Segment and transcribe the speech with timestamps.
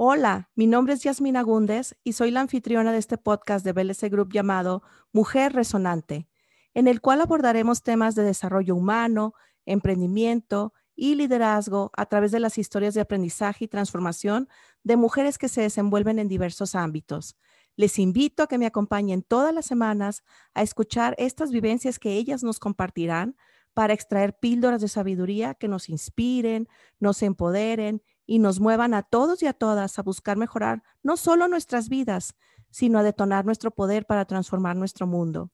[0.00, 4.08] Hola, mi nombre es Yasmina Gúndez y soy la anfitriona de este podcast de BLC
[4.08, 6.28] Group llamado Mujer Resonante,
[6.72, 9.34] en el cual abordaremos temas de desarrollo humano,
[9.66, 14.48] emprendimiento y liderazgo a través de las historias de aprendizaje y transformación
[14.84, 17.36] de mujeres que se desenvuelven en diversos ámbitos.
[17.74, 20.22] Les invito a que me acompañen todas las semanas
[20.54, 23.34] a escuchar estas vivencias que ellas nos compartirán
[23.74, 26.68] para extraer píldoras de sabiduría que nos inspiren,
[27.00, 31.48] nos empoderen y nos muevan a todos y a todas a buscar mejorar no solo
[31.48, 32.36] nuestras vidas,
[32.70, 35.50] sino a detonar nuestro poder para transformar nuestro mundo.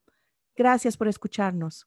[0.56, 1.86] Gracias por escucharnos.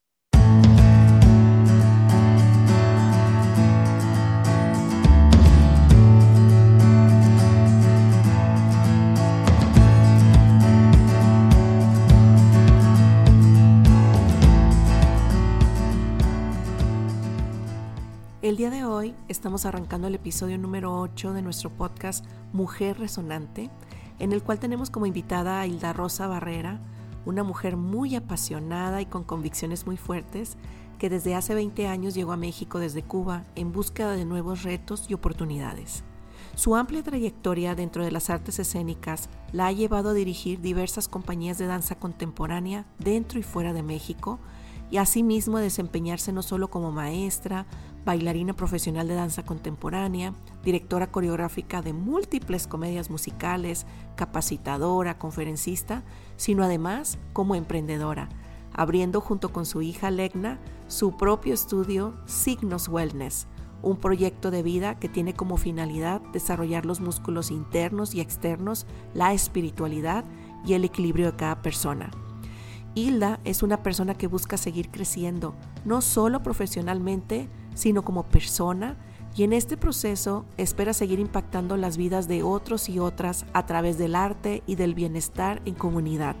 [18.48, 23.68] El día de hoy estamos arrancando el episodio número 8 de nuestro podcast Mujer Resonante,
[24.18, 26.80] en el cual tenemos como invitada a Hilda Rosa Barrera,
[27.26, 30.56] una mujer muy apasionada y con convicciones muy fuertes,
[30.98, 35.10] que desde hace 20 años llegó a México desde Cuba en búsqueda de nuevos retos
[35.10, 36.02] y oportunidades.
[36.54, 41.58] Su amplia trayectoria dentro de las artes escénicas la ha llevado a dirigir diversas compañías
[41.58, 44.38] de danza contemporánea dentro y fuera de México,
[44.90, 47.66] y asimismo a desempeñarse no solo como maestra,
[48.08, 50.32] bailarina profesional de danza contemporánea,
[50.64, 53.84] directora coreográfica de múltiples comedias musicales,
[54.16, 56.04] capacitadora, conferencista,
[56.38, 58.30] sino además como emprendedora,
[58.72, 63.46] abriendo junto con su hija Legna su propio estudio Signos Wellness,
[63.82, 69.34] un proyecto de vida que tiene como finalidad desarrollar los músculos internos y externos, la
[69.34, 70.24] espiritualidad
[70.64, 72.10] y el equilibrio de cada persona.
[72.94, 78.96] Hilda es una persona que busca seguir creciendo, no solo profesionalmente, sino como persona
[79.36, 83.98] y en este proceso espera seguir impactando las vidas de otros y otras a través
[83.98, 86.34] del arte y del bienestar en comunidad.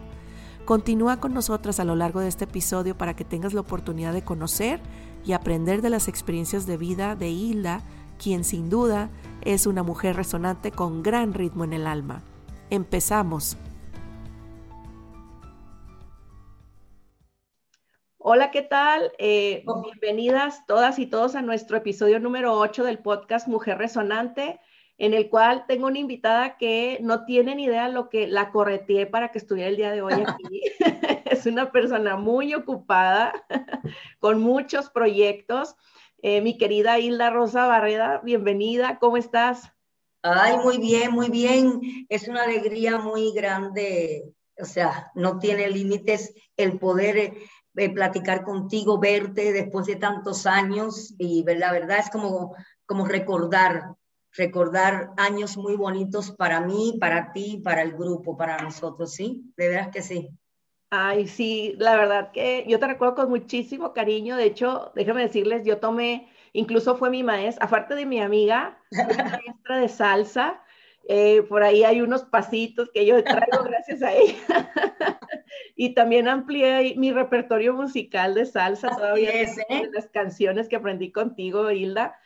[0.64, 4.24] Continúa con nosotras a lo largo de este episodio para que tengas la oportunidad de
[4.24, 4.80] conocer
[5.24, 7.82] y aprender de las experiencias de vida de Hilda,
[8.20, 9.08] quien sin duda
[9.42, 12.24] es una mujer resonante con gran ritmo en el alma.
[12.68, 13.56] Empezamos.
[18.30, 19.10] Hola, ¿qué tal?
[19.16, 19.80] Eh, oh.
[19.80, 24.60] Bienvenidas todas y todos a nuestro episodio número 8 del podcast Mujer Resonante,
[24.98, 29.06] en el cual tengo una invitada que no tiene ni idea lo que la correteé
[29.06, 30.60] para que estuviera el día de hoy aquí.
[31.24, 33.32] es una persona muy ocupada,
[34.20, 35.74] con muchos proyectos.
[36.20, 39.72] Eh, mi querida Hilda Rosa Barreda, bienvenida, ¿cómo estás?
[40.20, 41.80] Ay, muy bien, muy bien.
[42.10, 47.32] Es una alegría muy grande, o sea, no tiene límites el poder
[47.78, 52.54] eh, platicar contigo, verte después de tantos años y la verdad es como,
[52.86, 53.94] como recordar,
[54.32, 59.52] recordar años muy bonitos para mí, para ti, para el grupo, para nosotros, ¿sí?
[59.56, 60.28] De verdad que sí.
[60.90, 64.36] Ay, sí, la verdad que yo te recuerdo con muchísimo cariño.
[64.36, 69.78] De hecho, déjame decirles, yo tomé, incluso fue mi maestra, aparte de mi amiga, maestra
[69.78, 70.62] de salsa,
[71.06, 74.36] eh, por ahí hay unos pasitos que yo traigo gracias a ella.
[75.74, 79.88] Y también amplié mi repertorio musical de salsa todavía es, ¿eh?
[79.92, 82.16] las canciones que aprendí contigo, Hilda.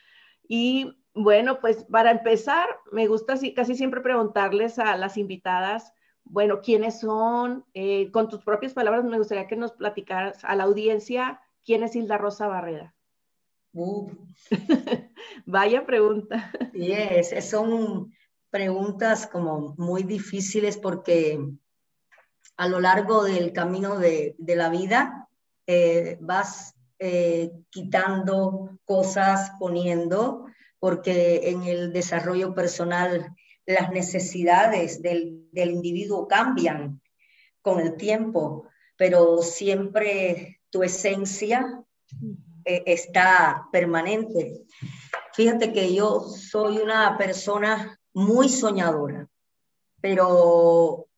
[0.49, 5.93] Y bueno, pues para empezar, me gusta casi siempre preguntarles a las invitadas,
[6.25, 7.65] bueno, ¿quiénes son?
[7.75, 11.97] Eh, con tus propias palabras, me gustaría que nos platicaras a la audiencia quién es
[11.97, 12.95] Hilda Rosa Barrera.
[15.47, 16.53] Vaya pregunta.
[16.73, 18.13] Sí, es, son
[18.51, 21.41] preguntas como muy difíciles porque
[22.57, 25.29] a lo largo del camino de, la vida
[25.67, 30.47] eh, vas eh, quitando cosas, poniendo,
[30.79, 33.35] porque en el desarrollo personal
[33.67, 37.01] las necesidades del, individuo cambian
[37.61, 41.83] con el tiempo, pero siempre tu esencia
[42.65, 44.65] eh, está permanente.
[45.35, 49.29] Fíjate que yo soy una persona muy soñadora,
[50.01, 51.09] pero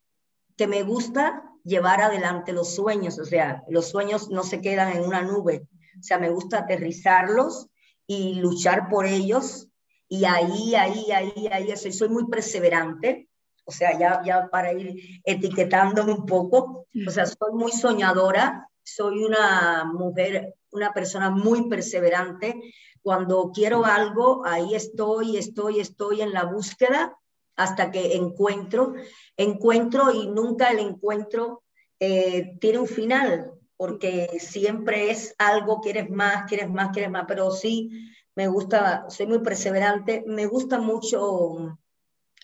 [0.57, 5.05] que me gusta llevar adelante los sueños, o sea, los sueños no se quedan en
[5.05, 5.67] una nube,
[5.99, 7.69] o sea, me gusta aterrizarlos
[8.07, 9.69] y luchar por ellos,
[10.09, 13.29] y ahí, ahí, ahí, ahí, soy, soy muy perseverante,
[13.65, 19.25] o sea, ya, ya para ir etiquetándome un poco, o sea, soy muy soñadora, soy
[19.25, 22.61] una mujer, una persona muy perseverante,
[23.01, 27.17] cuando quiero algo, ahí estoy, estoy, estoy en la búsqueda
[27.57, 28.95] hasta que encuentro,
[29.37, 31.63] encuentro y nunca el encuentro
[32.01, 37.51] eh, tiene un final, porque siempre es algo, quieres más, quieres más, quieres más, pero
[37.51, 37.91] sí
[38.35, 41.79] me gusta, soy muy perseverante, me gusta mucho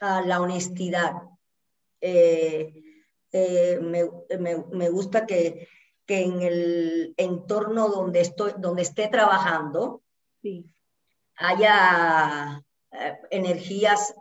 [0.00, 1.14] a la honestidad.
[2.00, 2.72] Eh,
[3.32, 5.68] eh, me, gusta que,
[6.06, 10.02] en el entorno donde, estoy, donde esté trabajando
[11.36, 14.14] haya eh, energías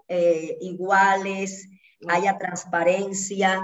[0.62, 1.70] iguales,
[2.08, 3.62] haya transparencia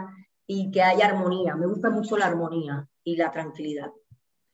[0.48, 1.56] y que haya armonía.
[1.56, 3.92] Me gusta mucho la armonía y la tranquilidad.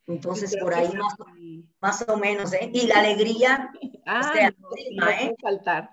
[0.07, 0.89] Entonces, por ahí
[1.79, 2.69] más, o menos, ¿eh?
[2.73, 3.71] Y la alegría.
[4.03, 4.33] Ah,
[4.95, 5.35] no, ¿eh?
[5.39, 5.91] faltar.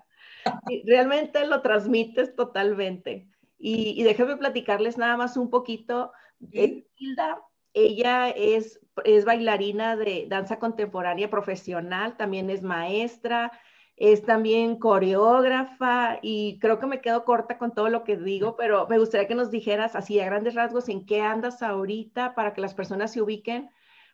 [0.85, 3.29] Realmente lo transmites totalmente.
[3.59, 6.11] Y, y, déjame platicarles nada más un poquito.
[6.51, 13.51] Hilda, ella es, es bailarina de danza contemporánea profesional, también es maestra,
[13.99, 18.87] es también coreógrafa y creo que me quedo corta con todo lo que digo, pero
[18.87, 22.61] me gustaría que nos dijeras así a grandes rasgos en qué andas ahorita para que
[22.61, 23.69] las personas se ubiquen,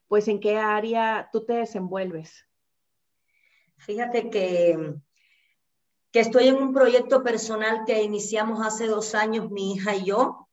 [0.07, 2.47] pues en qué área tú te desenvuelves.
[3.77, 4.95] Fíjate que,
[6.11, 10.49] que estoy en un proyecto personal que iniciamos hace dos años mi hija y yo.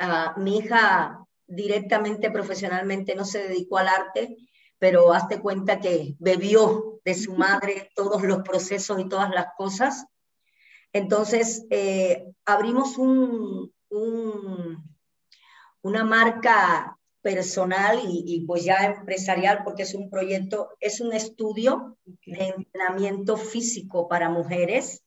[0.00, 4.36] Ah, mi hija directamente profesionalmente no se dedicó al arte,
[4.84, 10.04] pero hazte cuenta que bebió de su madre todos los procesos y todas las cosas.
[10.92, 13.72] Entonces, eh, abrimos un,
[15.80, 21.96] una marca personal y, pues ya empresarial, porque es un proyecto, es un estudio
[22.26, 25.02] de entrenamiento físico para mujeres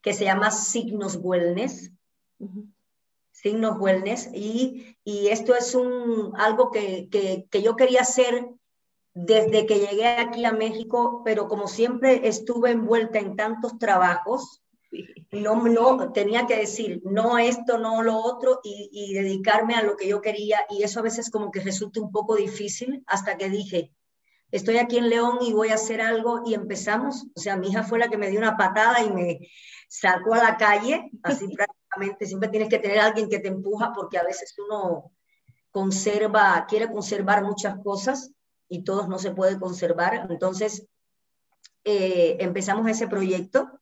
[0.00, 1.92] que se llama Signos Wellness.
[3.30, 4.30] Signos Wellness.
[4.32, 8.48] Y, y, esto es un, algo que, que, que yo quería hacer
[9.18, 14.62] desde que llegué aquí a México, pero como siempre estuve envuelta en tantos trabajos,
[15.32, 20.06] no, no tenía que decir no esto, no lo otro y, dedicarme a lo que
[20.06, 23.90] yo quería y eso a veces como que resulta un poco difícil hasta que dije,
[24.50, 27.84] estoy aquí en León y voy a hacer algo y empezamos, o sea, mi hija
[27.84, 29.40] fue la que me dio una patada y me
[29.88, 33.94] sacó a la calle, así prácticamente, siempre tienes que tener a alguien que te empuja
[33.94, 35.10] porque a veces uno
[35.70, 38.30] conserva, quiere conservar muchas cosas
[38.68, 40.26] y todos no se puede conservar.
[40.30, 40.86] Entonces,
[41.84, 43.80] eh, empezamos ese proyecto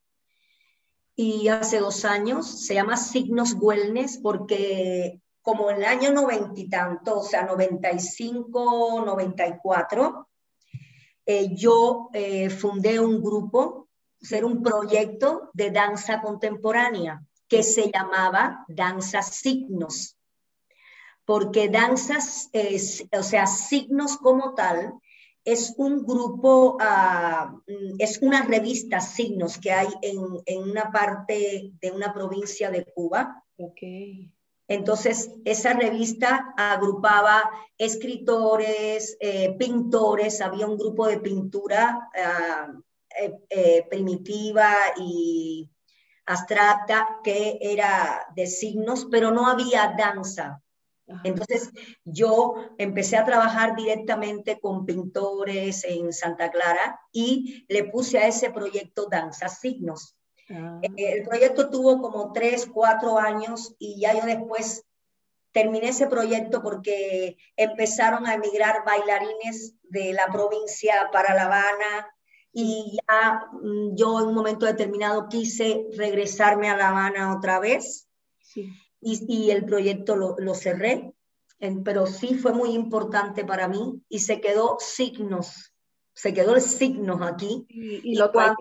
[1.15, 6.67] y hace dos años se llama Signos Wellness porque como en el año noventa y
[6.69, 10.27] tanto, o sea, 95, 94,
[11.27, 13.89] eh, yo eh, fundé un grupo,
[14.19, 20.14] ser un proyecto de danza contemporánea que se llamaba Danza Signos
[21.25, 22.49] porque danzas,
[23.11, 24.93] o sea, signos como tal,
[25.43, 27.55] es un grupo, ah,
[27.99, 33.43] es una revista signos que hay en, una parte de una provincia de Cuba.
[33.55, 34.31] Okay.
[34.67, 42.73] Entonces, esa revista agrupaba escritores, eh, pintores, había un grupo de pintura ah,
[43.19, 45.69] eh, eh, primitiva y
[46.25, 50.63] abstracta que era de signos, pero no había danza.
[51.23, 51.69] Entonces
[52.03, 58.49] yo empecé a trabajar directamente con pintores en Santa Clara y le puse a ese
[58.49, 60.15] proyecto Danza Signos.
[60.49, 60.79] Ah.
[60.81, 64.83] El proyecto tuvo como tres, cuatro años y ya yo después
[65.51, 72.13] terminé ese proyecto porque empezaron a emigrar bailarines de la provincia para La Habana
[72.51, 78.07] y ya mm, yo en un momento determinado quise regresarme a La Habana otra vez.
[78.39, 78.69] Sí
[79.05, 81.13] y, el proyecto lo, lo cerré,
[81.83, 85.73] pero sí fue muy importante para mí y se quedó signos,
[86.13, 87.65] se quedó el signos aquí.
[87.69, 88.57] Y, lo cuando,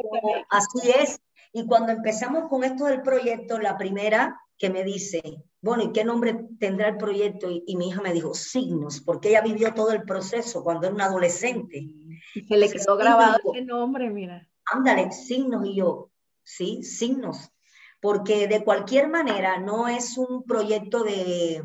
[0.51, 1.21] así es.
[1.53, 5.23] Y cuando empezamos con esto del proyecto, la primera que me dice,
[5.61, 7.49] bueno, ¿y qué nombre tendrá el proyecto?
[7.51, 11.07] Y, mi hija me dijo, signos, porque ella vivió todo el proceso cuando era una
[11.07, 11.89] adolescente.
[12.49, 14.49] Se le quedó grabado ese nombre, mira.
[14.67, 15.67] Ándale, signos.
[15.67, 16.11] Y yo,
[16.43, 17.51] sí, signos
[18.05, 21.65] porque de cualquier manera no es un proyecto de,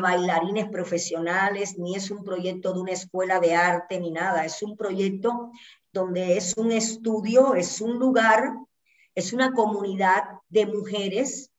[0.00, 4.76] bailarines profesionales, ni es un proyecto de una escuela de arte, ni nada, es un
[4.76, 5.52] proyecto
[5.92, 8.52] donde es un estudio, es un lugar,
[9.14, 11.52] es una comunidad de mujeres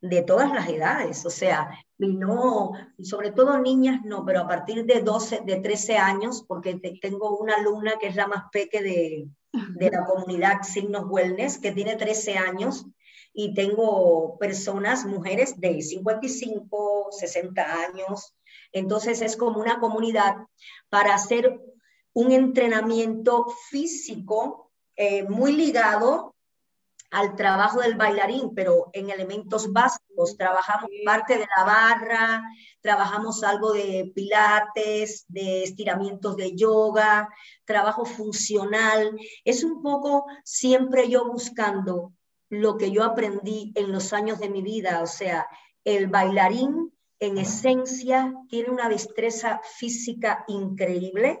[0.00, 5.02] de todas las edades, o sea, no, sobre todo niñas no, pero a partir de
[5.02, 9.90] 12, de 13 años, porque tengo una alumna que es la más peque de, de
[9.90, 12.86] la comunidad Signos Wellness, que tiene 13 años,
[13.32, 18.34] y tengo personas, mujeres de 55, 60 años.
[18.72, 20.36] Entonces es como una comunidad
[20.88, 21.60] para hacer
[22.12, 26.34] un entrenamiento físico eh, muy ligado
[27.10, 30.36] al trabajo del bailarín, pero en elementos básicos.
[30.36, 32.42] Trabajamos parte de la barra,
[32.80, 37.28] trabajamos algo de pilates, de estiramientos de yoga,
[37.64, 39.14] trabajo funcional.
[39.44, 42.12] Es un poco siempre yo buscando
[42.52, 45.00] lo que yo aprendí en los años de mi vida.
[45.02, 45.48] O sea,
[45.84, 51.40] el bailarín en esencia tiene una destreza física increíble,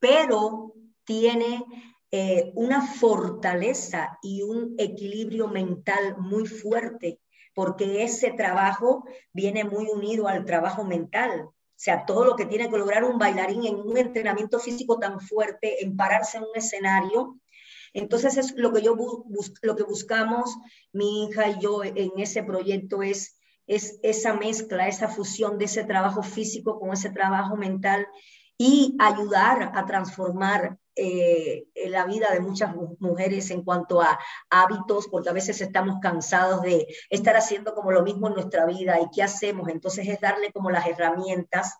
[0.00, 0.74] pero
[1.04, 1.64] tiene
[2.10, 7.20] eh, una fortaleza y un equilibrio mental muy fuerte,
[7.54, 11.42] porque ese trabajo viene muy unido al trabajo mental.
[11.42, 15.20] O sea, todo lo que tiene que lograr un bailarín en un entrenamiento físico tan
[15.20, 17.38] fuerte, en pararse en un escenario.
[17.98, 18.96] Entonces, es lo que yo
[19.62, 20.56] lo que buscamos,
[20.92, 23.38] mi hija y yo en ese proyecto es
[23.68, 28.08] es esa mezcla, esa fusión de ese trabajo físico con ese trabajo mental
[28.56, 34.18] y ayudar a transformar eh, la vida de muchas mujeres en cuanto a
[34.50, 38.98] hábitos, porque a veces estamos cansados de estar haciendo como lo mismo en nuestra vida
[39.00, 39.68] y qué hacemos.
[39.68, 41.76] Entonces es darle como las herramientas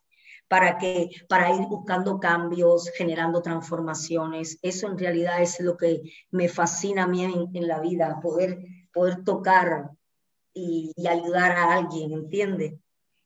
[0.49, 4.59] para que para ir buscando cambios, generando transformaciones.
[4.63, 8.59] Eso en realidad es lo que me fascina a mí en, en la vida, poder
[8.99, 9.91] poder tocar
[10.55, 12.79] y, ayudar a alguien, ¿entiende?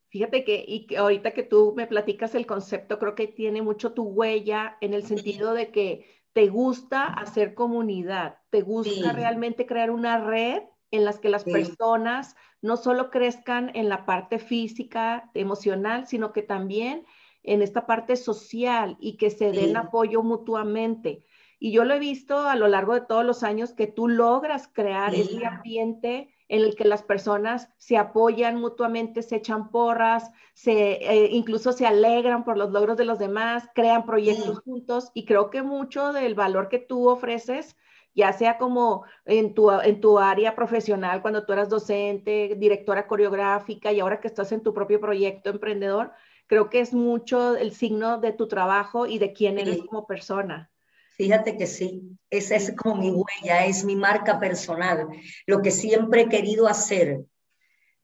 [0.09, 3.93] Fíjate que, y que ahorita que tú me platicas el concepto, creo que tiene mucho
[3.93, 9.91] tu huella en el sentido de que te gusta hacer comunidad, te gusta realmente crear
[9.91, 10.63] una red
[10.93, 16.43] en las que las personas no solo crezcan en la parte física, emocional, sino que
[16.43, 17.05] también
[17.43, 21.25] en esta parte social y que se den apoyo mutuamente.
[21.59, 24.69] Y yo lo he visto a lo largo de todos los años que tú logras
[24.73, 30.95] crear ese ambiente en el que las personas se apoyan mutuamente, se echan porras, se,
[30.95, 35.11] eh, incluso se alegran por los logros de los demás, crean proyectos juntos.
[35.15, 37.77] Y creo que mucho del valor que tú ofreces,
[38.15, 43.93] ya sea como en tu, en tu área profesional, cuando tú eras docente, directora coreográfica
[43.93, 46.13] y ahora que estás en tu propio proyecto emprendedor,
[46.47, 50.71] creo que es mucho el signo de tu trabajo y de quién eres como persona.
[51.17, 55.09] Fíjate que sí, esa es como mi huella, es mi marca personal,
[55.47, 57.25] lo que siempre he querido hacer,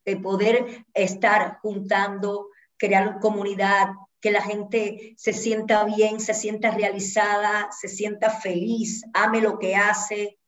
[0.05, 3.89] de poder estar juntando, crear comunidad,
[4.21, 9.77] que la gente se sienta bien, se sienta realizada, se sienta feliz, ame lo que
[9.77, 10.39] hace.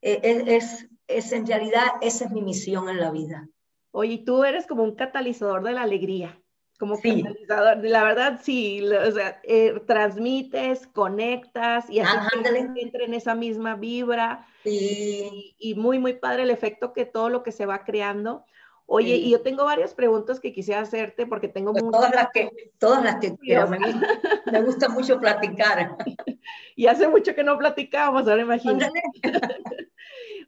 [0.00, 3.48] E, e, es, es, en realidad, esa es mi misión en la vida.
[3.92, 6.40] Oye, tú eres como un catalizador de la alegría
[6.80, 7.84] como catalizador.
[7.84, 13.76] La verdad, sí, o sea, eh, transmites, conectas y así que entra en esa misma
[13.76, 14.46] vibra.
[14.64, 15.54] Sí.
[15.58, 18.44] Y, muy, muy padre el efecto que todo lo que se va creando.
[18.92, 22.00] Oye, y yo tengo varias preguntas que quisiera hacerte porque tengo pues muchas.
[22.00, 23.68] Todas las que, todas las que quiero.
[23.68, 25.96] Me, gusta mucho platicar.
[26.74, 29.00] y hace mucho que no platicábamos, ahora imagínate.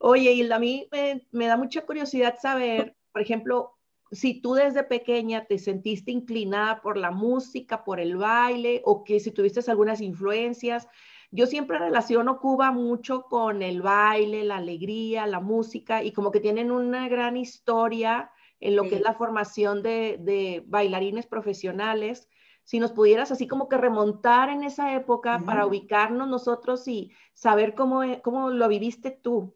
[0.01, 3.79] Oye, y a mí me, me da mucha curiosidad saber, por ejemplo,
[4.11, 9.21] si tú desde pequeña te sentiste inclinada por la música, por el baile, o que
[9.21, 10.89] si tuviste algunas influencias.
[11.35, 16.41] Yo siempre relaciono Cuba mucho con el baile, la alegría, la música, y como que
[16.41, 22.29] tienen una gran historia en lo que es la formación de, bailarines profesionales.
[22.65, 27.75] Si nos pudieras así como que remontar en esa época para ubicarnos nosotros y saber
[27.75, 29.55] cómo, cómo lo viviste tú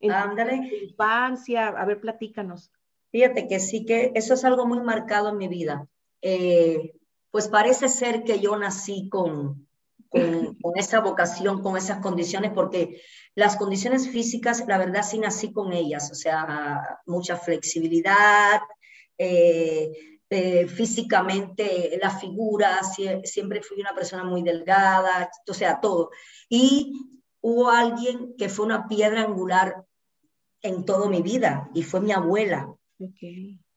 [0.00, 1.68] en tu infancia.
[1.68, 2.72] A ver, platícanos.
[3.12, 5.86] Fíjate que sí que eso es algo muy marcado en mi vida.
[6.22, 6.92] Eh,
[7.30, 9.68] pues parece ser que yo nací con,
[10.14, 13.00] con, esa vocación, con esas condiciones, porque
[13.34, 18.60] las condiciones físicas, la verdad, sí nací con ellas, o sea, mucha flexibilidad,
[19.18, 19.90] eh,
[20.30, 22.80] eh, físicamente la figura,
[23.24, 26.10] siempre fui una persona muy delgada, o sea, todo.
[26.48, 26.92] Y
[27.40, 29.84] hubo alguien que fue una piedra angular
[30.62, 32.74] en toda mi vida, y fue mi abuela.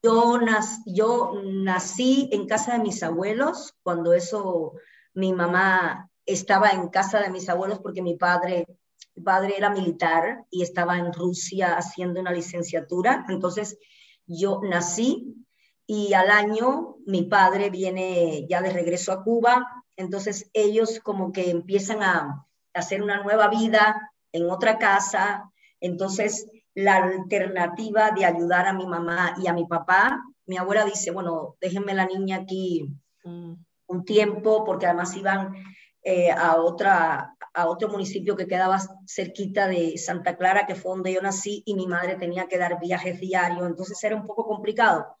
[0.02, 0.38] Yo,
[0.86, 4.74] yo nací en casa de mis abuelos, cuando eso
[5.14, 8.66] mi mamá estaba en casa de mis abuelos porque mi padre,
[9.24, 13.24] padre era militar y estaba en Rusia haciendo una licenciatura.
[13.30, 13.78] Entonces
[14.26, 15.34] yo nací
[15.86, 19.66] y al año mi padre viene ya de regreso a Cuba.
[19.96, 25.50] Entonces ellos como que empiezan a hacer una nueva vida en otra casa.
[25.80, 30.22] Entonces la alternativa de ayudar a mi mamá y a mi papá.
[30.44, 32.86] Mi abuela dice, bueno, déjenme la niña aquí
[33.24, 33.54] mm.
[33.86, 35.54] un tiempo, porque además iban
[36.10, 41.12] eh, a, otra, a otro municipio que quedaba cerquita de Santa Clara, que fue donde
[41.12, 45.18] yo nací, y mi madre tenía que dar viajes diarios, entonces era un poco complicado.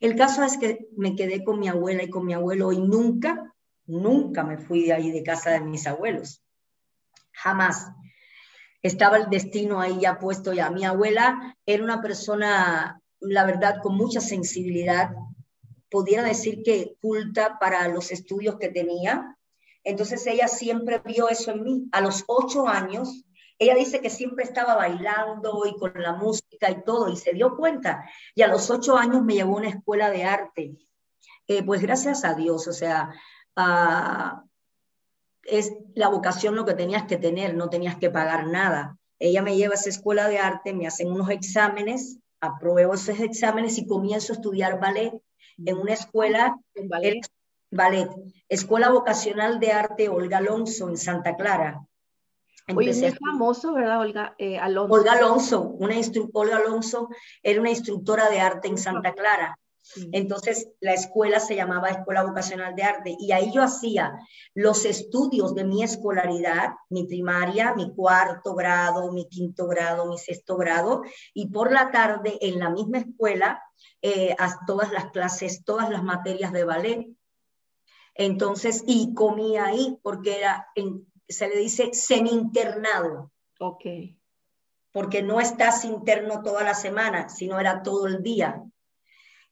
[0.00, 3.54] El caso es que me quedé con mi abuela y con mi abuelo y nunca,
[3.84, 6.42] nunca me fui de ahí de casa de mis abuelos.
[7.32, 7.90] Jamás
[8.80, 10.70] estaba el destino ahí ya puesto ya.
[10.70, 15.10] Mi abuela era una persona, la verdad, con mucha sensibilidad,
[15.90, 19.36] pudiera decir que culta para los estudios que tenía.
[19.84, 21.88] Entonces ella siempre vio eso en mí.
[21.92, 23.24] A los ocho años,
[23.58, 27.56] ella dice que siempre estaba bailando y con la música y todo, y se dio
[27.56, 28.04] cuenta.
[28.34, 30.76] Y a los ocho años me llevó a una escuela de arte.
[31.46, 33.10] Eh, pues gracias a Dios, o sea,
[33.56, 34.44] ah,
[35.42, 38.96] es la vocación lo que tenías que tener, no tenías que pagar nada.
[39.18, 43.78] Ella me lleva a esa escuela de arte, me hacen unos exámenes, apruebo esos exámenes
[43.78, 45.12] y comienzo a estudiar ballet
[45.64, 46.56] en una escuela,
[46.88, 47.20] ballet.
[47.70, 48.08] Ballet,
[48.48, 51.80] Escuela Vocacional de Arte Olga Alonso en Santa Clara.
[52.74, 54.94] Oye, es famoso, ¿verdad, Olga eh, Alonso?
[54.94, 55.94] Olga Alonso, una
[56.32, 57.08] Olga Alonso
[57.42, 59.58] era una instructora de arte en Santa Clara.
[60.12, 64.12] Entonces, la escuela se llamaba Escuela Vocacional de Arte y ahí yo hacía
[64.54, 70.56] los estudios de mi escolaridad, mi primaria, mi cuarto grado, mi quinto grado, mi sexto
[70.56, 71.02] grado,
[71.34, 73.62] y por la tarde en la misma escuela,
[74.02, 74.36] eh,
[74.66, 77.08] todas las clases, todas las materias de ballet.
[78.14, 80.68] Entonces, y comía ahí porque era,
[81.28, 83.32] se le dice semi-internado.
[83.58, 83.84] Ok.
[84.92, 88.62] Porque no estás interno toda la semana, sino era todo el día.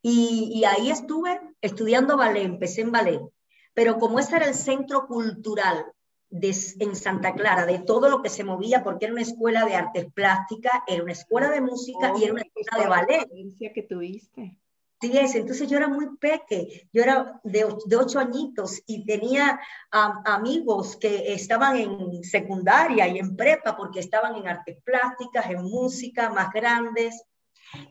[0.02, 3.20] Y, ahí estuve estudiando ballet, empecé en ballet,
[3.74, 5.84] pero como ese era el centro cultural
[6.30, 9.74] de, en Santa Clara, de todo lo que se movía, porque era una escuela de
[9.74, 13.72] artes plásticas, era una escuela de música y era una escuela de ballet.
[13.74, 14.56] que tuviste.
[15.00, 15.36] Sí, es.
[15.36, 19.60] entonces yo era muy peque, yo era de, de ocho añitos y tenía
[19.92, 26.30] amigos que estaban en secundaria y en prepa porque estaban en artes plásticas, en música,
[26.30, 27.22] más grandes.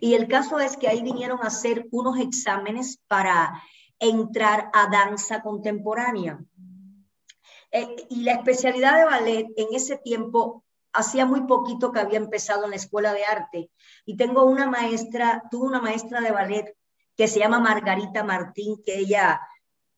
[0.01, 3.53] Y el caso es que ahí vinieron a hacer unos exámenes para
[3.99, 6.39] entrar a danza contemporánea.
[7.71, 12.65] Eh, y la especialidad de ballet en ese tiempo hacía muy poquito que había empezado
[12.65, 13.71] en la escuela de arte.
[14.05, 16.75] Y tengo una maestra, tuve una maestra de ballet
[17.17, 19.41] que se llama Margarita Martín, que ella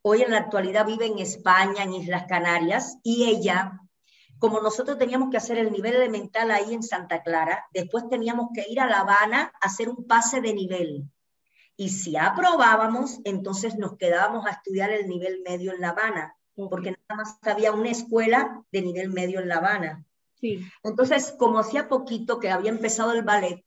[0.01, 3.79] hoy en la actualidad vive en España, en Islas Canarias, y ella
[4.39, 8.65] como nosotros teníamos que hacer el nivel elemental ahí en Santa Clara, después teníamos que
[8.69, 11.03] ir a La Habana a hacer un pase de nivel.
[11.75, 16.35] Y si aprobábamos, entonces nos quedábamos a estudiar el nivel medio en La Habana,
[16.69, 20.05] porque nada más había una escuela de nivel medio en La Habana.
[20.39, 20.65] Sí.
[20.83, 23.65] Entonces, como hacía poquito que había empezado el ballet,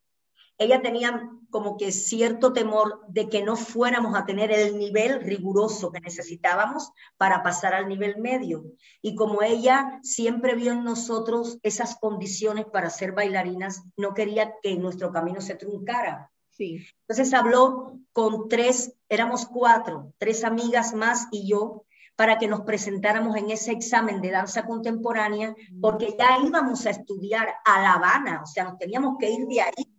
[0.57, 5.91] ella tenía como que cierto temor de que no fuéramos a tener el nivel riguroso
[5.91, 8.65] que necesitábamos para pasar al nivel medio.
[9.03, 14.75] Y como ella siempre vio en nosotros esas condiciones para ser bailarinas, no quería que
[14.77, 16.31] nuestro camino se truncara.
[16.49, 16.87] Sí.
[17.01, 21.85] Entonces habló con tres, éramos cuatro, tres amigas más y yo,
[22.15, 27.47] para que nos presentáramos en ese examen de danza contemporánea, porque ya íbamos a estudiar
[27.63, 29.92] a La Habana, o sea, nos teníamos que ir de ahí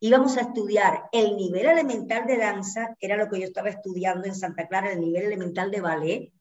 [0.00, 4.26] íbamos a estudiar el nivel elemental de danza, que era lo que yo estaba estudiando
[4.26, 6.32] en Santa Clara, el nivel elemental de ballet,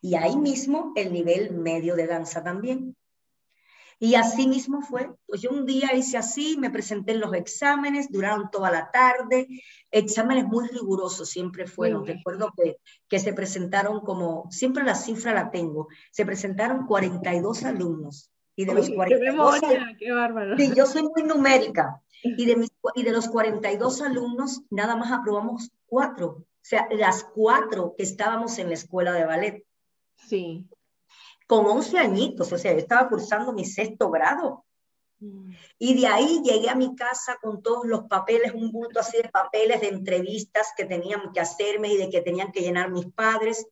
[0.00, 2.96] y ahí mismo el nivel medio de danza también.
[4.02, 5.10] Y así mismo fue.
[5.26, 9.46] Pues yo un día hice así, me presenté en los exámenes, duraron toda la tarde,
[9.92, 12.04] exámenes muy rigurosos siempre fueron.
[12.04, 12.78] Recuerdo que,
[13.08, 18.32] que se presentaron como, siempre la cifra la tengo, se presentaron 42 alumnos.
[18.56, 19.60] Y de los 42,
[19.96, 20.56] qué bárbaro.
[20.56, 22.02] Sí, yo soy muy numérica.
[22.24, 26.26] Y de, y de los 42 alumnos, nada más aprobamos cuatro.
[26.28, 29.64] O sea, las cuatro que estábamos en la escuela de ballet.
[30.16, 30.66] Sí.
[31.46, 34.64] Con 11 añitos, o sea, yo estaba cursando mi sexto grado.
[35.20, 35.52] Mm.
[35.78, 39.28] Y de ahí llegué a mi casa con todos los papeles, un bulto así de
[39.28, 43.66] papeles de entrevistas que tenían que hacerme y de que tenían que llenar mis padres.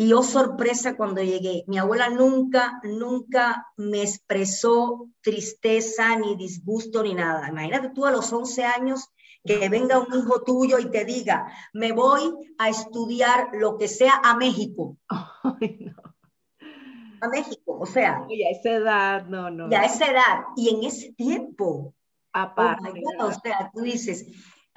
[0.00, 7.14] Y oh sorpresa cuando llegué, mi abuela nunca, nunca me expresó tristeza, ni disgusto, ni
[7.14, 7.48] nada.
[7.48, 9.08] Imagínate tú a los 11 años
[9.44, 14.20] que venga un hijo tuyo y te diga, me voy a estudiar lo que sea
[14.22, 14.96] a México.
[17.20, 18.24] A México, o sea.
[18.28, 19.68] Y a esa edad, no, no.
[19.68, 21.92] Y a esa edad, y en ese tiempo.
[22.32, 23.02] Aparte.
[23.18, 24.24] Oh o sea, tú dices,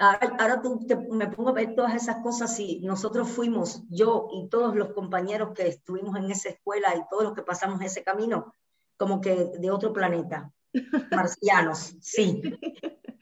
[0.02, 4.74] Ahora, tú me pongo a ver todas esas cosas y nosotros fuimos, yo y todos
[4.74, 8.52] los compañeros que estuvimos en esa escuela y todos los que pasamos ese camino,
[8.96, 10.50] como que de otro planeta,
[11.12, 12.42] marcianos, sí.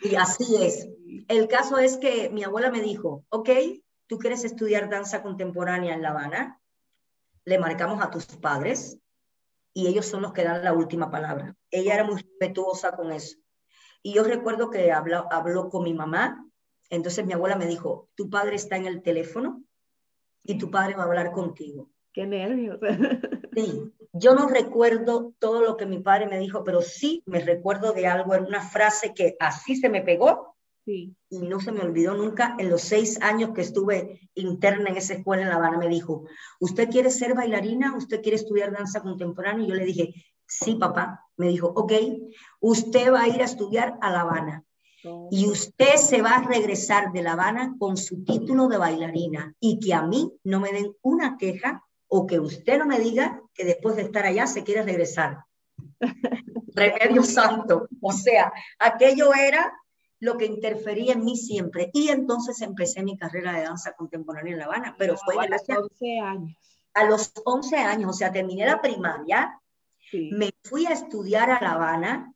[0.00, 0.88] Y así es.
[1.28, 3.50] El caso es que mi abuela me dijo, ok,
[4.06, 6.62] tú quieres estudiar danza contemporánea en La Habana,
[7.44, 8.98] le marcamos a tus padres
[9.74, 11.54] y ellos son los que dan la última palabra.
[11.70, 13.36] Ella era muy respetuosa con eso.
[14.02, 16.46] Y yo recuerdo que habló, habló con mi mamá
[16.90, 19.62] entonces mi abuela me dijo, tu padre está en el teléfono
[20.42, 21.90] y tu padre va a hablar contigo.
[22.12, 22.78] Qué nervios.
[23.52, 27.92] Sí, yo no recuerdo todo lo que mi padre me dijo, pero sí me recuerdo
[27.92, 31.16] de algo, en una frase que así se me pegó sí.
[31.28, 32.54] y no se me olvidó nunca.
[32.60, 36.26] En los seis años que estuve interna en esa escuela en La Habana, me dijo,
[36.60, 37.96] ¿usted quiere ser bailarina?
[37.96, 39.64] ¿Usted quiere estudiar danza contemporánea?
[39.64, 40.14] Y yo le dije,
[40.50, 41.24] Sí, papá.
[41.36, 41.92] Me dijo, ok,
[42.58, 44.64] usted va a ir a estudiar a La Habana.
[45.30, 49.78] Y usted se va a regresar de La Habana con su título de bailarina y
[49.78, 53.64] que a mí no me den una queja o que usted no me diga que
[53.64, 55.44] después de estar allá se quiere regresar.
[56.74, 57.88] Remedio santo.
[58.00, 59.72] O sea, aquello era
[60.20, 61.90] lo que interfería en mí siempre.
[61.92, 65.62] Y entonces empecé mi carrera de danza contemporánea en La Habana, pero fue a los
[65.68, 66.56] 11 años.
[66.92, 69.60] A los 11 años, o sea, terminé la primaria,
[70.12, 72.34] me fui a estudiar a La Habana.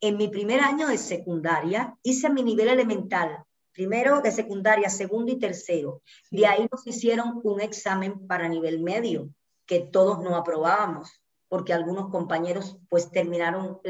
[0.00, 5.38] En mi primer año de secundaria hice mi nivel elemental, primero de secundaria, segundo y
[5.38, 6.02] tercero.
[6.30, 9.28] De ahí nos hicieron un examen para nivel medio,
[9.66, 13.80] que todos no aprobábamos porque algunos compañeros pues terminaron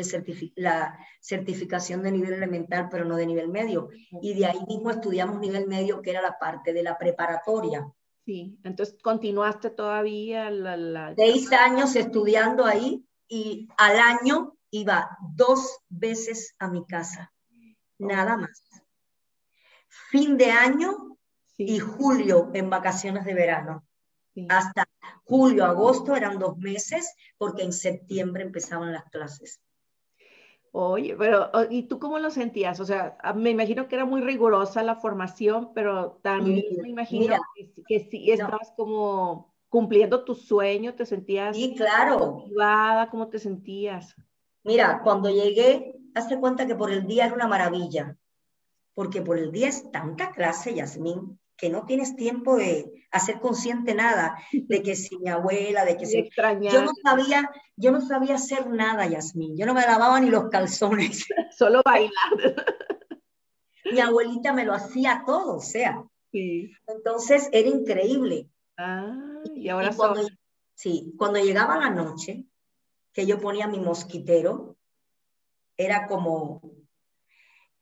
[0.57, 3.90] la certificación de nivel elemental, pero no de nivel medio.
[4.23, 7.87] Y de ahí mismo estudiamos nivel medio, que era la parte de la preparatoria.
[8.25, 11.14] Sí, entonces continuaste todavía la...
[11.16, 17.33] Seis años estudiando ahí y al año iba dos veces a mi casa,
[17.98, 18.62] nada más.
[20.11, 21.18] Fin de año
[21.56, 23.85] y julio en vacaciones de verano.
[24.48, 24.85] Hasta
[25.24, 29.61] julio, agosto eran dos meses, porque en septiembre empezaban las clases.
[30.72, 32.78] Oye, pero ¿y tú cómo lo sentías?
[32.78, 37.37] O sea, me imagino que era muy rigurosa la formación, pero también me imagino
[37.88, 42.18] que, si estabas como cumpliendo tu sueño, te sentías sí, claro.
[42.18, 44.14] motivada, ¿cómo te sentías?
[44.64, 48.16] Mira, cuando llegué, hazte cuenta que por el día era una maravilla,
[48.94, 53.94] porque por el día es tanta clase, Yasmín, que no tienes tiempo de hacer consciente
[53.94, 56.31] nada, de que si mi abuela, de que si...
[56.73, 60.49] Yo no sabía, yo no sabía hacer nada, Yasmín, yo no me lavaba ni los
[60.49, 61.27] calzones.
[61.57, 62.11] Solo bailar.
[63.92, 66.03] mi abuelita me lo hacía todo, o sea.
[66.33, 68.49] Entonces era increíble.
[68.79, 70.23] Ah, y ahora cuando,
[70.81, 72.46] Sí, cuando llegaba la noche,
[73.12, 74.77] que yo ponía mi mosquitero,
[75.77, 76.62] era como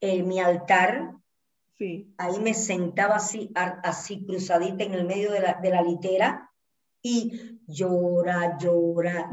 [0.01, 1.19] eh, mi altar
[2.17, 6.51] Ahí me sentaba así, así cruzadita en el medio de la, de la litera
[7.01, 9.29] y llora, llora.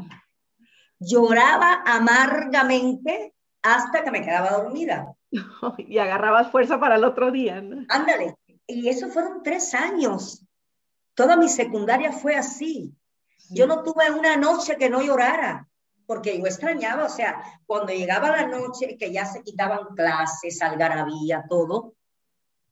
[1.00, 5.12] Lloraba amargamente hasta que me quedaba dormida.
[5.78, 7.56] Y agarrabas fuerza para el otro día.
[7.88, 8.36] Ándale.
[8.68, 10.46] Y eso fueron tres años.
[11.14, 12.94] Toda mi secundaria fue así.
[13.50, 15.68] Yo no tuve una noche que no llorara,
[16.06, 21.44] porque yo extrañaba, o sea, cuando llegaba la noche, que ya se quitaban clases, algarabía,
[21.48, 21.94] todo,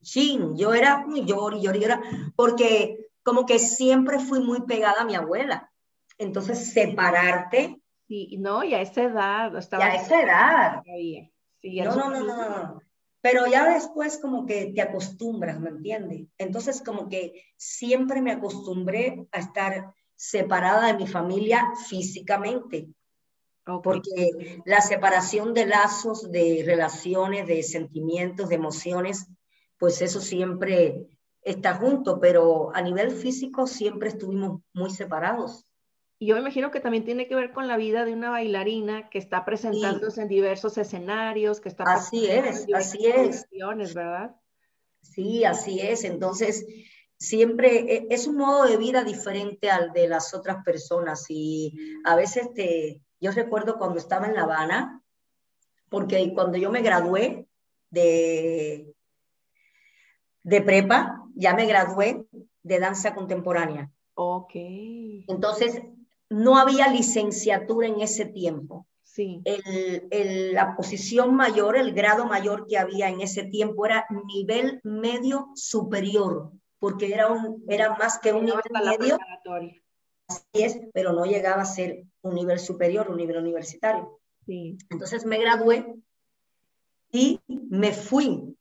[0.02, 1.86] chin, yo era llor y llor y
[2.36, 5.70] porque como que siempre fui muy pegada a mi abuela.
[6.18, 7.80] Entonces, separarte.
[8.06, 9.56] Sí, no, y a esa edad.
[9.56, 10.82] Estaba a esa edad.
[10.84, 12.80] Sí, no, no, no, no,
[13.22, 16.28] Pero ya después como que te acostumbras, ¿me entiendes?
[16.36, 22.88] Entonces como que siempre me acostumbré a estar separada de mi familia físicamente.
[23.64, 29.26] Porque la separación de lazos, de relaciones, de sentimientos, de emociones,
[29.78, 31.06] pues eso siempre
[31.42, 35.66] está junto, pero a nivel físico siempre estuvimos muy separados.
[36.18, 39.08] Y yo me imagino que también tiene que ver con la vida de una bailarina
[39.10, 41.84] que está presentándose en diversos escenarios, que está...
[41.84, 43.46] Así es, así es.
[43.94, 44.34] ¿verdad?
[45.02, 46.04] Sí, así es.
[46.04, 46.66] Entonces,
[47.18, 51.74] siempre e, es un modo de vida diferente al de las otras personas y
[52.04, 55.02] a veces te, yo recuerdo cuando estaba en La Habana,
[55.88, 57.48] porque cuando yo me gradué
[57.88, 58.94] de,
[60.42, 62.26] de prepa, ya me gradué
[62.62, 63.90] de danza contemporánea.
[64.12, 64.52] Ok.
[64.54, 65.80] Entonces,
[66.28, 68.86] no había licenciatura en ese tiempo.
[69.02, 69.42] Sí.
[70.52, 76.50] la posición mayor, el grado mayor que había en ese tiempo era nivel medio superior,
[76.78, 78.62] porque era, un, era más que un nivel
[78.98, 79.16] medio.
[80.28, 84.20] Así es, pero no llegaba a ser un nivel superior, un nivel universitario.
[84.46, 84.78] Sí.
[84.90, 85.96] Entonces me gradué
[87.10, 88.54] y me fui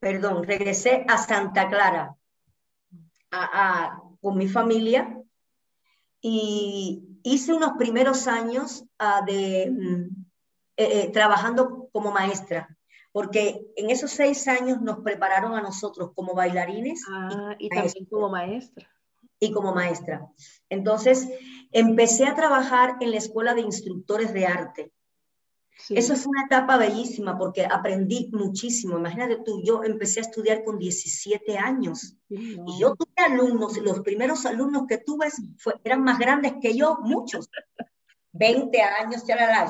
[0.00, 2.16] perdón, regresé a Santa Clara
[4.20, 5.16] con mi familia
[6.20, 10.24] y hice unos primeros años ah, de, mm,
[10.76, 12.76] eh, eh, trabajando como maestra,
[13.12, 18.28] porque en esos seis años nos prepararon a nosotros como bailarines ah, y, también como
[18.30, 18.88] maestra.
[19.40, 20.28] Y como maestra.
[20.68, 21.28] Entonces,
[21.72, 24.92] empecé a trabajar en la Escuela de Instructores de Arte
[25.88, 28.98] eso fue una etapa bellísima porque aprendí muchísimo.
[28.98, 34.46] Imagínate tú, yo empecé a estudiar con 17 años y yo tuve alumnos, los primeros
[34.46, 35.28] alumnos que tuve
[35.82, 37.48] eran más grandes que yo, muchos.
[38.32, 39.22] 20 años,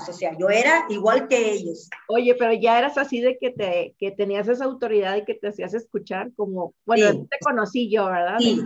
[0.09, 1.89] o sea, yo era igual que ellos.
[2.09, 5.49] Oye, pero ya eras así de que, te, que tenías esa autoridad y que te
[5.49, 8.39] hacías escuchar como, bueno, te conocí yo, ¿verdad?
[8.39, 8.61] Sí,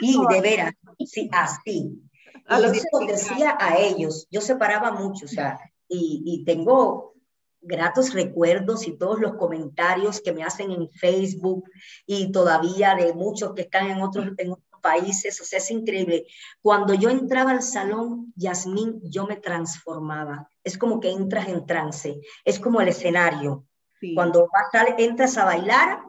[0.00, 0.74] sí, de veras,
[1.04, 2.00] sí, así.
[2.48, 7.12] y yo se decía a ellos, yo separaba mucho, o sea, y, y tengo
[7.62, 11.64] gratos recuerdos y todos los comentarios que me hacen en Facebook
[12.06, 16.26] y todavía de muchos que están en otros, en otros países, o sea, es increíble.
[16.60, 20.48] Cuando yo entraba al salón, Yasmín, yo me transformaba.
[20.62, 23.66] Es como que entras en trance, es como el escenario.
[24.14, 24.48] Cuando
[24.98, 26.02] entras a bailar,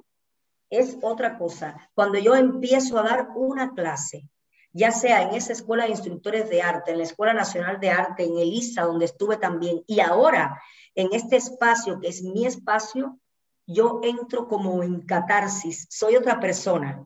[0.70, 1.90] es otra cosa.
[1.94, 4.28] Cuando yo empiezo a dar una clase,
[4.72, 8.24] ya sea en esa escuela de instructores de arte, en la Escuela Nacional de Arte,
[8.24, 10.60] en ELISA, donde estuve también, y ahora
[10.96, 13.20] en este espacio que es mi espacio,
[13.68, 17.06] yo entro como en catarsis, soy otra persona.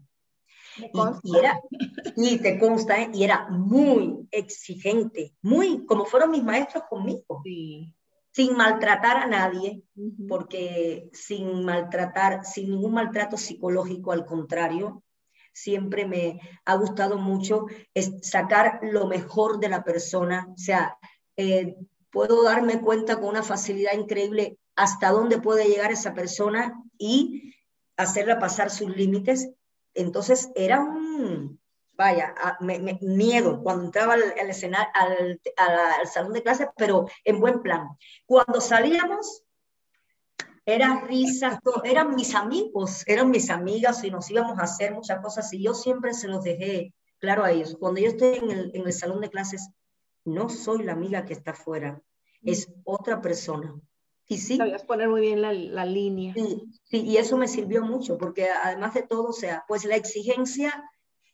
[1.24, 1.60] Y, era,
[2.16, 3.10] y te consta, ¿eh?
[3.14, 7.42] y era muy exigente, muy como fueron mis maestros conmigo.
[8.32, 9.82] Sin maltratar a nadie,
[10.30, 15.04] porque sin maltratar, sin ningún maltrato psicológico, al contrario,
[15.58, 20.98] siempre me ha gustado mucho es sacar lo mejor de la persona, o sea,
[21.36, 21.76] eh,
[22.12, 27.54] puedo darme cuenta con una facilidad increíble hasta dónde puede llegar esa persona y
[27.98, 29.50] hacerla pasar sus límites.
[29.98, 31.60] Entonces era un,
[31.94, 32.36] vaya,
[33.02, 37.90] miedo cuando entraba al, escenario, al, al, salón de clases, pero en buen plan.
[38.26, 39.44] Cuando salíamos,
[40.66, 45.52] era risas, eran mis amigos, eran mis amigas y nos íbamos a hacer muchas cosas
[45.54, 47.76] y yo siempre se los dejé claro a ellos.
[47.80, 49.70] Cuando yo estoy en el, en el salón de clases,
[50.26, 52.02] no soy la amiga que está afuera,
[52.44, 53.74] es otra persona.
[54.28, 54.58] Y sí.
[54.58, 56.34] Sabías poner muy bien la, la línea.
[56.34, 59.96] Sí, sí, y eso me sirvió mucho, porque además de todo, o sea, pues la
[59.96, 60.84] exigencia,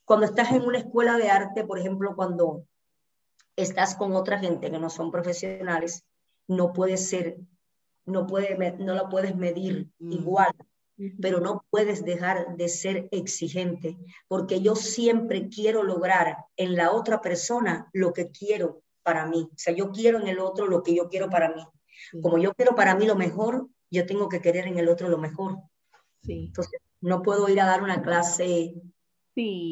[0.06, 2.65] cuando estás en una escuela de arte, por ejemplo, cuando
[3.56, 6.06] estás con otra gente que no son profesionales,
[6.47, 7.38] no puede ser,
[8.06, 10.12] no, puede, no la puedes medir mm.
[10.12, 10.51] igual,
[11.19, 17.21] pero no puedes dejar de ser exigente, porque yo siempre quiero lograr en la otra
[17.21, 19.49] persona lo que quiero para mí.
[19.51, 21.63] O sea, yo quiero en el otro lo que yo quiero para mí.
[22.22, 25.18] Como yo quiero para mí lo mejor, yo tengo que querer en el otro lo
[25.18, 25.58] mejor.
[26.22, 26.46] Sí.
[26.48, 28.76] Entonces, no puedo ir a dar una clase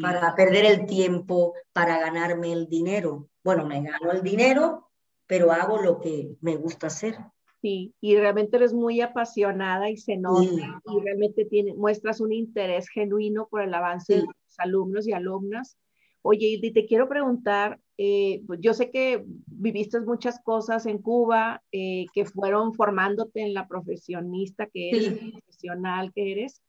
[0.02, 3.30] para perder el tiempo, para ganarme el dinero.
[3.44, 4.90] Bueno, me gano el dinero,
[5.28, 7.18] pero hago lo que me gusta hacer.
[7.62, 12.90] Sí, y realmente eres muy apasionada y se nota y realmente tiene, muestras un interés
[12.90, 15.78] genuino por el avance de los alumnos y alumnas.
[16.24, 21.64] Oye, y te quiero preguntar, eh, pues, yo sé que viviste muchas cosas en Cuba
[21.72, 26.62] eh, que fueron formándote en la profesionista que eres, profesional que eres,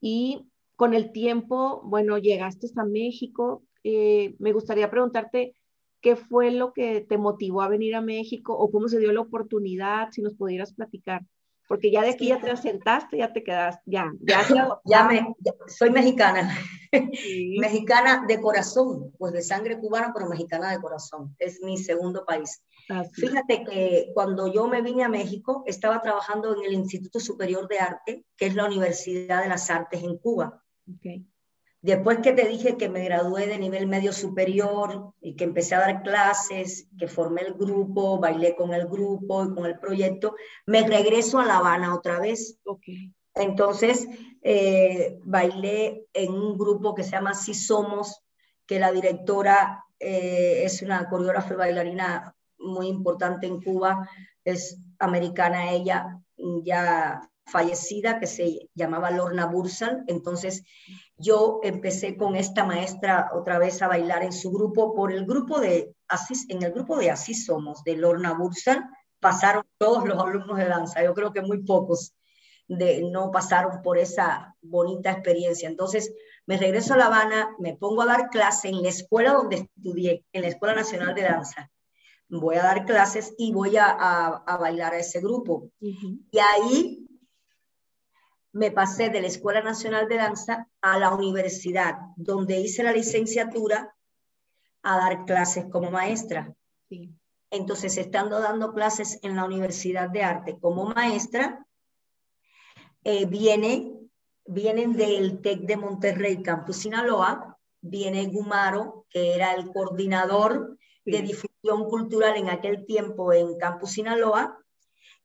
[0.00, 3.62] y con el tiempo, bueno, llegaste a México.
[3.84, 5.54] Eh, me gustaría preguntarte
[6.00, 9.20] qué fue lo que te motivó a venir a México o cómo se dio la
[9.20, 11.22] oportunidad, si nos pudieras platicar.
[11.68, 15.34] Porque ya de aquí ya te asentaste, ya te quedaste, ya, ya, ya, me,
[15.66, 16.56] soy mexicana,
[17.58, 22.62] mexicana de corazón, pues de sangre cubana, pero mexicana de corazón, es mi segundo país.
[23.14, 27.78] Fíjate que cuando yo me vine a México, estaba trabajando en el Instituto Superior de
[27.78, 30.62] Arte, que es la Universidad de las Artes en Cuba.
[30.98, 31.26] Okay.
[31.84, 35.80] Después que te dije que me gradué de nivel medio superior y que empecé a
[35.80, 40.88] dar clases, que formé el grupo, bailé con el grupo y con el proyecto, me
[40.88, 42.58] regreso a La Habana otra vez.
[42.64, 43.12] Okay.
[43.34, 44.08] Entonces,
[44.40, 48.18] eh, bailé en un grupo que se llama Si Somos,
[48.64, 54.08] que la directora eh, es una coreógrafa y bailarina muy importante en Cuba,
[54.42, 56.18] es americana ella,
[56.62, 60.02] ya fallecida, que se llamaba Lorna Bursal.
[60.06, 60.64] Entonces,
[61.16, 65.60] yo empecé con esta maestra otra vez a bailar en su grupo, por el grupo
[65.60, 68.84] de Así, en el grupo de Así Somos, de Lorna Bursal,
[69.20, 72.14] pasaron todos los alumnos de danza, yo creo que muy pocos
[72.68, 75.68] de, no pasaron por esa bonita experiencia.
[75.68, 76.12] Entonces,
[76.46, 80.24] me regreso a La Habana, me pongo a dar clase en la escuela donde estudié,
[80.32, 81.70] en la Escuela Nacional de Danza.
[82.28, 85.70] Voy a dar clases y voy a, a, bailar a ese grupo.
[85.80, 87.03] Y ahí
[88.54, 93.96] me pasé de la Escuela Nacional de Danza a la universidad, donde hice la licenciatura
[94.82, 96.54] a dar clases como maestra.
[97.50, 101.66] Entonces, estando dando clases en la Universidad de Arte como maestra,
[103.02, 103.92] eh, viene,
[104.46, 111.88] vienen del TEC de Monterrey, Campus Sinaloa, viene Gumaro, que era el coordinador de difusión
[111.88, 114.56] cultural en aquel tiempo en Campus Sinaloa,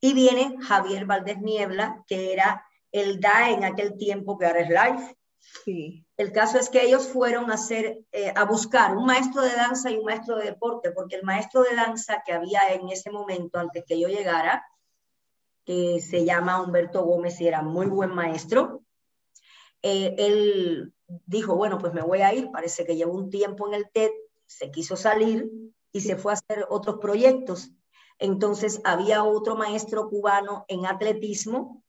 [0.01, 4.69] y viene Javier Valdés Niebla, que era el DA en aquel tiempo que ahora es
[4.69, 5.17] Life.
[5.63, 6.05] Sí.
[6.17, 9.89] El caso es que ellos fueron a, hacer, eh, a buscar un maestro de danza
[9.89, 13.57] y un maestro de deporte, porque el maestro de danza que había en ese momento,
[13.57, 14.65] antes que yo llegara,
[15.65, 18.83] que se llama Humberto Gómez y era muy buen maestro,
[19.81, 20.93] eh, él
[21.25, 24.11] dijo, bueno, pues me voy a ir, parece que llevo un tiempo en el TED,
[24.45, 25.49] se quiso salir
[25.91, 27.71] y se fue a hacer otros proyectos.
[28.17, 31.83] Entonces había otro maestro cubano en atletismo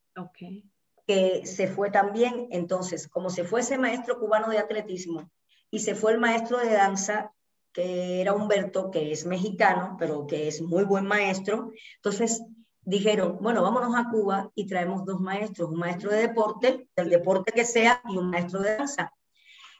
[1.10, 2.46] que se fue también.
[2.52, 5.28] Entonces, como se fue ese maestro cubano de atletismo
[5.68, 7.32] y se fue el maestro de danza,
[7.72, 12.44] que era Humberto, que es mexicano, pero que es muy buen maestro, entonces
[12.82, 17.50] dijeron, bueno, vámonos a Cuba y traemos dos maestros, un maestro de deporte, del deporte
[17.50, 19.12] que sea, y un maestro de danza.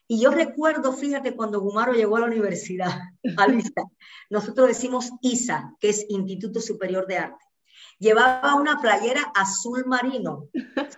[0.08, 2.90] Y yo recuerdo, fíjate, cuando Gumaro llegó a la universidad,
[3.38, 3.46] a
[4.30, 7.44] nosotros decimos ISA, que es Instituto Superior de Arte.
[8.00, 10.48] Llevaba una playera azul marino.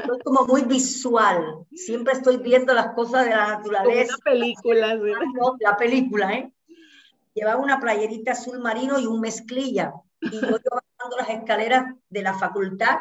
[0.07, 1.67] Soy como muy visual.
[1.75, 4.15] Siempre estoy viendo las cosas de la naturaleza.
[4.15, 4.95] Una película,
[5.59, 6.53] La película, ¿eh?
[7.35, 9.93] Llevaba una playerita azul marino y un mezclilla.
[10.21, 12.99] Y yo bajando las escaleras de la facultad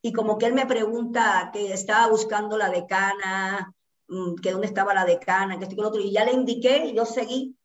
[0.00, 3.72] y como que él me pregunta que estaba buscando la decana,
[4.08, 6.94] mm, que dónde estaba la decana, que estoy con otro, y ya le indiqué y
[6.94, 7.56] yo seguí.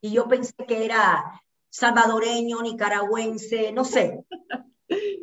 [0.00, 1.40] Y yo pensé que era
[1.70, 4.24] salvadoreño, nicaragüense, no sé.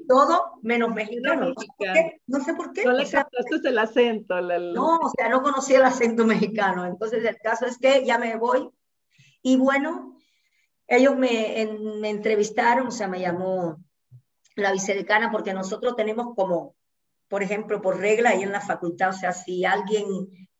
[0.07, 1.53] Todo menos mexicano.
[2.27, 2.83] No sé por qué.
[2.83, 4.41] No le captaste el acento.
[4.41, 6.85] No, o sea, no conocía el acento mexicano.
[6.85, 8.69] Entonces, el caso es que ya me voy.
[9.43, 10.17] Y bueno,
[10.87, 11.67] ellos me,
[11.99, 13.77] me entrevistaron, o sea, me llamó
[14.55, 16.75] la vicedecana, porque nosotros tenemos como,
[17.27, 20.05] por ejemplo, por regla ahí en la facultad, o sea, si alguien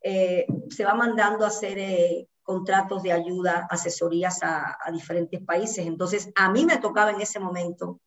[0.01, 6.31] eh, se va mandando a hacer eh, contratos de ayuda, asesorías a, diferentes países, entonces
[6.35, 7.99] a mí me tocaba en ese momento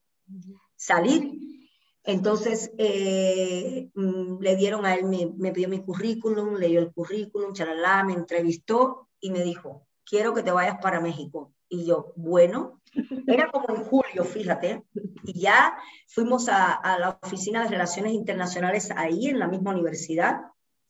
[0.84, 1.32] salir.
[2.02, 7.54] Entonces eh, mm, le dieron a él, me, me, pidió mi currículum, leyó el currículum,
[7.54, 11.52] charalá, me entrevistó y me dijo, quiero que te vayas para México.
[11.68, 12.82] Y yo, bueno,
[13.26, 14.84] era como en julio, fíjate,
[15.24, 20.42] y ya fuimos a, a, la Oficina de Relaciones Internacionales ahí en la misma universidad,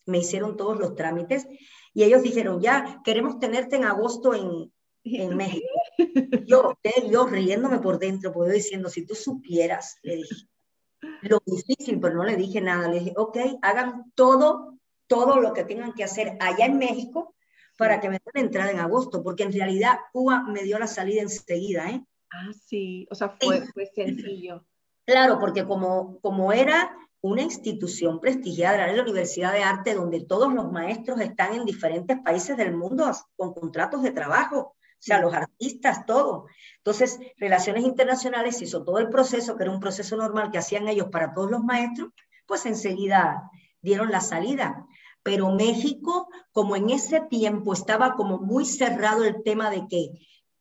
[0.05, 1.47] me hicieron todos los trámites
[1.93, 4.71] y ellos dijeron, ya, queremos tenerte en agosto en,
[5.05, 5.65] en México.
[6.47, 6.77] Yo,
[7.09, 10.47] yo riéndome por dentro, pues diciendo, si tú supieras, le dije,
[11.21, 14.77] lo difícil, pero no le dije nada, le dije, ok, hagan todo,
[15.07, 17.35] todo lo que tengan que hacer allá en México
[17.77, 21.21] para que me den entrada en agosto, porque en realidad Cuba me dio la salida
[21.21, 22.05] enseguida, ¿eh?
[22.31, 24.65] Ah, sí, o sea, fue, fue sencillo.
[25.05, 30.53] Claro, porque como, como era una institución prestigiada, era la Universidad de Arte, donde todos
[30.53, 36.05] los maestros están en diferentes países del mundo con contratos de trabajo, sea, los artistas,
[36.05, 36.47] todo.
[36.77, 41.07] Entonces, Relaciones Internacionales hizo todo el proceso, que era un proceso normal que hacían ellos
[41.11, 42.09] para todos los maestros,
[42.45, 43.49] pues enseguida
[43.81, 44.85] dieron la salida
[45.25, 50.11] pero México, como en ese tiempo estaba como muy cerrado el tema de que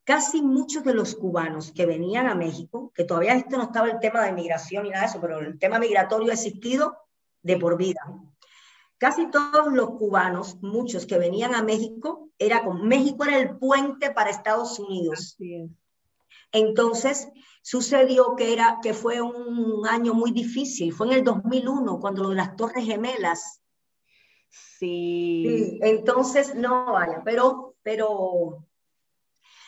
[0.04, 3.98] casi muchos de los cubanos que venían a México, que todavía esto no estaba el
[3.98, 6.96] tema de migración y nada de eso, pero el tema migratorio ha existido
[7.42, 8.00] de por vida.
[9.04, 14.10] Casi todos los cubanos, muchos que venían a México, era con México era el puente
[14.12, 15.36] para Estados Unidos.
[16.50, 17.28] Entonces
[17.60, 22.30] sucedió que era que fue un año muy difícil, fue en el 2001 cuando lo
[22.30, 23.60] de las Torres Gemelas
[24.48, 25.78] Sí.
[25.82, 28.66] Entonces, no, vaya, pero, pero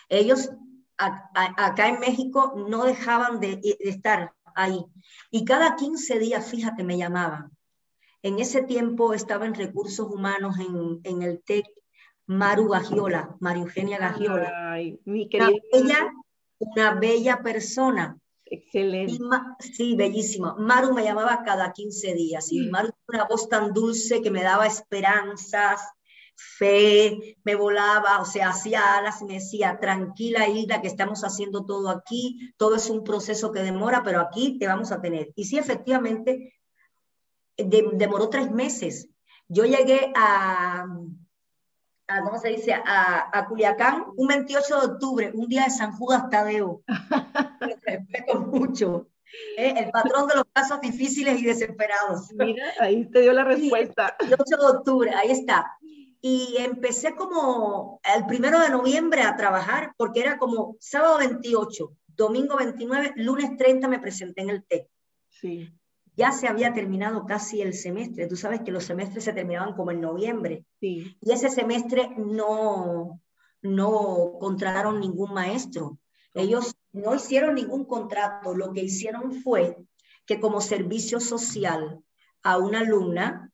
[0.08, 0.50] ellos
[0.96, 4.82] acá en México no dejaban de, estar ahí.
[5.30, 7.55] Y cada 15 días, fíjate, me llamaban.
[8.26, 11.64] En ese tiempo estaba en recursos humanos en, en el TEC
[12.26, 14.72] Maru Gagiola, María Eugenia Gagiola.
[14.72, 15.52] Ay, mi querida.
[15.72, 16.12] Una
[16.58, 19.18] una bella persona Excelente.
[19.58, 20.54] sí, bellísima.
[20.56, 22.70] Maru me llamaba cada 15 días y mm.
[22.70, 25.80] Maru una voz tan dulce que me daba esperanzas,
[26.36, 31.64] fe, me volaba, o sea, hacía alas y me decía, tranquila Hilda, que estamos haciendo
[31.64, 35.32] todo aquí, todo es un proceso que demora, pero aquí te vamos a tener.
[35.34, 36.55] Y sí, efectivamente,
[37.56, 39.08] demoró tres meses.
[39.48, 40.86] Yo llegué a,
[42.08, 45.92] a, ¿cómo se dice?, a, a, Culiacán un 28 de octubre, un día de San
[45.92, 46.82] Judas Tadeo.
[47.82, 49.08] respeto mucho.
[49.56, 49.74] ¿eh?
[49.76, 52.32] El patrón de los casos difíciles y desesperados.
[52.32, 54.16] Mira, ahí te dio la respuesta.
[54.20, 55.78] el 28 de octubre, ahí está.
[56.20, 62.56] Y empecé como el primero de noviembre a trabajar, porque era como sábado 28, domingo
[62.56, 64.88] 29, lunes 30 me presenté en el TEC.
[65.28, 65.72] Sí
[66.16, 68.26] ya se había terminado casi el semestre.
[68.26, 70.64] Tú sabes que los semestres se terminaban como en noviembre.
[70.80, 71.16] Sí.
[71.20, 73.20] Y ese semestre no,
[73.60, 75.98] no contrataron ningún maestro.
[76.32, 78.54] Ellos no hicieron ningún contrato.
[78.54, 79.76] Lo que hicieron fue
[80.24, 82.02] que como servicio social
[82.42, 83.52] a una alumna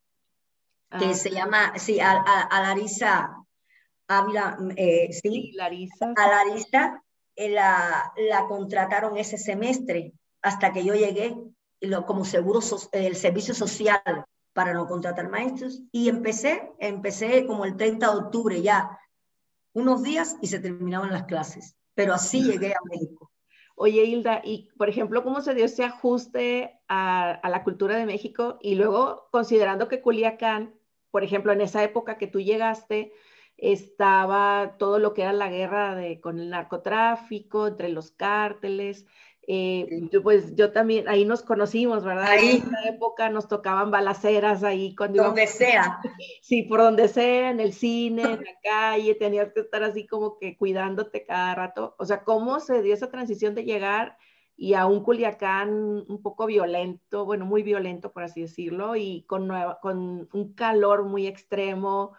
[0.99, 1.15] que ah.
[1.15, 3.45] se llama, sí, a, a, Larisa
[4.07, 6.13] Ávila, eh, sí, Larisa.
[6.17, 7.03] a Larisa
[7.35, 11.35] eh, la, la contrataron ese semestre hasta que yo llegué
[12.07, 12.61] como seguro,
[12.93, 18.63] el servicio social para no contratar maestros y empecé, empecé como el 30 de octubre
[18.63, 18.99] ya,
[19.73, 21.77] unos días y se terminaban las clases.
[21.95, 23.31] pero así llegué a México.
[23.75, 28.59] Oye, Hilda, y por ejemplo, ¿cómo se dio ese ajuste a, la cultura de México?
[28.61, 30.75] Y luego, considerando que Culiacán,
[31.11, 33.13] por ejemplo, en esa época que tú llegaste,
[33.57, 39.07] estaba todo lo que era la guerra de, con el narcotráfico, entre los cárteles,
[39.45, 42.29] eh, pues yo también, ahí nos conocimos, ¿verdad?
[42.29, 42.63] Ahí.
[42.63, 46.01] En esa época nos tocaban balaceras ahí cuando Donde sea.
[46.43, 50.39] Sí, por donde sea, en el cine, en la calle, tenías que estar así como
[50.39, 51.97] que cuidándote cada rato.
[51.99, 54.17] O sea, ¿cómo se dio esa transición de llegar
[54.57, 59.51] y a un Culiacán un poco violento, bueno, muy violento, por así decirlo, y con,
[59.81, 62.13] con un calor muy extremo,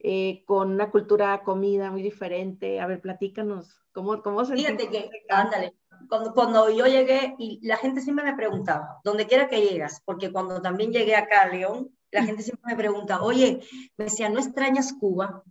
[0.00, 2.80] eh, con una cultura comida muy diferente?
[2.80, 5.74] A ver, platícanos, ¿cómo, cómo se Fíjate que, ándale,
[6.08, 10.32] cuando, cuando yo llegué, y la gente siempre me preguntaba, donde quiera que llegas, porque
[10.32, 13.60] cuando también llegué acá a León, la gente siempre me pregunta, oye,
[13.96, 15.42] me decía, ¿no extrañas Cuba?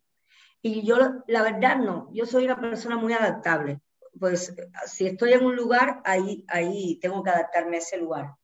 [0.61, 0.97] Y yo,
[1.27, 3.81] la verdad, no, yo soy una persona muy adaptable.
[4.17, 8.35] Pues si estoy en un lugar, ahí, ahí tengo que adaptarme a ese lugar.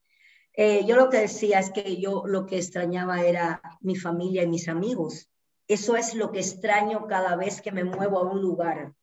[0.54, 4.48] Eh, yo lo que decía es que yo lo que extrañaba era mi familia y
[4.48, 5.30] mis amigos.
[5.68, 8.94] Eso es lo que extraño cada vez que me muevo a un lugar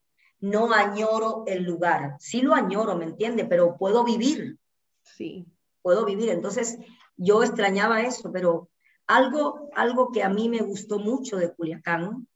[0.50, 2.16] no añoro el lugar.
[2.18, 3.44] Sí lo añoro, ¿me entiende?
[3.44, 4.58] Pero puedo vivir.
[5.02, 5.46] Sí.
[5.82, 6.30] Puedo vivir.
[6.30, 6.78] Entonces,
[7.16, 8.68] yo extrañaba eso, pero
[9.06, 12.26] algo, algo que a mí me gustó mucho de Culiacán,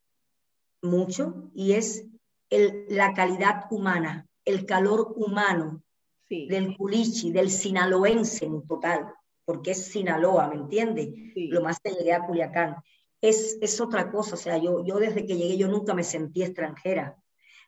[0.83, 2.07] mucho, y es
[2.49, 5.83] el, la calidad humana, el calor humano
[6.29, 9.13] del culichi, del sinaloense en total,
[9.45, 11.33] porque es Sinaloa, ¿me entiende?
[11.35, 12.77] Lo más que llegué a Culiacán.
[13.21, 16.43] Es, es otra cosa, o sea, yo, yo desde que llegué yo nunca me sentí
[16.43, 17.20] extranjera.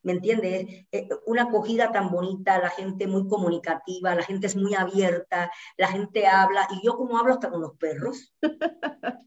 [0.03, 0.87] ¿Me entiendes?
[0.93, 5.89] Eh, una acogida tan bonita, la gente muy comunicativa, la gente es muy abierta, la
[5.89, 8.35] gente habla, y yo como hablo hasta con los perros.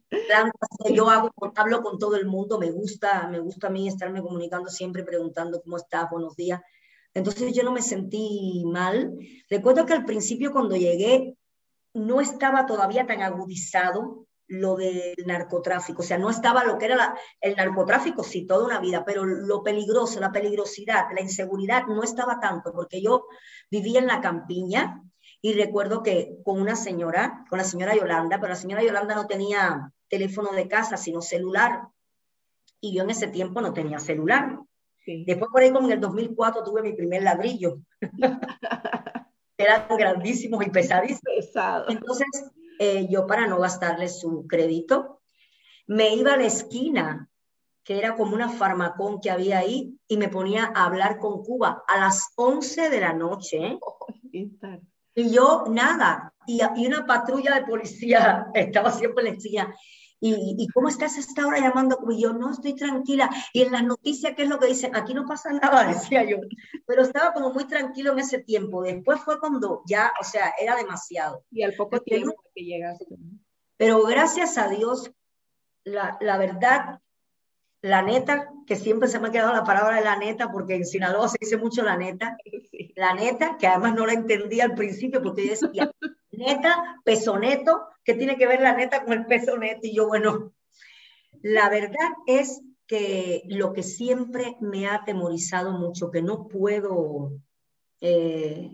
[0.93, 4.69] yo hago, hablo con todo el mundo, me gusta, me gusta a mí estarme comunicando
[4.69, 6.61] siempre, preguntando cómo estás, buenos días.
[7.13, 9.17] Entonces yo no me sentí mal.
[9.49, 11.37] Recuerdo que al principio cuando llegué
[11.93, 16.01] no estaba todavía tan agudizado lo del narcotráfico.
[16.01, 19.63] O sea, no estaba lo que era el narcotráfico, sí, toda una vida, pero lo
[19.63, 23.27] peligroso, la peligrosidad, la inseguridad no estaba tanto, porque yo
[23.71, 25.01] vivía en la campiña
[25.41, 29.27] y recuerdo que con una señora, con la señora Yolanda, pero la señora Yolanda no
[29.27, 31.87] tenía teléfono de casa, sino celular.
[32.79, 34.59] Y yo en ese tiempo no tenía celular.
[35.05, 37.77] Después por ahí, como en el 2004, tuve mi primer ladrillo.
[39.57, 41.21] Eran grandísimos y pesadísimos.
[41.35, 41.89] Pesado.
[41.89, 42.27] Entonces,
[42.79, 45.21] eh, yo para no gastarle su crédito,
[45.87, 47.29] me iba a la esquina,
[47.83, 51.83] que era como una farmacón que había ahí, y me ponía a hablar con Cuba
[51.87, 53.79] a las 11 de la noche.
[55.15, 59.75] y yo, nada, y, y, una patrulla de policía estaba siempre en la esquina.
[60.27, 61.99] ¿Y, cómo estás a esta hora llamando?
[62.09, 63.29] Y yo, no, estoy tranquila.
[63.53, 64.95] Y en las noticias, ¿qué es lo que dicen?
[64.95, 66.37] Aquí no pasa nada, decía yo.
[66.87, 68.81] Pero estaba como muy tranquilo en ese tiempo.
[68.81, 71.43] Después fue cuando ya, o sea, era demasiado.
[71.51, 73.05] Y al poco tiempo que llegaste.
[73.77, 75.11] Pero gracias a Dios,
[75.83, 76.99] la, la verdad,
[77.81, 80.85] la neta, que siempre se me ha quedado la palabra de la neta, porque en
[80.85, 82.35] Sinaloa se dice mucho la neta,
[82.95, 85.91] la neta, que además no la entendía al principio, porque yo decía,
[86.37, 89.81] neta, peso neto, ¿qué tiene que ver la neta con el peso neto?
[89.83, 90.53] Y yo, bueno,
[91.41, 97.33] la verdad es que lo que siempre me ha atemorizado mucho, que no puedo
[98.01, 98.69] eh,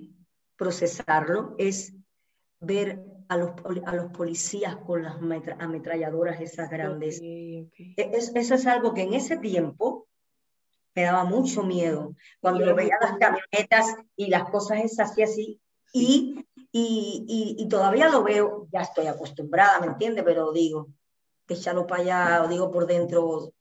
[0.56, 1.94] procesarlo, es
[2.60, 3.52] ver a los,
[3.86, 5.16] a los policías con las
[5.60, 7.22] ametralladoras esas grandes.
[7.22, 10.08] E, eso es algo que en ese tiempo
[10.94, 12.16] me daba mucho miedo.
[12.40, 15.62] Cuando veía las camionetas y las cosas esas así, así.
[15.94, 20.24] Y, y, y, todavía lo veo, ya estoy acostumbrada, ¿me entiende?
[20.24, 20.88] Pero digo,
[21.48, 23.54] échalo para allá, o digo por dentro,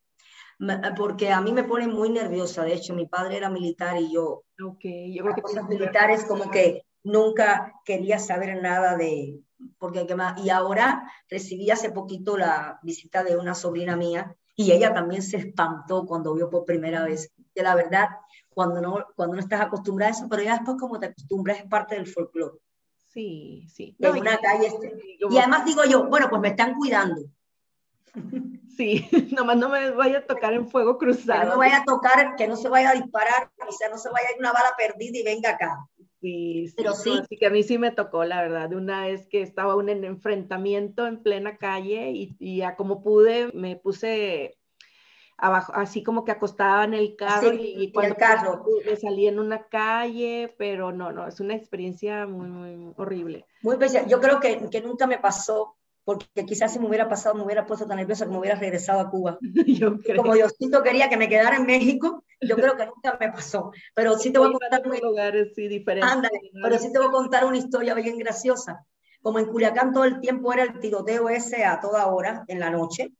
[0.97, 2.65] porque a mí me pone muy nerviosa.
[2.65, 6.51] De hecho, mi padre era militar y yo, okay, yo creo que cosas militares como
[6.51, 9.41] que nunca quería saber nada de,
[9.79, 10.07] porque
[10.37, 15.39] y ahora recibí hace poquito la visita de una sobrina mía y ella también se
[15.39, 17.33] espantó cuando vio por primera vez.
[17.55, 18.09] Que la verdad,
[18.51, 21.67] cuando no, cuando no estás acostumbrada a eso, pero ya después como te acostumbras es
[21.67, 22.59] parte del folclore.
[23.13, 23.97] Sí, sí.
[23.99, 24.69] En una calle.
[24.69, 27.23] Este, y además digo yo, bueno, pues me están cuidando.
[28.77, 29.07] Sí,
[29.37, 31.43] nomás no me vaya a tocar en fuego cruzado.
[31.43, 34.09] Que no vaya a tocar, que no se vaya a disparar, o sea, no se
[34.09, 35.87] vaya a ir una bala perdida y venga acá.
[36.23, 37.19] Sí, sí, pero sí.
[37.21, 39.91] Así que a mí sí me tocó, la verdad, de una vez que estaba un
[39.91, 44.57] en enfrentamiento en plena calle y, y ya como pude me puse
[45.41, 48.65] abajo, así como que acostaba en el carro y, cuando el carro.
[48.85, 53.47] me salí en una calle, pero no, no, es una experiencia muy, muy horrible.
[53.63, 54.07] Muy especial.
[54.09, 57.67] Yo creo que, que nunca me pasó porque quizás si me hubiera pasado, me hubiera
[57.67, 59.39] puesto tan nerviosa que me hubiera regresado a Cuba.
[59.67, 60.23] Yo creo.
[60.23, 63.71] Como Diosito quería que me quedara en México, yo creo que nunca me pasó.
[63.95, 66.31] Pero sí te voy a contar una, lugares, sí, diferentes.
[66.63, 68.87] pero sí te voy a contar una historia bien graciosa.
[69.23, 72.71] Como en Culiacán todo el tiempo era el tiroteo ese a toda hora, en la
[72.71, 73.13] noche,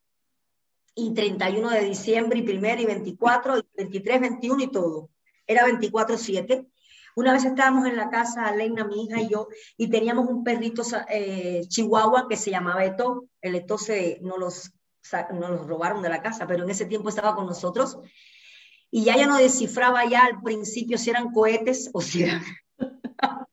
[0.95, 5.11] y 31 de diciembre, y 1 y 24, y 23, 21 y todo.
[5.47, 6.69] Era 24-7.
[7.17, 10.83] Una vez estábamos en la casa, Leina, mi hija y yo, y teníamos un perrito
[11.09, 13.27] eh, chihuahua que se llamaba Eto.
[13.41, 14.73] El Eto se, no los,
[15.33, 17.99] no los robaron de la casa, pero en ese tiempo estaba con nosotros.
[18.91, 22.43] Y ya ya no descifraba ya al principio si eran cohetes o si eran...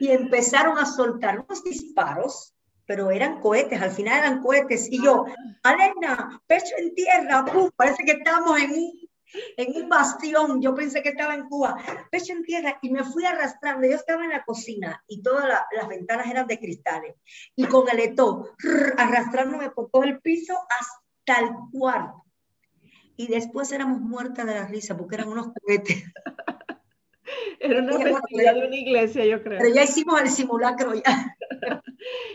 [0.00, 2.51] y empezaron a soltar unos disparos,
[2.86, 4.90] pero eran cohetes, al final eran cohetes.
[4.90, 5.24] Y yo,
[5.62, 7.44] Alena, pecho en tierra,
[7.76, 9.02] parece que estamos en un
[9.56, 11.76] en un bastión, yo pensé que estaba en Cuba,
[12.10, 13.86] pecho en tierra, y me fui arrastrando.
[13.86, 17.16] Yo estaba en la cocina y todas las ventanas eran de cristales,
[17.56, 18.14] y con el
[18.98, 22.24] arrastrándome por todo el piso hasta el cuarto.
[23.16, 26.02] Y después éramos muertas de la risa porque eran unos cohetes.
[27.60, 29.58] Era una festividad de una iglesia, yo creo.
[29.58, 31.36] Pero ya hicimos el simulacro ya.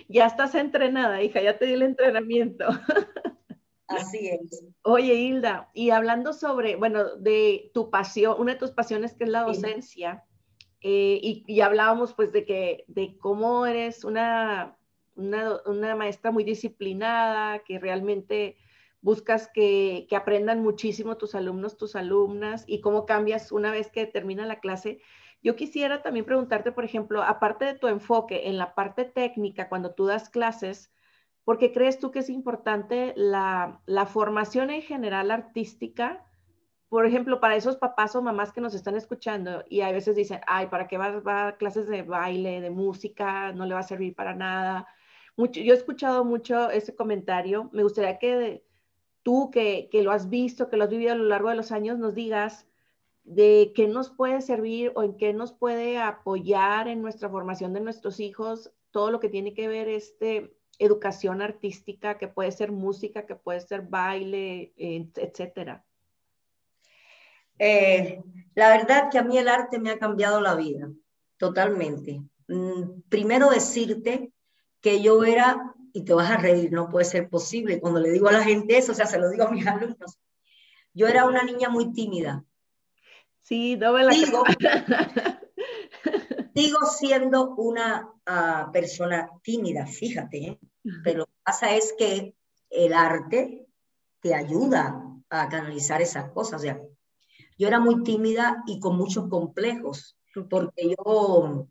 [0.08, 2.66] ya estás entrenada, hija, ya te di el entrenamiento.
[3.88, 4.66] Así es.
[4.82, 9.30] Oye, Hilda, y hablando sobre, bueno, de tu pasión, una de tus pasiones que es
[9.30, 10.26] la docencia,
[10.82, 14.78] eh, y, hablábamos pues de que, de cómo eres una,
[15.16, 18.58] una, maestra muy disciplinada, que realmente
[19.08, 24.46] buscas que, aprendan muchísimo tus alumnos, tus alumnas, y cómo cambias una vez que termina
[24.46, 25.00] la clase.
[25.42, 29.94] Yo quisiera también preguntarte, por ejemplo, aparte de tu enfoque en la parte técnica, cuando
[29.94, 30.92] tú das clases,
[31.46, 33.80] ¿Por qué crees tú que es importante la,
[34.12, 36.26] formación en general artística?
[36.90, 40.42] Por ejemplo, para esos papás o mamás que nos están escuchando y a veces dicen,
[40.46, 43.54] ay, ¿para qué va, va a clases de baile, de música?
[43.54, 44.88] No le va a servir para nada.
[45.38, 47.70] Mucho, yo he escuchado mucho ese comentario.
[47.72, 48.67] Me gustaría que
[49.28, 51.74] tú, que, que lo has visto, que lo has vivido a lo largo de los
[51.74, 52.66] años, nos digas
[53.26, 57.82] de qué nos puede servir o en qué nos puede apoyar en nuestra formación de
[57.82, 63.26] nuestros hijos, todo lo que tiene que ver este, educación artística, que puede ser música,
[63.26, 65.84] que puede ser baile, etcétera?
[67.60, 68.24] Eh,
[68.56, 70.90] la verdad que a mí el arte me ha cambiado la vida,
[71.36, 72.22] totalmente.
[72.48, 74.32] Mm, primero decirte
[74.80, 78.28] que yo era, y te vas a reír, no puede ser posible, cuando le digo
[78.28, 80.20] a la gente eso, o sea, se lo digo a mis alumnos,
[80.94, 82.44] yo era una niña muy tímida.
[83.42, 84.44] Sí, no me la digo,
[86.56, 90.60] Sigo siendo una ah, persona tímida, fíjate, ¿eh?
[91.04, 92.36] pero lo que pasa es que
[92.70, 93.68] el arte
[94.22, 96.62] te ayuda a canalizar esas cosas.
[96.62, 96.82] O sea,
[97.58, 100.18] yo era muy tímida y con muchos complejos,
[100.50, 101.68] porque yo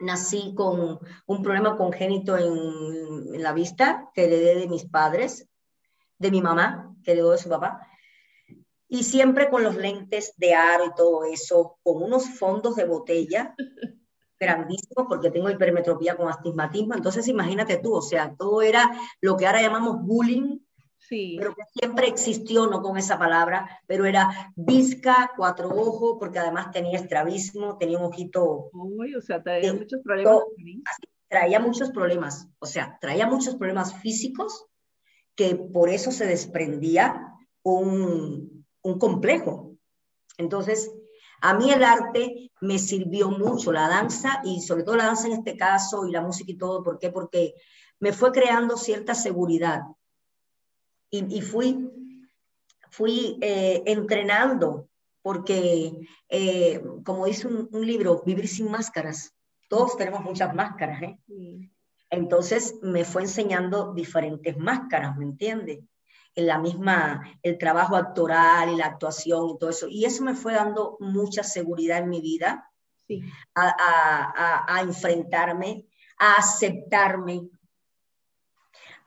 [0.00, 5.48] nací con un problema congénito en, en la vista que heredé de mis padres,
[6.18, 7.86] de mi mamá, que heredó de su papá,
[8.88, 13.54] y siempre con los lentes de aro y todo eso, con unos fondos de botella
[14.40, 16.94] grandísimo porque tengo hipermetropía con astigmatismo.
[16.94, 18.90] Entonces, imagínate tú, o sea, todo era
[19.20, 20.58] lo que ahora llamamos bullying,
[21.10, 21.36] sí.
[21.38, 26.70] pero que siempre existió, no con esa palabra, pero era visca, cuatro ojos, porque además
[26.70, 28.70] tenía estrabismo, tenía un ojito.
[28.72, 30.44] Uy, o sea, traía muchos problemas.
[31.28, 34.66] traía muchos problemas, o sea, traía muchos problemas físicos
[35.34, 39.76] que por eso se desprendía un, un complejo.
[40.38, 40.90] Entonces,
[41.42, 45.34] a mí el arte me sirvió mucho, la danza y sobre todo la danza en
[45.34, 46.82] este caso y la música y todo.
[46.82, 47.10] ¿Por qué?
[47.10, 47.54] Porque
[47.98, 49.80] me fue creando cierta seguridad
[51.10, 51.90] y, fui,
[52.90, 54.88] fui eh, entrenando
[55.22, 55.92] porque,
[56.28, 59.34] eh, como dice un, libro, vivir sin máscaras.
[59.68, 61.18] Todos tenemos muchas máscaras, ¿eh?
[62.10, 65.80] Entonces me fue enseñando diferentes máscaras, ¿me entiendes?
[66.34, 69.88] en la misma, el trabajo actoral y la actuación y todo eso.
[69.88, 72.70] Y eso me fue dando mucha seguridad en mi vida,
[73.54, 75.86] a, a, enfrentarme,
[76.18, 77.48] a aceptarme,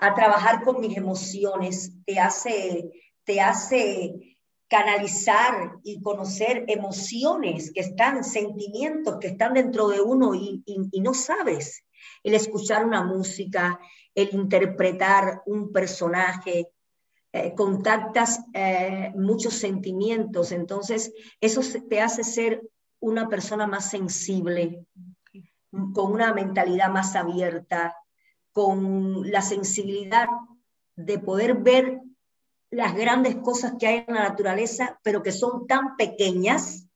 [0.03, 2.91] a trabajar con mis emociones, te hace,
[3.23, 4.37] te hace
[4.67, 11.13] canalizar y conocer emociones que están, sentimientos que están dentro de uno y, y, no
[11.13, 11.85] sabes.
[12.21, 13.79] El escuchar una música,
[14.13, 16.67] el interpretar un personaje,
[17.31, 22.61] eh, contactas eh, muchos sentimientos, entonces eso te hace ser
[22.99, 24.85] una persona más sensible,
[25.93, 27.95] con una mentalidad más abierta,
[28.53, 30.27] con la sensibilidad
[30.95, 32.01] de poder ver
[32.69, 36.87] las grandes cosas que hay en la naturaleza, pero que son tan pequeñas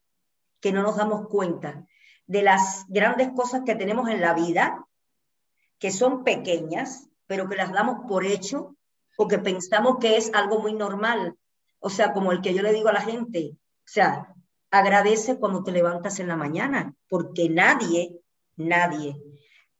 [0.60, 1.86] que no nos damos cuenta
[2.26, 4.88] de las grandes cosas que tenemos en la vida,
[5.80, 8.76] que son pequeñas, pero que las damos por hecho
[9.18, 11.38] o que pensamos que es algo muy normal.
[11.80, 14.34] O sea, como el que yo le digo a la gente, o sea,
[14.72, 18.20] agradece cuando te levantas en la mañana, porque nadie,
[18.56, 19.16] nadie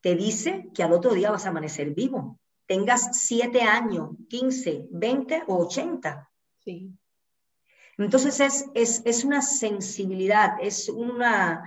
[0.02, 2.40] te dice que al otro día vas a amanecer vivo.
[2.66, 6.30] Tengas siete años, 15, 20 o 80.
[6.60, 6.92] Sí.
[7.98, 11.64] Entonces es, es, es una sensibilidad, es una,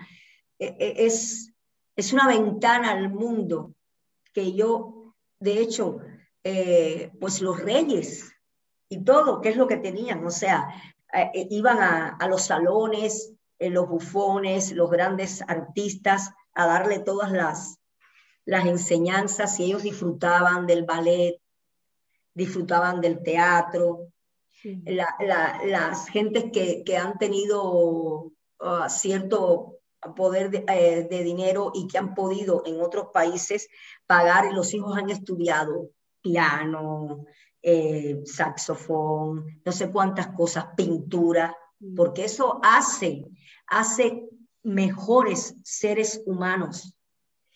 [0.59, 1.53] e, e, es,
[1.97, 3.75] es una ventana al mundo
[4.33, 5.99] que yo, de hecho,
[6.45, 8.33] eh, pues los reyes
[8.89, 10.25] y todo, ¿qué es lo que tenían?
[10.25, 10.69] O sea,
[11.13, 17.80] eh, eh, iban a, los salones, los bufones, los grandes artistas, a darle todas las,
[18.51, 21.41] las enseñanzas y ellos disfrutaban del ballet,
[22.35, 24.09] disfrutaban del teatro.
[24.75, 29.79] las gentes que, que han tenido uh, cierto
[30.17, 33.69] poder eh, de, dinero y que han podido en otros países
[34.05, 35.91] pagar y los hijos han estudiado
[36.21, 37.25] piano,
[37.63, 41.95] eh, saxofón, no sé cuántas cosas, pintura, mm.
[41.95, 43.27] porque eso hace,
[43.69, 44.29] hace
[44.65, 46.97] mejores seres humanos.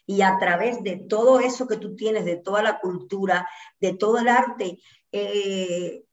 [0.07, 3.49] Y a través de todo eso que tú tienes, de toda la cultura,
[3.81, 4.79] de todo el arte,
[5.13, 6.05] eh,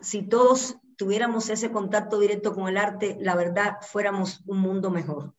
[0.00, 5.34] si todos tuviéramos ese contacto directo con el arte, la verdad, fuéramos un mundo mejor.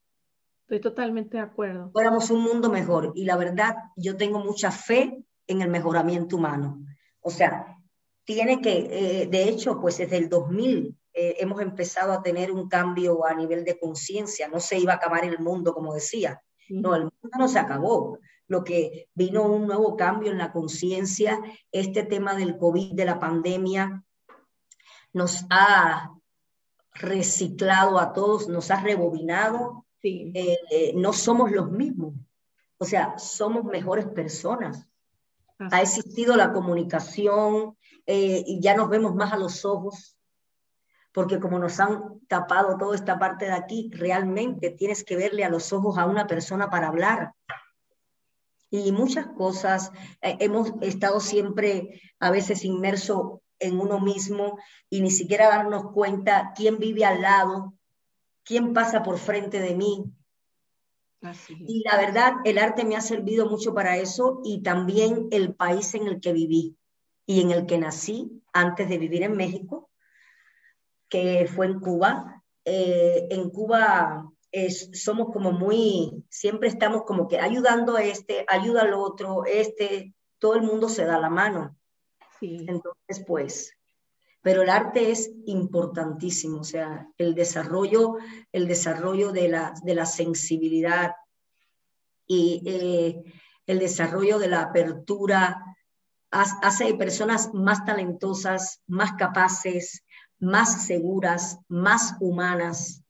[0.61, 1.91] Estoy totalmente de acuerdo.
[1.91, 3.13] Fuéramos un mundo mejor.
[3.15, 6.85] Y la verdad, yo tengo mucha fe en el mejoramiento humano.
[7.21, 7.77] O sea,
[8.25, 12.67] tiene que, eh, de hecho, pues desde el 2000 eh, hemos empezado a tener un
[12.67, 14.49] cambio a nivel de conciencia.
[14.49, 16.43] No se iba a acabar el mundo, como decía.
[16.69, 18.19] No, el mundo no se acabó.
[18.47, 21.39] Lo que vino un nuevo cambio en la conciencia,
[21.71, 24.03] este tema del COVID, de la pandemia,
[25.13, 26.13] nos ha
[26.93, 29.85] reciclado a todos, nos ha rebobinado.
[30.03, 32.13] Eh, eh, no somos los mismos.
[32.77, 34.87] O sea, somos mejores personas.
[35.59, 40.16] Ha existido la comunicación eh, y ya nos vemos más a los ojos,
[41.17, 45.49] porque como nos han tapado toda esta parte de aquí, realmente tienes que verle a
[45.49, 47.33] los ojos a una persona para hablar.
[48.69, 49.91] Y muchas cosas,
[50.21, 54.59] hemos estado siempre a veces inmersos en uno mismo
[54.91, 57.73] y ni siquiera darnos cuenta quién vive al lado,
[58.43, 60.05] quién pasa por frente de mí.
[61.49, 65.95] Y la verdad, el arte me ha servido mucho para eso y también el país
[65.95, 66.77] en el que viví
[67.25, 69.86] y en el que nací antes de vivir en México,
[71.09, 72.43] que fue en Cuba.
[72.65, 78.81] Eh, en Cuba es, somos como muy, siempre estamos como que ayudando a este, ayuda
[78.81, 81.75] al otro, este, todo el mundo se da la mano.
[82.41, 83.73] Entonces, pues,
[84.41, 88.15] pero el arte es importantísimo, o sea, el desarrollo,
[88.51, 91.13] el desarrollo de la, de la sensibilidad
[92.27, 93.23] y eh,
[93.65, 95.63] el desarrollo de la apertura
[96.29, 100.03] hace personas más talentosas, más capaces,
[100.39, 103.03] más seguras, más humanas.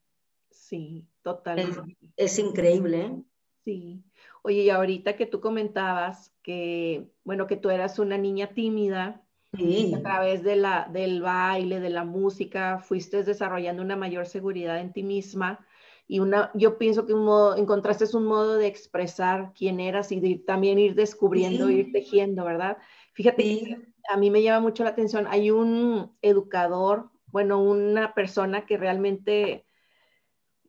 [0.49, 1.97] Sí, totalmente.
[2.15, 3.05] Es, es increíble.
[3.05, 3.23] ¿eh?
[3.63, 4.03] Sí.
[4.43, 9.23] Oye, y ahorita que tú comentabas que, bueno, que tú eras una niña tímida,
[9.53, 14.79] y a través de la, del baile, de la música, fuiste desarrollando una mayor seguridad
[14.79, 15.65] en ti misma
[16.07, 20.37] y una, yo pienso que un modo, encontraste un modo de expresar quién eras y
[20.37, 22.77] también ir descubriendo, ir tejiendo, ¿verdad?
[23.13, 23.77] Fíjate,
[24.09, 29.63] a mí me llama mucho la atención, hay un educador, bueno, una persona que realmente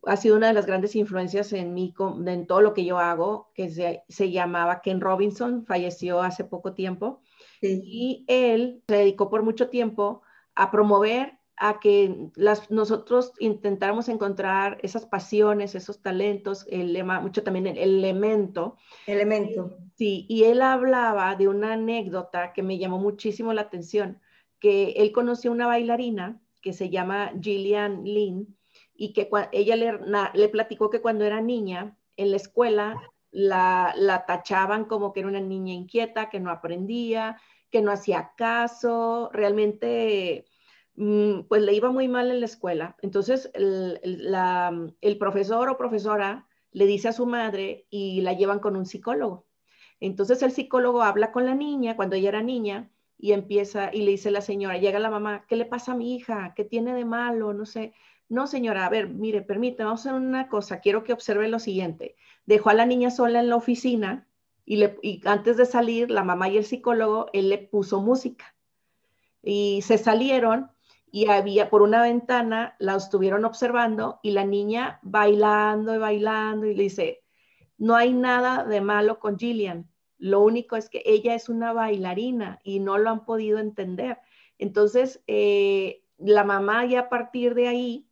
[0.03, 1.95] ha sido una de las grandes influencias en mí,
[2.27, 6.75] en todo lo que yo hago, que se, se llamaba Ken Robinson, falleció hace poco
[6.75, 7.23] tiempo.
[7.59, 10.21] Y él se dedicó por mucho tiempo
[10.53, 17.41] a promover a que las, nosotros intentáramos encontrar esas pasiones, esos talentos, el lema, mucho
[17.41, 18.77] también el elemento.
[19.07, 19.75] Elemento.
[19.95, 24.21] Sí, y él hablaba de una anécdota que me llamó muchísimo la atención,
[24.59, 28.57] que él conoció una bailarina que se llama Gillian Lynn,
[28.95, 33.01] y que ella le, platicó que cuando era niña en la escuela
[33.31, 37.39] la, la, tachaban como que era una niña inquieta, que no aprendía,
[37.71, 40.45] que no hacía caso, realmente
[40.95, 42.97] mm, pues le iba muy mal en la escuela.
[43.01, 48.75] Entonces el, el profesor o profesora le dice a su madre y la llevan con
[48.75, 49.47] un psicólogo.
[50.01, 52.89] Entonces el psicólogo habla con la niña cuando ella era niña
[53.19, 56.15] y empieza y le dice la señora, llega la mamá, ¿qué le pasa a mi
[56.15, 56.53] hija?
[56.55, 57.53] ¿Qué tiene de malo?
[57.53, 57.93] No sé.
[58.29, 61.59] No, señora, a ver, mire, permítame, vamos a hacer una cosa, quiero que observe lo
[61.59, 62.15] siguiente.
[62.45, 64.27] Dejó a la niña sola en la oficina
[64.65, 68.55] y, le, y antes de salir, la mamá y el psicólogo, él le puso música.
[69.43, 70.71] Y se salieron
[71.11, 76.75] y había por una ventana, la estuvieron observando y la niña bailando y bailando y
[76.75, 77.23] le dice,
[77.77, 79.88] no hay nada de malo con Gillian,
[80.19, 84.19] Lo único es que ella es una bailarina y no lo han podido entender.
[84.59, 88.05] Entonces, eh, la mamá ya a partir de ahí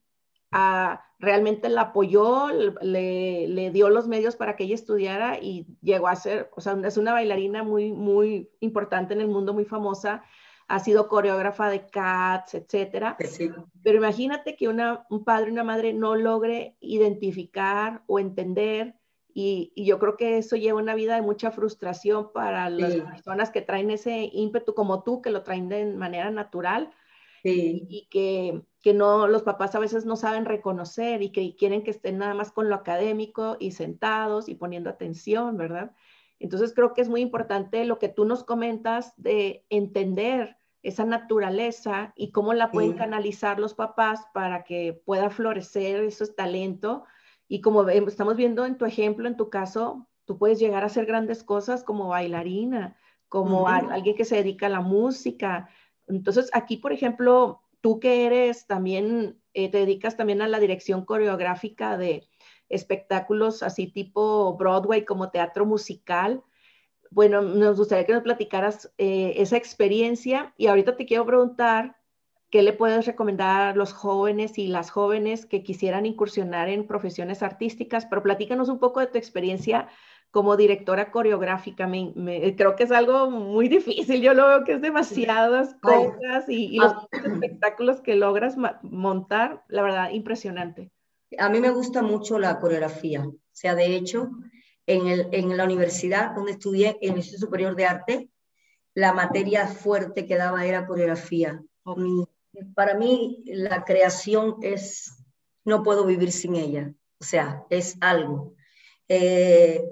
[1.19, 2.47] realmente la apoyó,
[2.81, 6.77] le, le, dio los medios para que ella estudiara y llegó a ser, o sea,
[6.85, 10.23] es una bailarina muy, muy importante en el mundo, muy famosa,
[10.67, 13.17] ha sido coreógrafa de Cats, etcétera.
[13.83, 18.96] Pero imagínate que una, un padre y una madre no logre identificar o entender
[19.39, 23.51] y, y, yo creo que eso lleva una vida de mucha frustración para las personas
[23.51, 26.89] que traen ese ímpetu como tú, que lo traen de manera natural
[27.43, 31.91] y, que, que, no, los papás a veces no saben reconocer y que quieren que
[31.91, 35.91] estén nada más con lo académico y sentados y poniendo atención, ¿verdad?
[36.39, 42.11] Entonces creo que es muy importante lo que tú nos comentas de entender esa naturaleza
[42.15, 47.03] y cómo la pueden canalizar los papás para que pueda florecer ese talento.
[47.47, 51.05] Y como estamos viendo en tu ejemplo, en tu caso, tú puedes llegar a hacer
[51.05, 52.97] grandes cosas como bailarina,
[53.29, 55.69] como alguien que se dedica a la música,
[56.07, 61.05] entonces, aquí, por ejemplo, tú que eres también, eh, te dedicas también a la dirección
[61.05, 62.27] coreográfica de
[62.69, 66.43] espectáculos así tipo Broadway como teatro musical.
[67.11, 71.96] Bueno, nos gustaría que nos platicaras eh, esa experiencia y ahorita te quiero preguntar
[72.49, 77.43] qué le puedes recomendar a los jóvenes y las jóvenes que quisieran incursionar en profesiones
[77.43, 79.89] artísticas, pero platícanos un poco de tu experiencia
[80.31, 81.87] como directora coreográfica.
[81.87, 84.21] Me, creo que es algo muy difícil.
[84.21, 87.07] Yo lo veo que es demasiadas cosas y, los ah.
[87.11, 90.91] espectáculos que logras montar, la verdad, impresionante.
[91.37, 93.25] A mí me gusta mucho la coreografía.
[93.25, 94.29] O sea, de hecho,
[94.85, 98.29] en, el, en la universidad donde estudié, en el Instituto Superior de Arte,
[98.93, 101.61] la materia fuerte que daba era coreografía.
[102.75, 105.23] Para mí, la creación es,
[105.65, 106.93] no puedo vivir sin ella.
[107.19, 108.55] O sea, es algo.
[109.07, 109.83] Eh,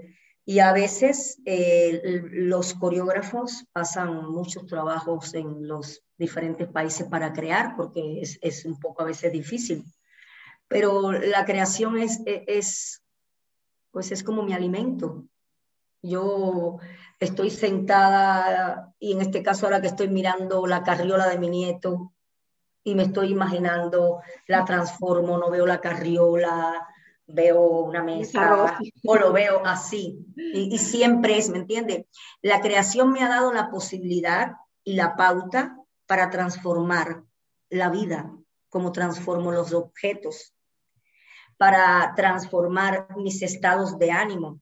[0.45, 7.75] y a veces eh, los coreógrafos pasan muchos trabajos en los diferentes países para crear,
[7.75, 9.83] porque es, es un poco a veces difícil.
[10.67, 13.03] Pero la creación es, es,
[13.91, 15.27] pues es como mi alimento.
[16.01, 16.77] Yo
[17.19, 22.14] estoy sentada y en este caso ahora que estoy mirando la carriola de mi nieto
[22.85, 26.87] y me estoy imaginando, la transformo, no veo la carriola,
[27.25, 30.23] veo una mesa o lo veo así.
[30.35, 32.07] Y, siempre es, ¿me entiende?
[32.43, 35.75] La creación me ha dado la posibilidad y la pauta
[36.05, 37.23] para transformar
[37.71, 38.31] la vida,
[38.69, 40.53] como transformo los objetos,
[41.57, 44.61] para transformar mis estados de ánimo.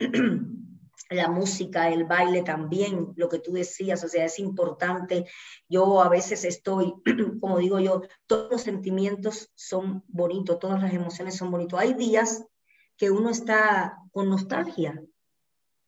[1.10, 5.26] la música, el baile también, lo que tú decías, o sea, es importante.
[5.68, 6.94] Yo a veces estoy,
[7.40, 11.80] como digo yo, todos los sentimientos son bonitos, todas las emociones son bonitos.
[11.80, 12.44] Hay días
[12.96, 15.02] que uno está con nostalgia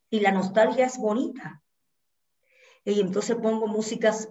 [0.09, 1.61] y la nostalgia es bonita.
[2.83, 4.29] Y entonces pongo músicas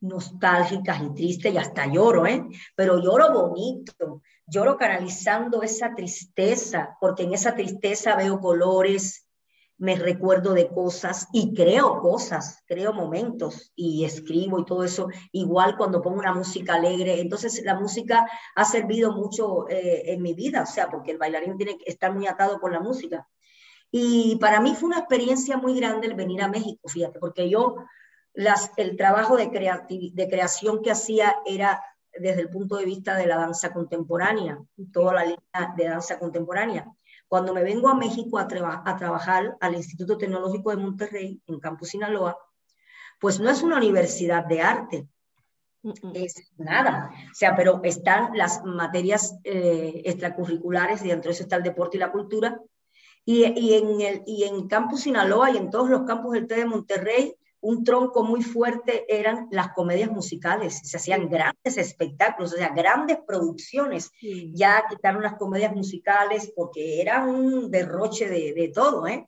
[0.00, 2.46] nostálgicas y tristes y hasta lloro, ¿eh?
[2.74, 9.26] Pero lloro bonito, lloro canalizando esa tristeza, porque en esa tristeza veo colores,
[9.80, 15.78] me recuerdo de cosas y creo cosas, creo momentos y escribo y todo eso, igual
[15.78, 17.18] cuando pongo una música alegre.
[17.18, 21.56] Entonces la música ha servido mucho eh, en mi vida, o sea, porque el bailarín
[21.56, 23.26] tiene que estar muy atado con la música.
[23.90, 27.76] Y para mí fue una experiencia muy grande el venir a México, fíjate, porque yo
[28.34, 29.46] las, el trabajo de,
[30.12, 34.58] de creación que hacía era desde el punto de vista de la danza contemporánea,
[34.92, 36.86] toda la línea de danza contemporánea.
[37.30, 38.48] Cuando me vengo a México a,
[38.84, 42.36] a trabajar al Instituto Tecnológico de Monterrey, en Campus Sinaloa,
[43.20, 45.08] pues no es una universidad de arte,
[46.12, 47.08] es nada.
[47.30, 51.98] O sea, pero están las materias eh, extracurriculares, y dentro de eso está el deporte
[51.98, 52.60] y la cultura.
[53.24, 56.56] Y, y, en el, y en Campus Sinaloa y en todos los campus del TED
[56.56, 60.80] de Monterrey un tronco muy fuerte eran las comedias musicales.
[60.82, 64.10] Se hacían grandes espectáculos, o sea, grandes producciones.
[64.52, 69.26] Ya quitaron las comedias musicales porque era un derroche de, de todo, ¿eh?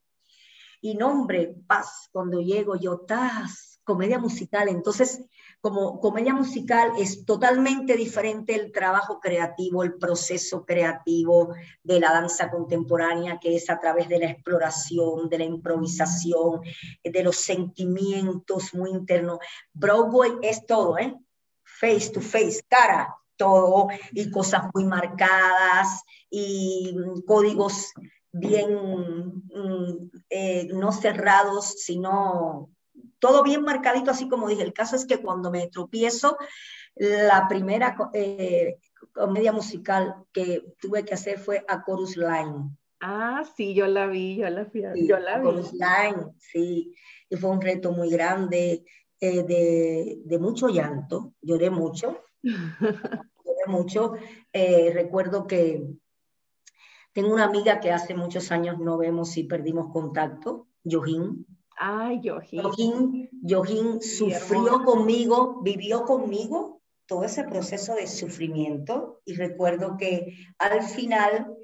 [0.80, 4.68] Y nombre, paz, cuando llego yo, tas, comedia musical.
[4.68, 5.22] Entonces,
[5.62, 11.54] como comedia musical es totalmente diferente el trabajo creativo, el proceso creativo
[11.84, 16.62] de la danza contemporánea, que es a través de la exploración, de la improvisación,
[17.04, 19.38] de los sentimientos muy internos.
[19.72, 21.14] Broadway es todo, ¿eh?
[21.62, 26.92] Face to face, cara, todo, y cosas muy marcadas, y
[27.24, 27.92] códigos
[28.32, 32.68] bien, mm, eh, no cerrados, sino
[33.22, 34.62] todo bien marcadito, así como dije.
[34.64, 36.36] El caso es que cuando me tropiezo,
[36.96, 38.78] la primera eh,
[39.12, 42.76] comedia musical que tuve que hacer fue A Chorus Line.
[43.00, 45.50] Ah, sí, yo la vi, yo la, vi, yo la vi.
[45.52, 46.96] Line, sí,
[47.30, 48.84] y fue un reto muy grande,
[49.20, 54.14] eh, de, de, mucho llanto, lloré mucho, lloré mucho.
[54.52, 55.86] Eh, recuerdo que
[57.12, 61.46] tengo una amiga que hace muchos años no vemos y perdimos contacto, Yohin.
[61.78, 62.62] Ay, Yohin.
[62.62, 70.82] Yohin, Yohin sufrió conmigo, vivió conmigo todo ese proceso de sufrimiento y recuerdo que al
[70.82, 71.54] final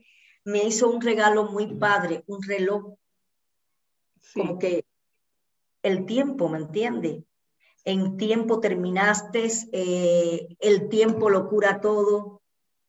[0.45, 2.95] me hizo un regalo muy padre, un reloj,
[4.35, 4.85] como que
[5.83, 7.25] el tiempo, ¿me entiende?
[7.85, 12.43] En tiempo terminaste, eh, el tiempo lo cura todo,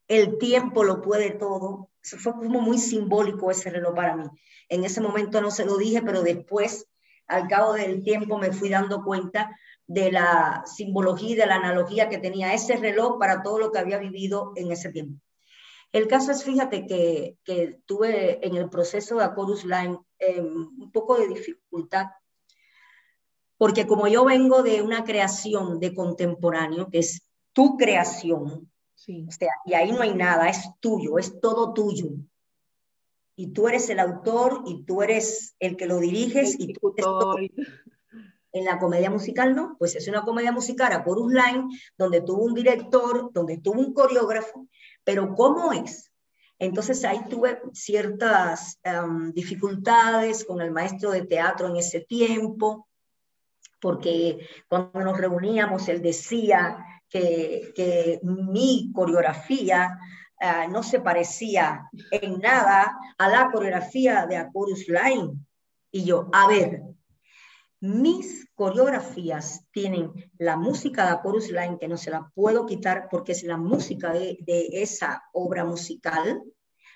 [0.08, 1.90] el tiempo lo puede todo.
[2.04, 4.26] Eso fue como muy simbólico ese reloj para mí.
[4.68, 6.89] En ese momento no se lo dije, pero después,
[7.30, 9.56] al cabo del tiempo, me fui dando cuenta
[9.88, 13.80] de la simbología y de la analogía que tenía ese reloj para todo lo que
[13.80, 15.22] había vivido en ese tiempo.
[15.92, 20.92] El caso es, fíjate, que, que tuve en el proceso de Chorus Line em, un
[20.92, 22.08] poco de dificultad,
[23.58, 27.24] porque como yo vengo de una creación de contemporáneo, que es
[27.54, 28.72] tu creación,
[29.28, 32.10] o sea, y ahí no hay nada, es tuyo, es todo tuyo.
[33.40, 36.94] Y tú eres el autor y tú eres el que lo diriges y tú
[38.52, 42.44] en la comedia musical no, pues es una comedia musical a chorus line, donde tuvo
[42.44, 44.68] un director, donde tuvo un coreógrafo,
[45.06, 46.12] pero ¿cómo es?
[46.58, 52.90] Entonces ahí tuve ciertas um, dificultades con el maestro de teatro en ese tiempo,
[53.80, 59.98] porque cuando nos reuníamos él decía que, que mi coreografía
[60.42, 64.50] uh, no se parecía en nada a la coreografía de A
[64.88, 65.34] Line.
[65.92, 66.84] Y yo, a ver,
[67.82, 73.32] mis coreografías tienen la música de Chorus Line, que no se la puedo quitar porque
[73.32, 74.38] es la música de,
[74.74, 76.44] esa obra musical,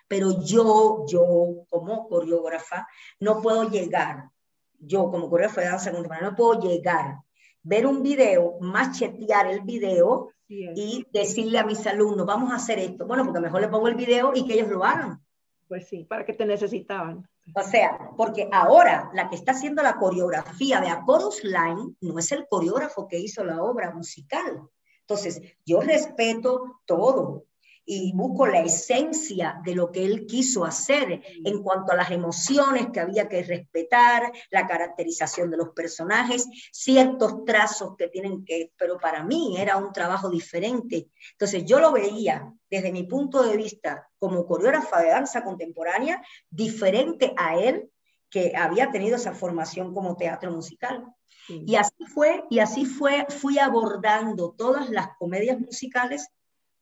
[0.08, 2.86] pero yo, yo como coreógrafa,
[3.22, 4.30] no puedo llegar,
[4.78, 7.20] yo como coreógrafa de danza contemporánea, no puedo llegar,
[7.62, 10.33] ver un video, machetear el video
[10.76, 13.06] y decirle a mis alumnos, vamos a hacer esto.
[13.06, 15.22] Bueno, porque mejor le pongo el video y que ellos lo hagan.
[15.68, 17.28] Pues sí, para que te necesitaban.
[17.56, 22.20] O sea, porque ahora la que está haciendo la coreografía de A Chorus Line no
[22.20, 24.62] es el coreógrafo que hizo la obra musical.
[25.02, 27.46] Entonces, yo respeto todo,
[27.86, 32.88] y busco la esencia de lo que él quiso hacer en cuanto a las emociones
[32.94, 38.98] que había que respetar, la caracterización de los personajes, ciertos trazos que tienen que, pero
[38.98, 41.10] para mí era un trabajo diferente.
[41.32, 47.34] Entonces yo lo veía desde mi punto de vista como coreógrafa de danza contemporánea, diferente
[47.38, 47.90] a él
[48.30, 51.06] que había tenido esa formación como teatro musical.
[51.48, 56.30] Y así fue, y así fue, fui abordando todas las comedias musicales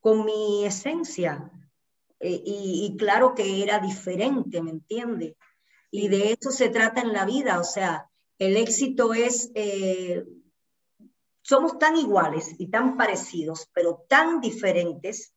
[0.01, 1.49] con mi esencia.
[2.19, 5.37] Eh, y, claro que era diferente, ¿me entiende?
[5.89, 10.23] Y de eso se trata en la vida, o sea, el éxito es, eh,
[11.41, 15.33] somos tan iguales y tan parecidos, pero tan diferentes,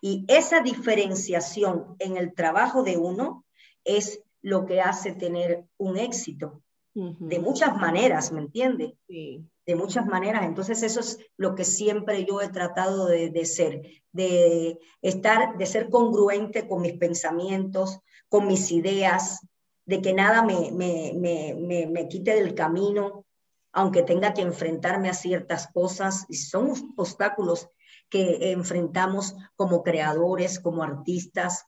[0.00, 3.44] y esa diferenciación en el trabajo de uno
[3.84, 6.62] es lo que hace tener un éxito,
[6.94, 8.96] de muchas maneras, ¿me entiende?
[9.08, 10.44] Sí de muchas maneras.
[10.44, 13.82] Entonces eso es lo que siempre yo he tratado de, ser,
[14.12, 19.40] de estar, de ser congruente con mis pensamientos, con mis ideas,
[19.84, 23.24] de que nada me, me, me, me quite del camino,
[23.72, 26.24] aunque tenga que enfrentarme a ciertas cosas.
[26.28, 27.68] Y son obstáculos
[28.08, 31.66] que enfrentamos como creadores, como artistas,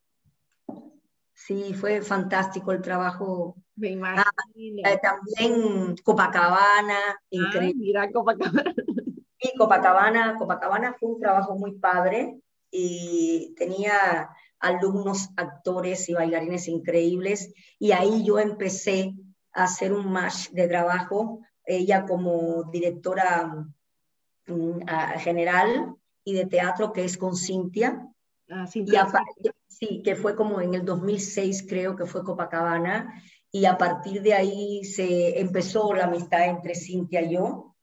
[1.35, 3.62] sí, fue fantástico el trabajo.
[3.83, 4.25] Me ah,
[4.55, 7.75] eh, también Copacabana, increíble.
[7.81, 8.75] mira, Copacabana.
[9.41, 12.39] Y Copacabana, Copacabana fue un trabajo muy padre
[12.71, 14.31] y tenía
[14.61, 17.53] alumnos, actores y bailarines increíbles.
[17.81, 19.15] Y ahí yo empecé
[19.53, 23.67] a hacer un match de trabajo ella como directora
[24.47, 24.81] mm,
[25.19, 28.09] general y de teatro, que es con Cintia.
[28.49, 29.09] Ah, Cintia.
[29.67, 33.21] sí, que fue como en el 2006, creo que fue Copacabana,
[33.53, 37.77] y a partir de ahí se empezó la amistad entre Cintia y yo,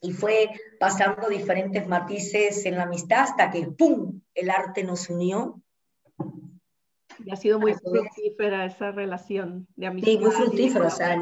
[0.00, 5.60] y fue pasando diferentes matices en la amistad hasta que, ¡pum!, el arte nos unió.
[7.22, 10.12] Y ha sido muy fructífera esa relación de amistad.
[10.12, 11.20] Sí, muy fructífera, o sea,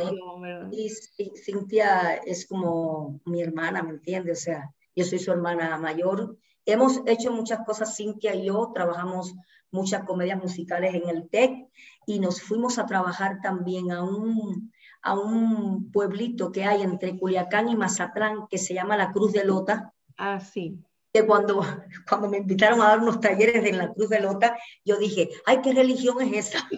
[0.71, 0.91] y,
[1.35, 4.41] Cintia es como mi hermana, ¿me entiendes?
[4.41, 6.37] O sea, yo soy su hermana mayor.
[6.67, 9.35] Hemos hecho muchas cosas, Cintia y yo, trabajamos
[9.71, 11.67] muchas comedias musicales en el TEC
[12.07, 17.69] y nos fuimos a trabajar también a un, a un pueblito que hay entre Culiacán
[17.69, 19.93] y Mazatlán que se llama la Cruz de Lota.
[20.17, 20.79] Ah, sí.
[21.13, 21.61] Que cuando,
[22.09, 25.61] cuando me invitaron a dar unos talleres en la Cruz de Lota, yo dije, ay,
[25.63, 26.69] ¿qué religión es esa?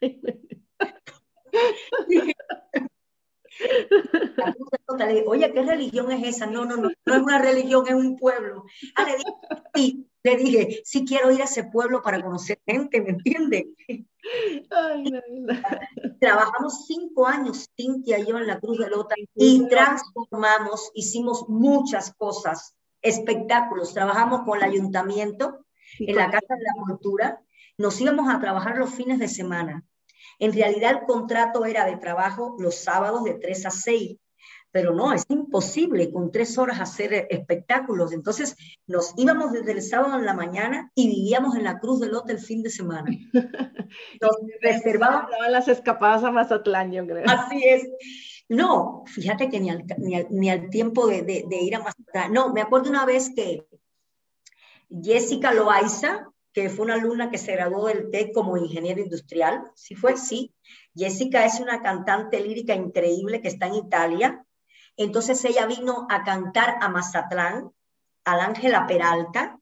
[5.26, 6.46] Oye, ¿qué religión es esa?
[6.46, 8.64] No, no, no, no es una religión, es un pueblo.
[8.94, 9.30] Ah, le dije,
[9.74, 13.68] sí, le dije, sí quiero ir a ese pueblo para conocer gente, ¿me entiende?
[16.20, 22.14] Trabajamos cinco años, Cintia y yo, en la Cruz de Lota y transformamos, hicimos muchas
[22.14, 23.94] cosas, espectáculos.
[23.94, 25.66] Trabajamos con el ayuntamiento,
[25.98, 27.42] en la Casa de la Cultura.
[27.78, 29.84] Nos íbamos a trabajar los fines de semana.
[30.38, 34.16] En realidad el contrato era de trabajo los sábados de 3 a 6
[34.72, 38.12] pero no, es imposible con tres horas hacer espectáculos.
[38.12, 38.56] Entonces
[38.86, 42.32] nos íbamos desde el sábado en la mañana y vivíamos en la Cruz del Lote
[42.32, 43.10] el fin de semana.
[44.20, 47.24] Nos reservábamos las escapadas a Mazatlán, yo creo.
[47.28, 47.86] Así es.
[48.48, 49.84] No, fíjate que ni al,
[50.30, 52.32] ni al, tiempo de, de, de, ir a Mazatlán.
[52.32, 53.66] No, me acuerdo una vez que
[54.88, 59.94] Jessica Loaiza, que fue una alumna que se graduó del TEC como ingeniero industrial, ¿sí
[59.94, 60.16] fue?
[60.16, 60.54] Sí.
[60.94, 64.44] Jessica es una cantante lírica increíble que está en Italia
[64.96, 67.72] entonces ella vino a cantar a Mazatlán,
[68.24, 69.58] al Ángela Peralta,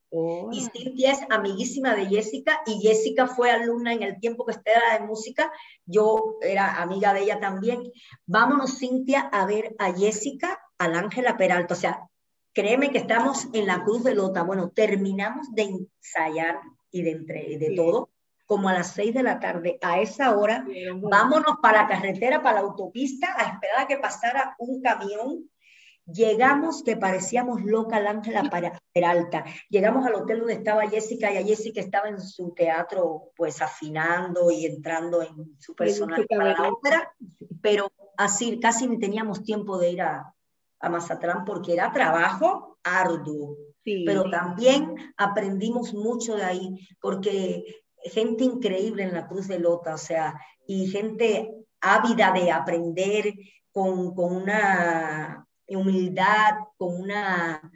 [0.50, 4.98] y Cintia es amiguísima de Jessica, y Jessica fue alumna en el tiempo que estaba
[4.98, 5.52] de música,
[5.86, 7.92] yo era amiga de ella también.
[8.26, 12.08] Vámonos, Cintia, a ver a Jessica, al Ángela Peralta, o sea,
[12.52, 14.42] créeme que estamos en la Cruz de Lota.
[14.42, 16.60] Bueno, terminamos de ensayar
[16.90, 18.10] y de, entre, de todo,
[18.46, 19.78] como a las seis de la tarde.
[19.80, 20.66] A esa hora,
[20.96, 25.48] vámonos para la carretera, para la autopista, a esperar a que pasara un camión.
[26.04, 28.50] Llegamos que parecíamos loca Ángela
[28.92, 29.44] Peralta.
[29.68, 34.50] Llegamos al hotel donde estaba Jessica y a Jessica estaba en su teatro, pues afinando
[34.50, 37.12] y entrando en su personal para la ópera,
[37.62, 40.34] pero así casi ni teníamos tiempo de ir a,
[40.80, 43.56] a Mazatlán porque era trabajo arduo.
[43.84, 47.64] Pero también aprendimos mucho de ahí, porque
[48.04, 51.50] gente increíble en la Cruz de Lota, o sea, y gente
[51.80, 53.34] ávida de aprender
[53.72, 57.72] con, con una humildad, con una...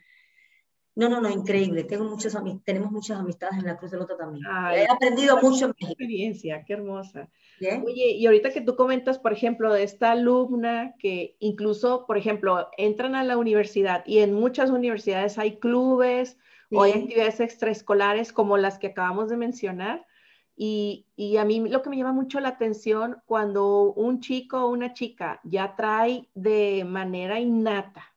[0.97, 1.83] No, no, no, increíble.
[1.85, 4.45] Tengo muchas tenemos muchas amistades en la Cruz de Lota también.
[4.75, 7.29] He aprendido mucho en experiencia, qué hermosa.
[7.85, 12.69] Oye, y ahorita que tú comentas, por ejemplo, de esta alumna que incluso, por ejemplo,
[12.77, 16.39] entran a la universidad y en muchas universidades hay clubes
[16.71, 20.07] o hay actividades extraescolares como las que acabamos de mencionar.
[20.57, 24.93] Y, a mí lo que me llama mucho la atención cuando un chico o una
[24.93, 28.14] chica ya trae de manera innata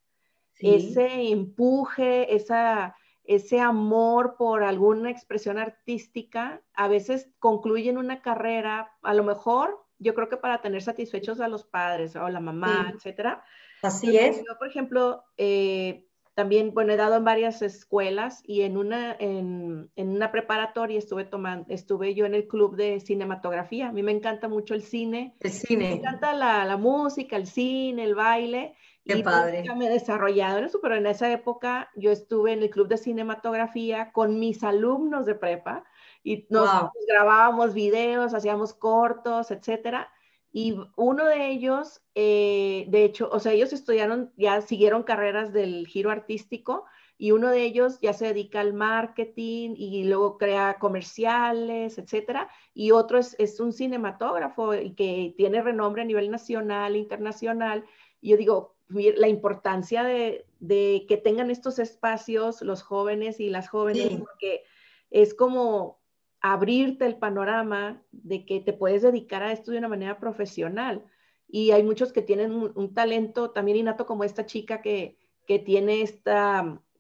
[0.60, 9.14] ese empuje, esa, ese amor por alguna expresión artística, a veces concluyen una carrera, a
[9.14, 13.44] lo mejor yo creo que para tener satisfechos a los padres o la mamá, etcétera.
[13.82, 14.38] Así es.
[14.38, 19.90] Yo, por ejemplo, eh, también, bueno, he dado en varias escuelas y en una, en,
[19.96, 23.88] en, una preparatoria estuve tomando, estuve yo en el club de cinematografía.
[23.88, 25.36] A mí me encanta mucho el cine.
[25.40, 25.90] El cine.
[25.90, 28.76] Me encanta la, la música, el cine, el baile.
[29.08, 29.64] Qué y padre.
[29.76, 32.98] Me he desarrollado en eso, pero en esa época yo estuve en el club de
[32.98, 35.86] cinematografía con mis alumnos de prepa
[36.24, 36.70] y nos
[37.08, 40.12] grabábamos videos, hacíamos cortos, etcétera.
[40.52, 45.88] Y uno de ellos, eh, de hecho, o sea, ellos estudiaron, ya siguieron carreras del
[45.88, 46.86] giro artístico
[47.18, 52.50] y uno de ellos ya se dedica al marketing y luego crea comerciales, etcétera.
[52.74, 57.86] Y otro es, es un cinematógrafo y que tiene renombre a nivel nacional, internacional.
[58.22, 63.68] Y yo digo, la importancia de, de, que tengan estos espacios los jóvenes y las
[63.70, 64.64] jóvenes, porque
[65.10, 66.00] es como
[66.42, 71.06] abrirte el panorama de que te puedes dedicar a esto de una manera profesional.
[71.48, 76.02] Y hay muchos que tienen un, talento también innato como esta chica que, que tiene
[76.02, 76.32] este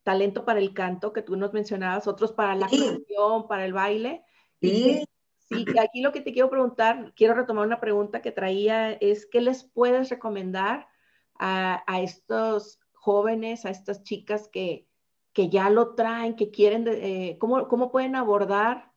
[0.03, 4.23] talento para el canto que tú nos mencionabas, otros para la canción, para el baile.
[4.61, 5.03] Sí.
[5.49, 9.39] Sí, aquí lo que te quiero preguntar, quiero retomar una pregunta que traía, es ¿qué
[9.39, 10.87] les puedes recomendar
[11.39, 14.87] a, estos jóvenes, a estas chicas que,
[15.33, 18.91] que ya lo traen, que quieren, eh, ¿cómo, ¿cómo, pueden abordar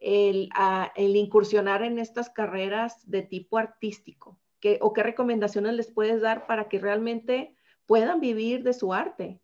[0.00, 0.48] el,
[0.96, 4.38] el, incursionar en estas carreras de tipo artístico?
[4.60, 7.54] ¿Qué, ¿O qué recomendaciones les puedes dar para que realmente
[7.86, 9.40] puedan vivir de su arte?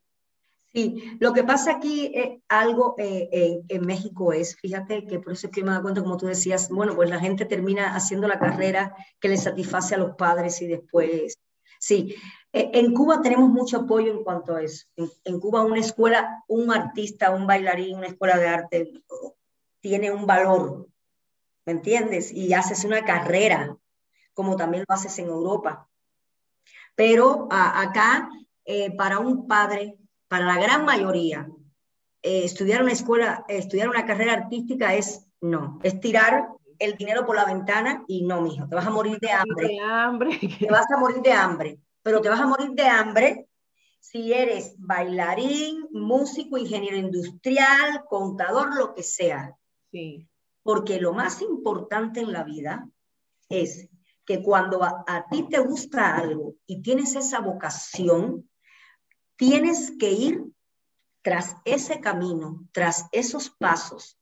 [0.72, 5.46] Sí, lo que pasa aquí, eh, algo eh, en México es, fíjate que por eso
[5.46, 8.38] es que me da cuenta, como tú decías, bueno, pues la gente termina haciendo la
[8.38, 11.38] carrera que le satisface a los padres y después,
[11.78, 12.14] sí,
[12.52, 14.86] eh, en Cuba tenemos mucho apoyo en cuanto a eso.
[15.24, 18.92] En, Cuba una escuela, un artista, un bailarín, una escuela de arte
[19.80, 20.88] tiene un valor,
[21.64, 22.32] ¿me entiendes?
[22.32, 23.76] Y haces una carrera,
[24.34, 25.88] como también lo haces en Europa.
[26.94, 28.28] Pero acá,
[28.96, 29.98] para un padre
[30.28, 31.48] para la gran mayoría,
[32.22, 36.48] eh, estudiar una escuela, estudiar una carrera artística es no, es tirar
[36.78, 39.68] el dinero por la ventana y no, mijo, te vas a morir de hambre.
[39.68, 40.38] De hambre.
[40.58, 43.48] Te vas a morir de hambre, pero te vas a morir de hambre
[44.00, 49.56] si eres bailarín, músico, ingeniero industrial, contador, lo que sea.
[49.90, 50.28] Sí.
[50.62, 52.88] Porque lo más importante en la vida
[53.48, 53.88] es
[54.24, 58.48] que cuando a ti te gusta algo y tienes esa vocación,
[59.38, 60.44] Tienes que ir
[61.22, 64.17] tras ese camino, tras esos pasos.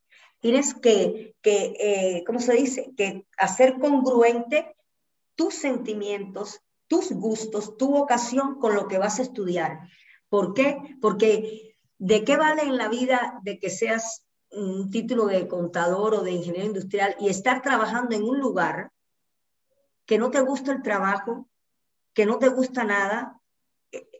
[0.47, 2.93] Tienes que, eh, ¿cómo se dice?
[2.97, 4.77] Que hacer congruente
[5.35, 9.81] tus sentimientos, tus gustos, tu vocación con lo que vas a estudiar.
[10.29, 10.79] ¿Por qué?
[11.03, 16.23] Porque ¿de qué vale en la vida de que seas un título de contador o
[16.23, 18.93] de ingeniero industrial y estar trabajando en un lugar
[20.05, 21.49] que no te gusta el trabajo,
[22.15, 23.43] que no te gusta nada,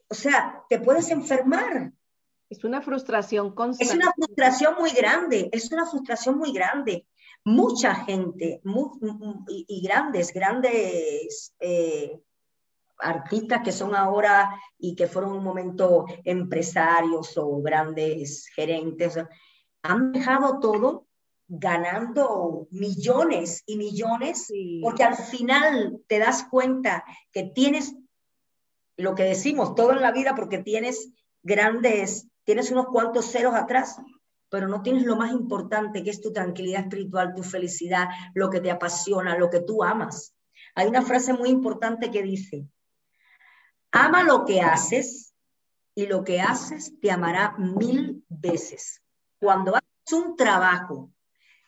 [0.09, 1.93] o sea, te puedes enfermar.
[2.49, 3.93] Es una frustración constante.
[3.93, 7.07] Es una frustración muy grande, es una frustración muy grande.
[7.45, 8.61] Mucha gente
[9.49, 12.21] y, grandes, grandes eh,
[12.99, 19.19] artistas que son ahora y que fueron un momento empresarios o grandes gerentes,
[19.83, 21.07] han dejado todo
[21.49, 27.95] ganando millones y millones, porque al final te das cuenta que tienes
[28.97, 31.11] lo que decimos, todo en la vida porque tienes
[31.43, 34.01] grandes, tienes unos cuantos ceros atrás,
[34.49, 38.61] pero no tienes lo más importante que es tu tranquilidad espiritual, tu felicidad, lo que
[38.61, 40.35] te apasiona, lo que tú amas.
[40.77, 42.67] Hay una frase muy importante que dice,
[43.91, 45.35] ama lo que haces
[45.95, 49.03] y lo que haces te amará mil veces.
[49.41, 51.11] Cuando haces un trabajo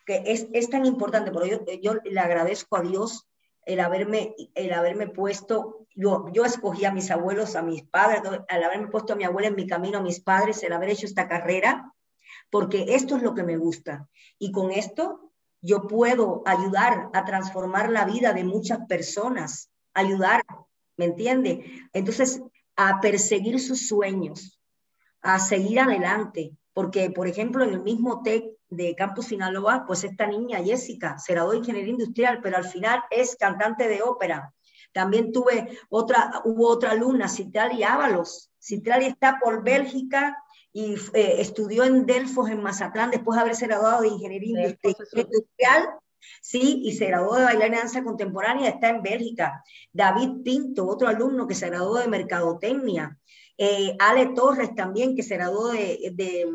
[0.07, 3.28] que es, es tan importante, porque yo, yo le agradezco a Dios
[3.68, 8.64] el haberme, el haberme puesto, yo, yo escogí a mis abuelos, a mis padres, al
[8.64, 11.28] haberme puesto a mi abuela en mi camino, a mis padres, el haber hecho esta
[11.28, 11.92] carrera,
[12.48, 14.08] porque esto es lo que me gusta.
[14.38, 20.42] Y con esto yo puedo ayudar a transformar la vida de muchas personas, ayudar,
[20.96, 21.88] ¿me entiende?
[21.92, 22.42] Entonces,
[22.74, 24.58] a perseguir sus sueños,
[25.20, 30.26] a seguir adelante, porque, por ejemplo, en el mismo TEC de Campus Sinaloa, pues esta
[30.26, 34.52] niña Jessica se graduó de ingeniería industrial, pero al final es cantante de ópera.
[34.92, 38.50] También tuve otra, hubo otra alumna, Citrali Ábalos.
[38.58, 40.36] Citrali está por Bélgica
[40.72, 44.76] y eh, estudió en Delfos, en Mazatlán, después de haberse graduado de ingeniería
[45.12, 45.88] industrial.
[46.42, 49.62] Sí, y se graduó de bailar en danza contemporánea, está en Bélgica.
[49.92, 53.18] David Pinto, otro alumno que se graduó de mercadotecnia.
[53.56, 56.46] Eh, Ale Torres también, que se graduó de, de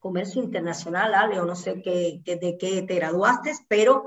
[0.00, 4.04] comercio internacional, Ale, o no sé qué, de qué te graduaste, pero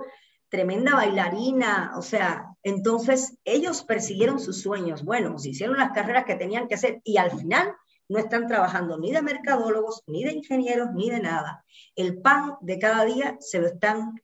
[0.50, 6.36] tremenda bailarina, o sea, entonces ellos persiguieron sus sueños, bueno, se hicieron las carreras que
[6.36, 7.74] tenían que hacer y al final
[8.10, 11.64] no están trabajando ni de mercadólogos, ni de ingenieros, ni de nada.
[11.96, 14.22] El pan de cada día se lo están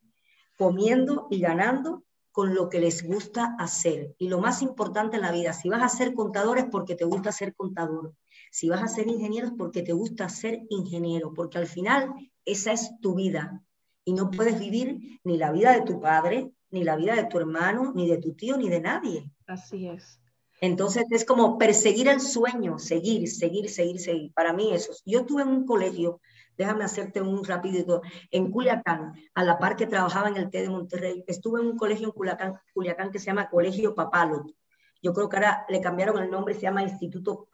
[0.58, 4.14] comiendo y ganando con lo que les gusta hacer.
[4.18, 7.06] Y lo más importante en la vida, si vas a ser contador es porque te
[7.06, 8.14] gusta ser contador.
[8.52, 12.14] Si vas a ser ingeniero es porque te gusta ser ingeniero, porque al final
[12.46, 13.64] esa es tu vida
[14.04, 17.38] y no puedes vivir ni la vida de tu padre, ni la vida de tu
[17.38, 19.32] hermano, ni de tu tío, ni de nadie.
[19.48, 20.20] Así es.
[20.62, 24.34] Entonces es como perseguir el sueño, seguir, seguir, seguir, seguir.
[24.34, 24.92] Para mí eso.
[25.06, 26.20] Yo estuve en un colegio,
[26.58, 28.02] déjame hacerte un rapidito,
[28.32, 31.78] en Culiacán, a la par que trabajaba en el T de Monterrey, estuve en un
[31.78, 34.54] colegio en Culiacán, Culiacán que se llama Colegio Papalot.
[35.02, 37.48] Yo creo que ahora le cambiaron el nombre, se llama Instituto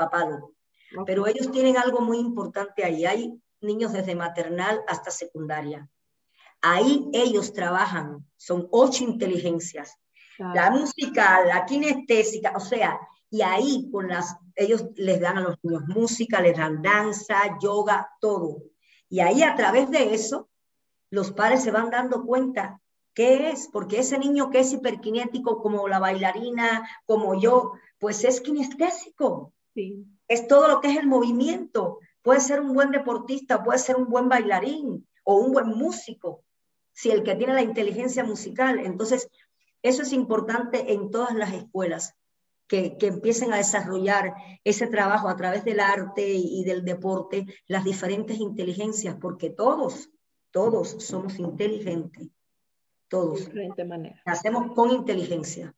[1.06, 3.06] Pero ellos tienen algo muy importante ahí.
[3.06, 5.90] Hay niños desde maternal hasta secundaria.
[6.62, 9.98] Ahí ellos trabajan, son ocho inteligencias.
[10.38, 13.00] La musical, la kinestésica, o sea,
[13.30, 18.10] y ahí con las, ellos les dan a los niños música, les dan danza, yoga,
[18.20, 18.64] todo.
[19.08, 20.50] Y ahí a través de eso,
[21.10, 22.82] los padres se van dando cuenta
[23.16, 23.70] ¿Qué es?
[23.72, 29.54] Porque ese niño que es hiperkinético como la bailarina, como yo, pues es kinestésico.
[29.74, 30.06] Sí.
[30.28, 32.00] Es todo lo que es el movimiento.
[32.22, 36.44] Puede ser un buen deportista, puede ser un buen bailarín o un buen músico,
[36.94, 38.80] si el que tiene la inteligencia musical.
[38.80, 39.30] Entonces,
[39.82, 42.16] eso es importante en todas las escuelas,
[42.68, 44.34] que, empiecen a desarrollar
[44.64, 50.10] ese trabajo a través del arte y, del deporte, las diferentes inteligencias, porque todos,
[50.52, 52.30] todos somos inteligentes.
[53.08, 53.40] Todos.
[53.40, 54.22] De diferente manera.
[54.26, 55.76] Hacemos con inteligencia.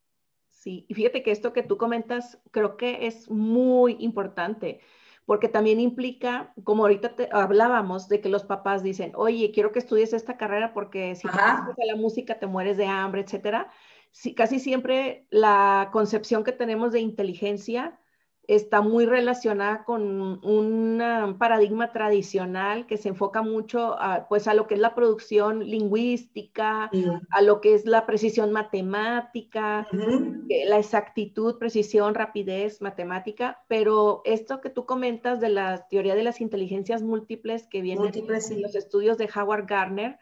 [0.60, 4.82] Sí, y fíjate que esto que tú comentas creo que es muy importante
[5.26, 9.80] porque también implica, como ahorita te hablábamos, de que los papás dicen, oye, quiero que
[9.80, 13.70] estudies esta carrera porque si te a la música te mueres de hambre, etcétera.
[14.36, 18.00] casi siempre la concepción que tenemos de inteligencia
[18.48, 20.02] está muy relacionada con
[20.44, 25.60] un paradigma tradicional que se enfoca mucho a, pues a lo que es la producción
[25.60, 26.90] lingüística,
[27.30, 34.70] a lo que es la precisión matemática, la exactitud, precisión, rapidez matemática, pero esto que
[34.70, 39.30] tú comentas de la teoría de las inteligencias múltiples que viene en los estudios de
[39.36, 40.20] Howard Gardner,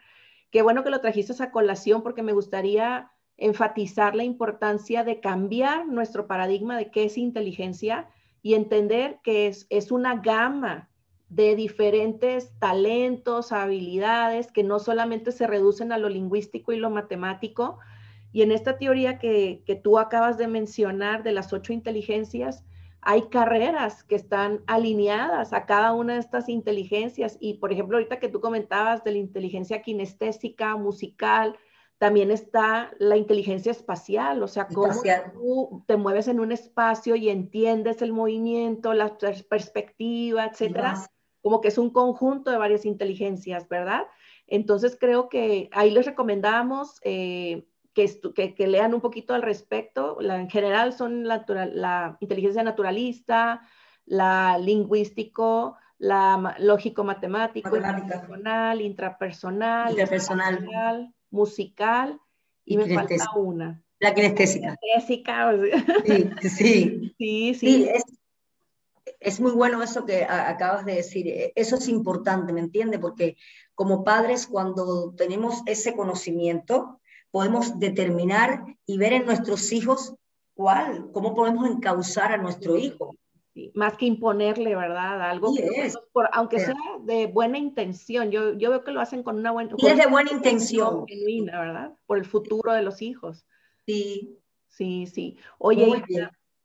[0.49, 5.87] qué bueno que lo trajiste a colación porque me gustaría enfatizar la importancia de cambiar
[5.87, 8.07] nuestro paradigma de qué es inteligencia
[8.41, 10.89] y entender que es, es una gama
[11.29, 17.79] de diferentes talentos, habilidades que no solamente se reducen a lo lingüístico y lo matemático.
[18.31, 22.63] Y en esta teoría que, que tú acabas de mencionar de las ocho inteligencias,
[23.01, 27.37] hay carreras que están alineadas a cada una de estas inteligencias.
[27.39, 31.55] Y por ejemplo, ahorita que tú comentabas de la inteligencia kinestésica, musical,
[31.97, 34.93] también está la inteligencia espacial, o sea, cómo
[35.33, 39.17] tú te mueves en un espacio y entiendes el movimiento, la
[39.49, 41.07] perspectiva, etcétera.
[41.41, 44.07] Como que es un conjunto de varias inteligencias, ¿verdad?
[44.47, 50.17] Entonces creo que ahí les recomendamos eh, que, que, lean un poquito al respecto.
[50.19, 53.61] La, en general son la, la inteligencia naturalista,
[54.05, 62.19] la lingüístico, la lógico-matemático, intrapersonal, intrapersonal, intrapersonal musical
[62.63, 63.81] y, me falta una.
[63.99, 64.77] La kinestésica.
[64.81, 65.51] Kinestésica.
[66.05, 67.15] Sí, sí.
[67.17, 67.89] sí, sí.
[69.19, 71.27] es, muy bueno eso que acabas de decir.
[71.27, 72.99] E, eso es importante, ¿me entiendes?
[72.99, 73.37] Porque
[73.73, 76.99] como padres, cuando tenemos ese conocimiento,
[77.31, 80.15] podemos determinar y ver en nuestros hijos
[80.53, 83.15] cuál, cómo podemos encauzar a nuestro hijo
[83.73, 85.21] más que imponerle, ¿verdad?
[85.21, 85.91] Algo que,
[86.33, 89.71] aunque sea de buena intención, yo, yo veo que lo hacen con una buena...
[89.77, 91.05] Y es de buena intención.
[91.07, 91.93] Genuina, ¿verdad?
[92.05, 93.45] Por el futuro de los hijos.
[93.85, 94.39] Sí.
[94.67, 95.37] Sí, sí.
[95.57, 96.03] Oye,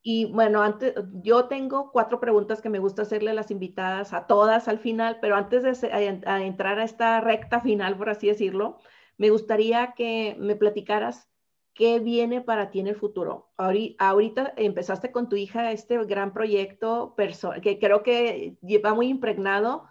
[0.02, 4.26] y bueno, antes, yo tengo cuatro preguntas que me gusta hacerle a las invitadas, a
[4.26, 8.78] todas al final, pero antes de entrar a esta recta final, por así decirlo,
[9.16, 11.28] me gustaría que me platicaras
[11.74, 13.50] ¿Qué viene para ti en el futuro?
[13.56, 17.14] Ahorita empezaste con tu hija este gran proyecto
[17.62, 19.84] que creo que lleva muy impregnado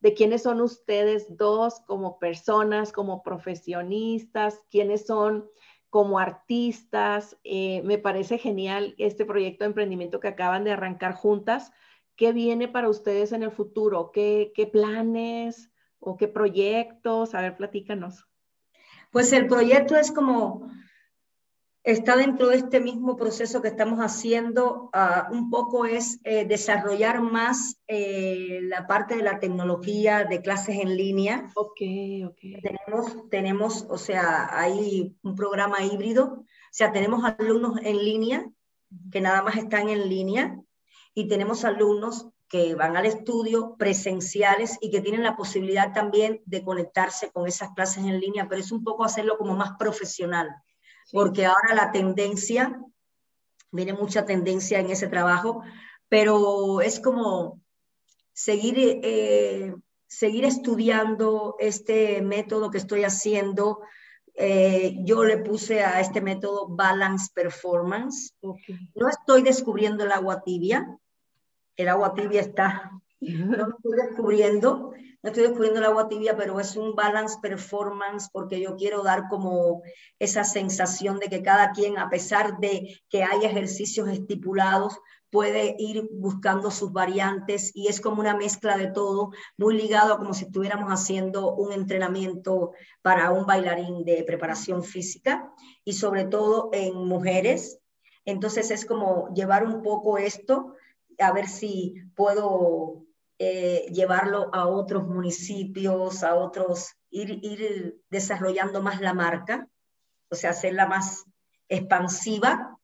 [0.00, 5.48] de quiénes son ustedes dos como personas, como profesionistas, quiénes son
[5.90, 7.38] como artistas.
[7.44, 11.72] Eh, me parece genial este proyecto de emprendimiento que acaban de arrancar juntas.
[12.16, 14.10] ¿Qué viene para ustedes en el futuro?
[14.12, 17.34] ¿Qué, qué planes o qué proyectos?
[17.34, 18.26] A ver, platícanos.
[19.10, 20.70] Pues el proyecto es como
[21.86, 27.22] está dentro de este mismo proceso que estamos haciendo, ah, un poco es eh, desarrollar
[27.22, 31.48] más eh, la parte de la tecnología de clases en línea.
[31.54, 31.80] Ok,
[32.26, 32.40] ok.
[32.60, 38.50] Tenemos, tenemos, o sea, hay un programa híbrido, o sea, tenemos alumnos en línea
[39.12, 40.60] que nada más están en línea
[41.14, 46.64] y tenemos alumnos que van al estudio presenciales y que tienen la posibilidad también de
[46.64, 50.48] conectarse con esas clases en línea, pero es un poco hacerlo como más profesional
[51.12, 52.80] porque ahora la tendencia,
[53.70, 55.62] viene mucha tendencia en ese trabajo,
[56.08, 57.60] pero es como
[58.32, 59.74] seguir, eh,
[60.06, 63.80] seguir estudiando este método que estoy haciendo.
[64.34, 68.34] Eh, yo le puse a este método Balance Performance.
[68.94, 70.86] No estoy descubriendo el agua tibia,
[71.76, 76.60] el agua tibia está, no lo estoy descubriendo, no estoy descubriendo el agua tibia, pero
[76.60, 79.82] es un balance performance porque yo quiero dar como
[80.18, 84.98] esa sensación de que cada quien, a pesar de que hay ejercicios estipulados,
[85.30, 90.18] puede ir buscando sus variantes y es como una mezcla de todo, muy ligado a
[90.18, 92.72] como si estuviéramos haciendo un entrenamiento
[93.02, 95.52] para un bailarín de preparación física
[95.84, 97.80] y sobre todo en mujeres.
[98.24, 100.74] Entonces es como llevar un poco esto,
[101.18, 103.05] a ver si puedo
[103.38, 109.68] eh, llevarlo a otros municipios, a otros, ir, ir desarrollando más la marca
[110.28, 111.24] o sea, hacerla más
[111.68, 112.78] expansiva.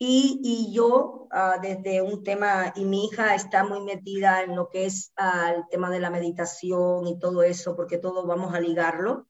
[0.00, 4.86] Y, yo, ah, desde un tema, y mi hija está muy metida en lo que
[4.86, 9.26] es ah, el tema de la meditación y todo eso, porque todo vamos a ligarlo.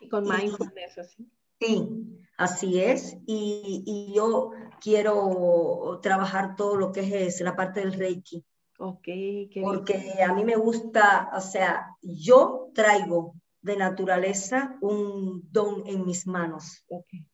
[0.00, 1.30] Y con mindfulness, así.
[1.60, 1.88] Sí,
[2.36, 3.16] así es.
[3.26, 8.44] Y, y, yo quiero trabajar todo lo que es la parte del Reiki.
[8.82, 15.86] Ok, qué Porque a mí me gusta, o sea, yo traigo de naturaleza un don
[15.86, 16.82] en mis manos.
[16.88, 17.26] Okay.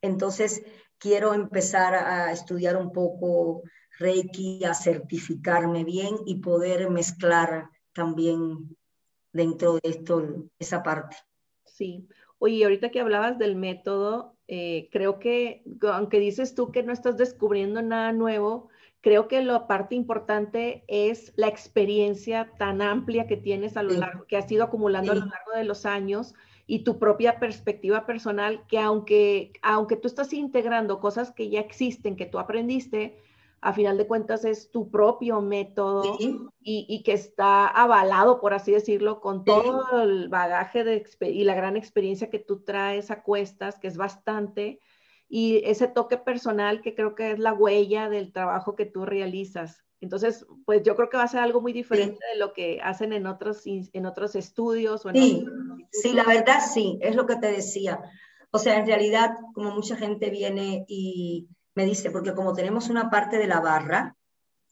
[0.00, 0.64] Entonces,
[0.98, 3.62] quiero empezar a estudiar un poco
[3.96, 8.76] Reiki, a certificarme bien y poder mezclar también
[9.32, 11.16] dentro de esto esa parte.
[11.64, 12.08] Sí.
[12.38, 17.16] Oye, ahorita que hablabas del método, eh, creo que, aunque dices tú que no estás
[17.16, 18.68] descubriendo nada nuevo,
[19.02, 24.26] creo que la parte importante es la experiencia tan amplia que tienes a lo largo,
[24.26, 26.34] que has ido acumulando a lo largo de los años
[26.66, 32.16] y tu propia perspectiva personal, que aunque, aunque tú estás integrando cosas que ya existen,
[32.16, 33.18] que tú aprendiste,
[33.60, 36.16] a final de cuentas es tu propio método
[36.60, 41.76] y, que está avalado, por así decirlo, con todo el bagaje de, y la gran
[41.76, 44.80] experiencia que tú traes a cuestas, que es bastante
[45.34, 49.82] y ese toque personal que creo que es la huella del trabajo que tú realizas.
[50.02, 53.14] Entonces, pues yo creo que va a ser algo muy diferente de lo que hacen
[53.14, 55.06] en otros, en otros estudios.
[55.06, 55.46] O en sí,
[55.90, 58.02] sí, la verdad sí, es lo que te decía.
[58.50, 63.08] O sea, en realidad, como mucha gente viene y me dice, porque como tenemos una
[63.08, 64.14] parte de la barra,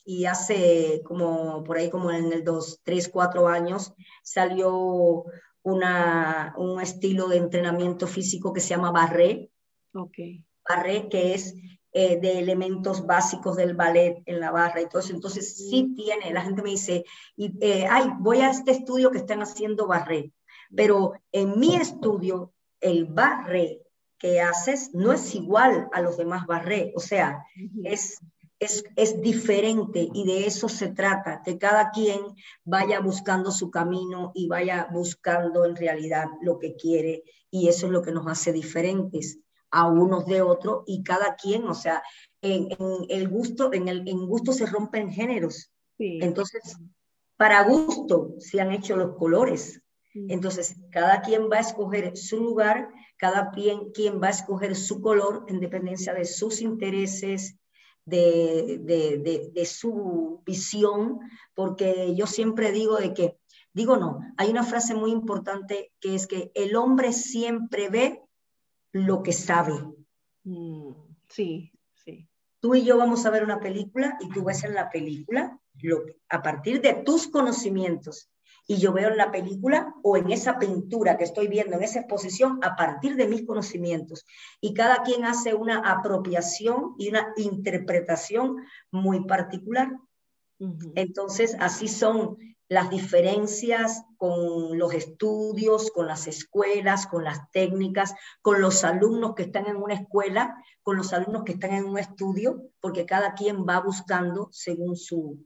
[0.05, 5.25] y hace como por ahí como en el 2, 3, 4 años salió
[5.63, 9.51] una, un estilo de entrenamiento físico que se llama barré.
[9.95, 11.55] Okay barré, que es
[11.93, 15.13] eh, de elementos básicos del ballet en la barra y todo eso.
[15.13, 17.05] Entonces sí tiene, la gente me dice,
[17.35, 20.33] y, eh, ay, voy a este estudio que están haciendo barré,
[20.73, 23.83] pero en mi estudio el barré
[24.19, 27.45] que haces no es igual a los demás barré, o sea,
[27.83, 28.21] es,
[28.61, 32.21] es, es, diferente y de eso se trata, que cada quien
[32.63, 37.93] vaya buscando su camino y vaya buscando en realidad lo que quiere y eso es
[37.93, 42.03] lo que nos hace diferentes a unos de otros y cada quien, o sea,
[42.43, 42.69] en,
[43.09, 45.71] el gusto, en el en gusto se rompen géneros.
[45.99, 46.77] Entonces,
[47.37, 49.83] para gusto se han hecho los colores.
[50.13, 55.01] Entonces, cada quien va a escoger su lugar, cada quien, quien va a escoger su
[55.01, 57.57] color en dependencia de sus intereses,
[58.05, 61.21] de, de, de, su visión,
[61.55, 63.39] porque yo siempre digo de que,
[63.73, 68.23] digo no, hay una frase muy importante que es que el hombre siempre ve
[68.93, 69.75] lo que sabe.
[70.45, 70.93] Mm,
[71.29, 72.29] sí, sí.
[72.61, 76.05] Tú y yo vamos a ver una película y tú ves en la película lo,
[76.29, 78.31] a partir de tus conocimientos
[78.67, 82.01] y yo veo en la película o en esa pintura que estoy viendo, en esa
[82.01, 84.25] exposición, a partir de mis conocimientos.
[84.61, 88.59] Y cada quien hace una apropiación y una interpretación
[88.93, 89.91] muy particular.
[90.95, 92.39] Entonces, así son
[92.71, 99.43] las diferencias con los estudios, con las escuelas, con las técnicas, con los alumnos que
[99.43, 103.67] están en una escuela, con los alumnos que están en un estudio, porque cada quien
[103.67, 105.45] va buscando según su,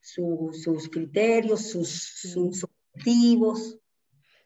[0.00, 3.78] sus criterios, sus, objetivos.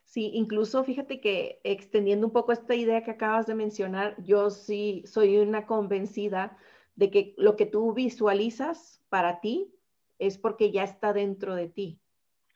[0.05, 5.05] Sí, incluso fíjate que extendiendo un poco esta idea que acabas de mencionar, yo sí
[5.07, 6.59] soy una convencida
[6.97, 9.73] de que lo que tú visualizas para ti
[10.19, 12.01] es porque ya está dentro de ti.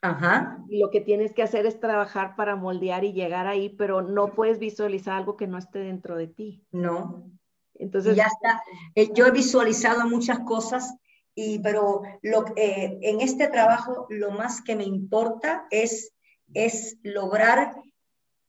[0.01, 0.59] Ajá.
[0.69, 4.35] Y lo que tienes que hacer es trabajar para moldear y llegar ahí, pero no
[4.35, 6.67] puedes visualizar algo que no esté dentro de ti.
[6.73, 7.31] No.
[7.75, 8.17] Entonces.
[8.17, 8.63] Ya está.
[8.97, 10.97] Eh, yo he visualizado muchas cosas,
[11.37, 16.13] y, pero lo, eh, en este trabajo lo más que me importa es,
[16.53, 17.77] es lograr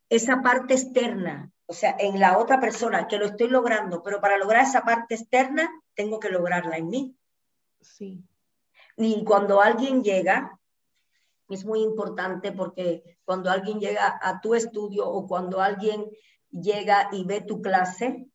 [0.09, 4.37] esa parte externa, o sea, en la otra persona que lo estoy logrando, pero para
[4.37, 7.15] lograr esa parte externa tengo que lograrla en mí.
[7.81, 8.23] Sí.
[8.97, 10.59] Y cuando alguien llega,
[11.49, 16.09] es muy importante porque cuando alguien llega a tu estudio o cuando alguien
[16.49, 18.27] llega y ve tu clase,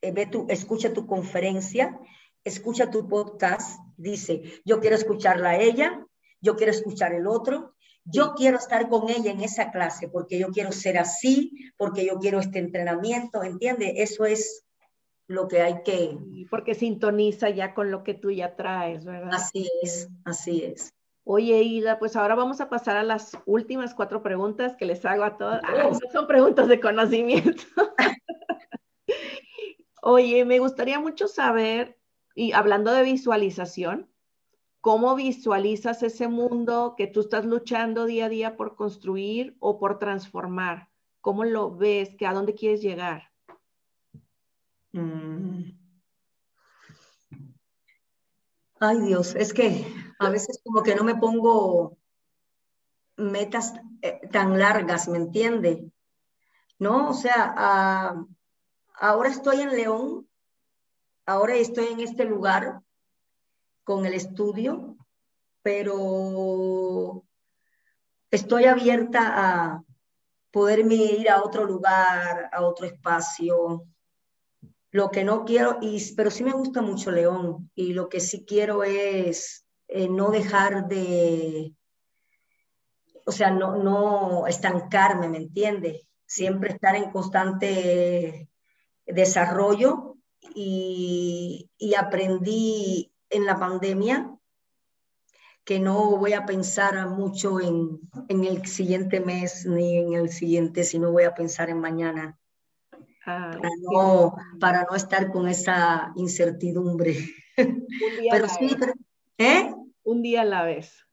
[0.00, 1.98] eh, ve tu, escucha tu conferencia,
[2.44, 6.06] escucha tu podcast, dice, yo quiero escucharla a ella,
[6.40, 10.48] yo quiero escuchar el otro, yo quiero estar con ella en esa clase porque yo
[10.48, 13.94] quiero ser así, porque yo quiero este entrenamiento, ¿entiende?
[13.96, 14.64] Eso es
[15.28, 16.18] lo que hay que...
[16.50, 19.34] Porque sintoniza ya con lo que tú ya traes, ¿verdad?
[19.34, 20.92] Así es, así es.
[21.22, 25.24] Oye, Ida, pues ahora vamos a pasar a las últimas cuatro preguntas que les hago
[25.24, 25.60] a todos.
[25.62, 27.62] Ah, son preguntas de conocimiento.
[30.02, 31.98] Oye, me gustaría mucho saber,
[32.34, 34.10] y hablando de visualización,
[34.80, 39.98] ¿cómo visualizas ese mundo que tú estás luchando día a día por construir o por
[39.98, 40.88] transformar?
[41.20, 42.16] ¿Cómo lo ves?
[42.16, 43.27] ¿Que ¿A dónde quieres llegar?
[44.92, 45.78] Mm.
[48.80, 49.86] Ay Dios, es que
[50.18, 51.98] a veces como que no me pongo
[53.16, 55.90] metas eh, tan largas, ¿me entiende?
[56.78, 58.24] No, o sea, ah,
[58.94, 60.28] ahora estoy en León,
[61.26, 62.80] ahora estoy en este lugar
[63.82, 64.96] con el estudio,
[65.62, 67.24] pero
[68.30, 69.84] estoy abierta a
[70.52, 73.84] poderme ir a otro lugar, a otro espacio.
[74.90, 78.44] Lo que no quiero, y, pero sí me gusta mucho León, y lo que sí
[78.46, 81.74] quiero es eh, no dejar de,
[83.26, 86.06] o sea, no, no estancarme, ¿me entiende?
[86.26, 88.48] Siempre estar en constante
[89.06, 90.16] desarrollo
[90.54, 94.34] y, aprendí en la pandemia
[95.64, 101.12] que no voy a pensar mucho en, el siguiente mes ni en el siguiente, sino
[101.12, 102.37] voy a pensar en mañana.
[103.28, 107.16] Para, no, para no estar con esa incertidumbre.
[107.58, 107.86] Un
[108.20, 108.76] día pero sí,
[109.36, 109.74] ¿eh?
[110.02, 111.04] Un día a la vez.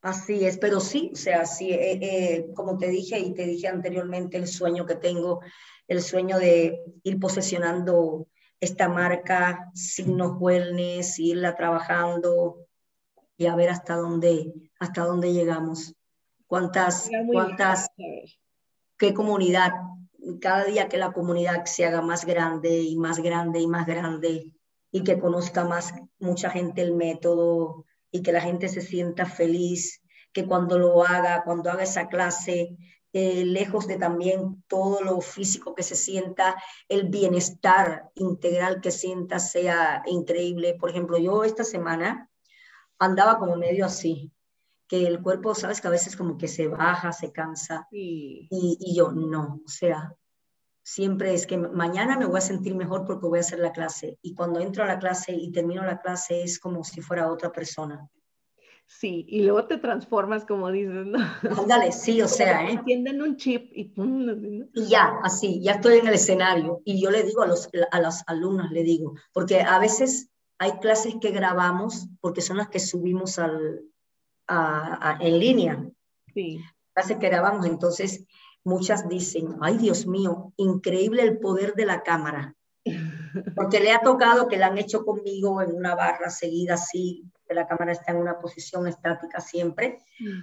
[0.00, 3.68] Así es, pero sí, o sea, sí, eh, eh, como te dije y te dije
[3.68, 5.40] anteriormente, el sueño que tengo,
[5.88, 8.28] el sueño de ir posesionando
[8.60, 12.66] esta marca, Signos Wellness, irla trabajando
[13.36, 15.94] y a ver hasta dónde, hasta dónde llegamos.
[16.46, 17.88] Cuántas, cuántas,
[18.96, 19.72] qué comunidad,
[20.40, 24.52] cada día que la comunidad se haga más grande y más grande y más grande
[24.90, 30.02] y que conozca más mucha gente el método, y que la gente se sienta feliz,
[30.32, 32.76] que cuando lo haga, cuando haga esa clase,
[33.12, 36.56] eh, lejos de también todo lo físico que se sienta,
[36.88, 40.76] el bienestar integral que sienta sea increíble.
[40.78, 42.30] Por ejemplo, yo esta semana
[42.98, 44.30] andaba como medio así,
[44.88, 48.96] que el cuerpo, sabes que a veces como que se baja, se cansa, y, y
[48.96, 50.14] yo no, o sea,
[50.88, 54.18] siempre es que mañana me voy a sentir mejor porque voy a hacer la clase.
[54.22, 57.52] Y cuando entro a la clase y termino la clase es como si fuera otra
[57.52, 58.08] persona.
[58.86, 61.18] Sí, y luego te transformas, como dices, ¿no?
[61.60, 62.72] Ándale, sí, o sea, ¿eh?
[62.72, 63.92] Entienden un chip y
[64.72, 66.80] Y ya, así, ya estoy en el escenario.
[66.86, 70.78] Y yo le digo a los, a los alumnos, le digo, porque a veces hay
[70.78, 73.82] clases que grabamos porque son las que subimos al,
[74.48, 75.84] en línea.
[76.34, 76.60] Sí.
[77.66, 78.24] Entonces
[78.64, 82.54] muchas dicen, ay Dios mío, increíble el poder de la cámara.
[83.56, 87.66] Porque le ha tocado que la han hecho conmigo en una barra seguida así, la
[87.66, 89.98] cámara está en una posición estática siempre,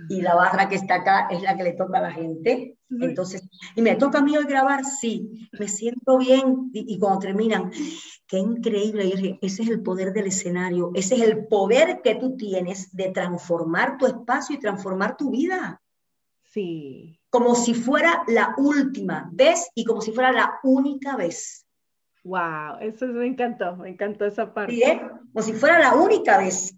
[0.10, 2.78] y la barra que está acá es la que le toca a la gente.
[2.90, 7.72] Entonces, y me toca a mí hoy grabar, sí, me siento bien, y, cuando terminan,
[8.28, 12.96] qué increíble, ese es el poder del escenario, ese es el poder que tú tienes
[12.96, 15.82] de transformar tu espacio y transformar tu vida.
[16.44, 21.68] Sí como si fuera la última vez y como si fuera la única vez.
[22.24, 24.74] Wow, eso me encantó, me encantó esa parte.
[24.74, 25.02] ¿Sí, eh?
[25.34, 26.74] Como si fuera la única vez.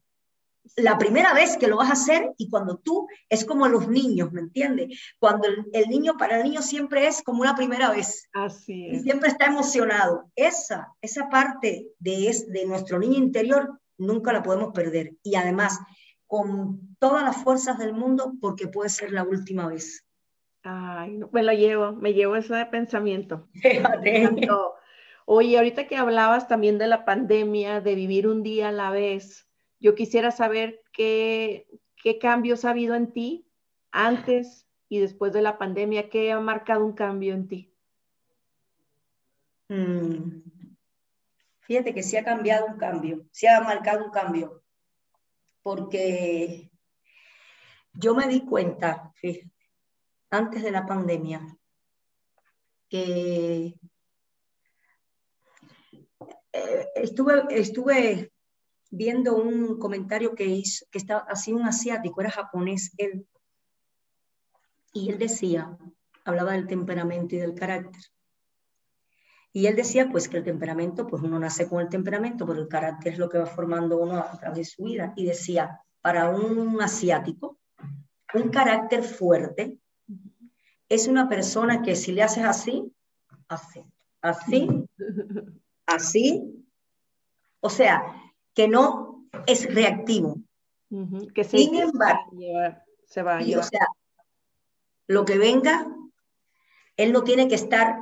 [0.76, 4.32] La primera vez que lo vas a hacer y cuando tú, es como los niños,
[4.32, 5.00] ¿me entiendes?
[5.20, 8.28] Cuando el, niño, para el niño siempre es como una primera vez.
[8.34, 9.00] Así es.
[9.00, 10.32] Y siempre está emocionado.
[10.36, 15.14] Esa, esa parte de, es, de nuestro niño interior nunca la podemos perder.
[15.24, 15.80] Y además,
[16.28, 20.06] con todas las fuerzas del mundo, porque puede ser la última vez.
[20.64, 23.48] Ay, me lo llevo, me llevo ese pensamiento.
[25.26, 29.47] Oye, ahorita que hablabas también de la pandemia, de vivir un día a la vez,
[29.80, 31.68] yo quisiera saber qué,
[32.02, 33.48] qué cambios ha habido en ti
[33.92, 37.74] antes y después de la pandemia, qué ha marcado un cambio en ti.
[39.70, 40.42] Mm.
[41.60, 44.64] Fíjate que sí ha cambiado un cambio, sí ha marcado un cambio,
[45.62, 46.72] porque
[47.94, 49.52] yo me di cuenta, fíjate,
[50.30, 51.42] antes de la pandemia,
[52.88, 53.78] que
[56.54, 58.32] eh, estuve, estuve
[58.90, 63.28] viendo un comentario que hizo, que estaba así un asiático, era japonés él,
[64.94, 65.78] y él decía,
[66.26, 68.02] hablaba del temperamento y del carácter.
[69.54, 72.68] Y él decía, pues, que el temperamento, pues uno nace con el temperamento, pero el
[72.68, 75.14] carácter es lo que va formando uno a través de su vida.
[75.16, 77.60] Y decía, para un asiático,
[78.34, 79.80] un carácter fuerte
[80.90, 82.92] es una persona que si le haces así,
[83.48, 83.84] así,
[84.22, 84.68] así,
[85.86, 86.66] así,
[87.60, 88.04] o sea,
[88.58, 90.40] que no es reactivo.
[91.36, 92.32] Que Sin embargo,
[93.06, 93.64] se va a llevar.
[93.64, 93.86] o sea,
[95.06, 95.86] lo que venga,
[96.96, 98.00] él no tiene que estar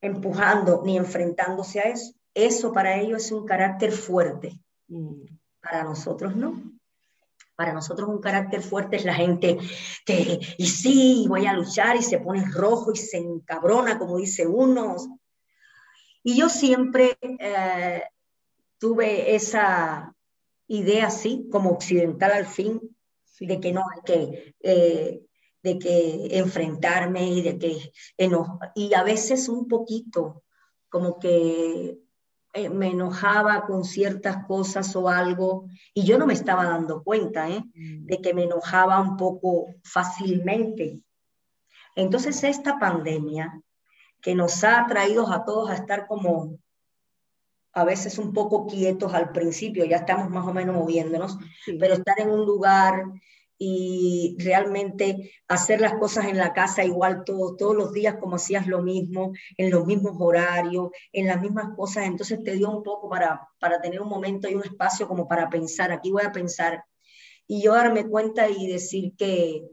[0.00, 2.12] empujando ni enfrentándose a eso.
[2.34, 4.58] Eso para ellos es un carácter fuerte.
[4.88, 5.26] Mm.
[5.60, 6.60] Para nosotros no.
[7.54, 9.58] Para nosotros un carácter fuerte es la gente
[10.04, 14.44] que, y sí, voy a luchar y se pone rojo y se encabrona, como dice
[14.44, 14.96] uno.
[16.24, 18.02] Y yo siempre eh,
[18.82, 20.12] tuve esa
[20.66, 22.80] idea así, como occidental al fin,
[23.38, 25.20] de que no hay que, eh,
[25.62, 27.92] de que enfrentarme y de que
[28.74, 30.42] y a veces un poquito,
[30.88, 31.96] como que
[32.54, 37.48] eh, me enojaba con ciertas cosas o algo, y yo no me estaba dando cuenta
[37.48, 37.62] ¿eh?
[37.72, 38.06] Mm.
[38.06, 41.00] de que me enojaba un poco fácilmente.
[41.94, 43.62] Entonces esta pandemia
[44.20, 46.58] que nos ha traído a todos a estar como
[47.74, 51.38] a veces un poco quietos al principio, ya estamos más o menos moviéndonos,
[51.78, 53.04] pero estar en un lugar
[53.58, 58.66] y realmente hacer las cosas en la casa igual todo, todos los días como hacías
[58.66, 63.08] lo mismo, en los mismos horarios, en las mismas cosas, entonces te dio un poco
[63.08, 66.84] para, para tener un momento y un espacio como para pensar, aquí voy a pensar,
[67.46, 69.64] y yo darme cuenta y decir que,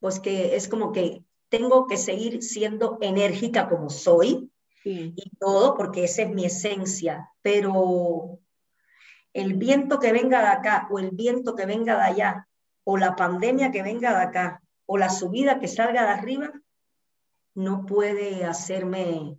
[0.00, 4.50] pues que es como que tengo que seguir siendo enérgica como soy
[4.84, 8.38] y todo, porque esa es mi esencia, pero
[9.32, 12.48] el viento que venga de acá o el viento que venga de allá
[12.84, 16.52] o la pandemia que venga de acá o la subida que salga de arriba,
[17.54, 19.38] no puede hacerme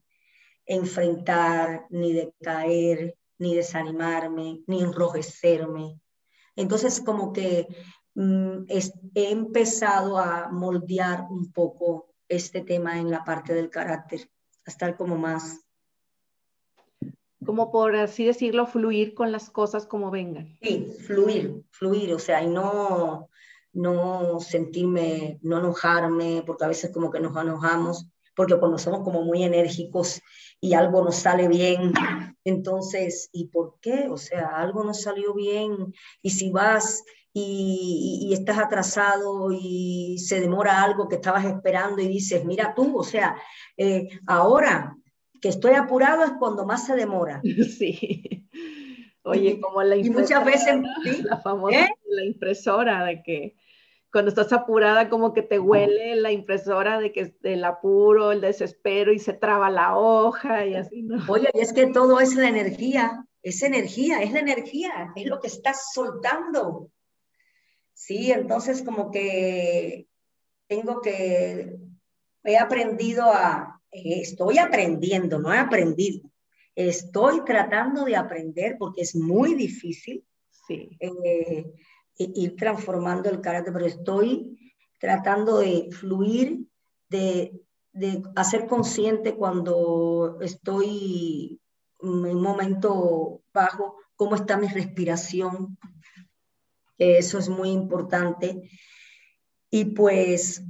[0.66, 6.00] enfrentar, ni decaer, ni desanimarme, ni enrojecerme.
[6.56, 7.68] Entonces, como que
[8.16, 14.28] mm, he empezado a moldear un poco este tema en la parte del carácter,
[14.66, 15.62] a estar como más...
[17.46, 20.58] Como por así decirlo, fluir con las cosas como vengan.
[20.62, 23.30] Sí, fluir, fluir, o sea, y no,
[23.74, 29.22] no sentirme, no enojarme, porque a veces como que nos enojamos, porque cuando somos como
[29.22, 30.22] muy enérgicos
[30.60, 31.94] y algo nos sale bien,
[32.44, 34.08] entonces, ¿y por qué?
[34.10, 37.04] O sea, algo nos salió bien y si vas
[37.38, 43.04] y, estás atrasado y se demora algo que estabas esperando y dices, mira tú, o
[43.04, 43.36] sea,
[43.76, 44.96] eh, ahora
[45.42, 47.42] que estoy apurado es cuando más se demora.
[47.78, 48.48] Sí.
[49.24, 50.20] Oye, como la impresora.
[50.20, 51.90] Y muchas veces, la famosa ¿Eh?
[52.08, 53.56] la impresora de que
[54.12, 59.12] cuando estás apurada como que te huele la impresora de que el apuro, el desespero
[59.12, 61.22] y se traba la hoja y así, ¿no?
[61.28, 65.40] Oye, y es que todo es la energía, es energía, es la energía, es lo
[65.40, 66.92] que estás soltando.
[68.06, 70.08] Sí, entonces como que
[70.68, 71.76] tengo que,
[72.44, 76.30] he aprendido a, estoy aprendiendo, no he aprendido,
[76.76, 80.24] estoy tratando de aprender porque es muy difícil.
[80.68, 80.96] Sí.
[81.00, 81.66] Eh,
[82.18, 84.56] ir transformando el carácter, pero estoy
[85.00, 86.68] tratando de fluir,
[87.10, 87.60] de,
[87.92, 91.60] de hacer consciente cuando estoy
[92.02, 95.76] en un momento bajo, cómo está mi respiración,
[96.98, 98.70] eso es muy importante.
[99.70, 100.64] Y pues,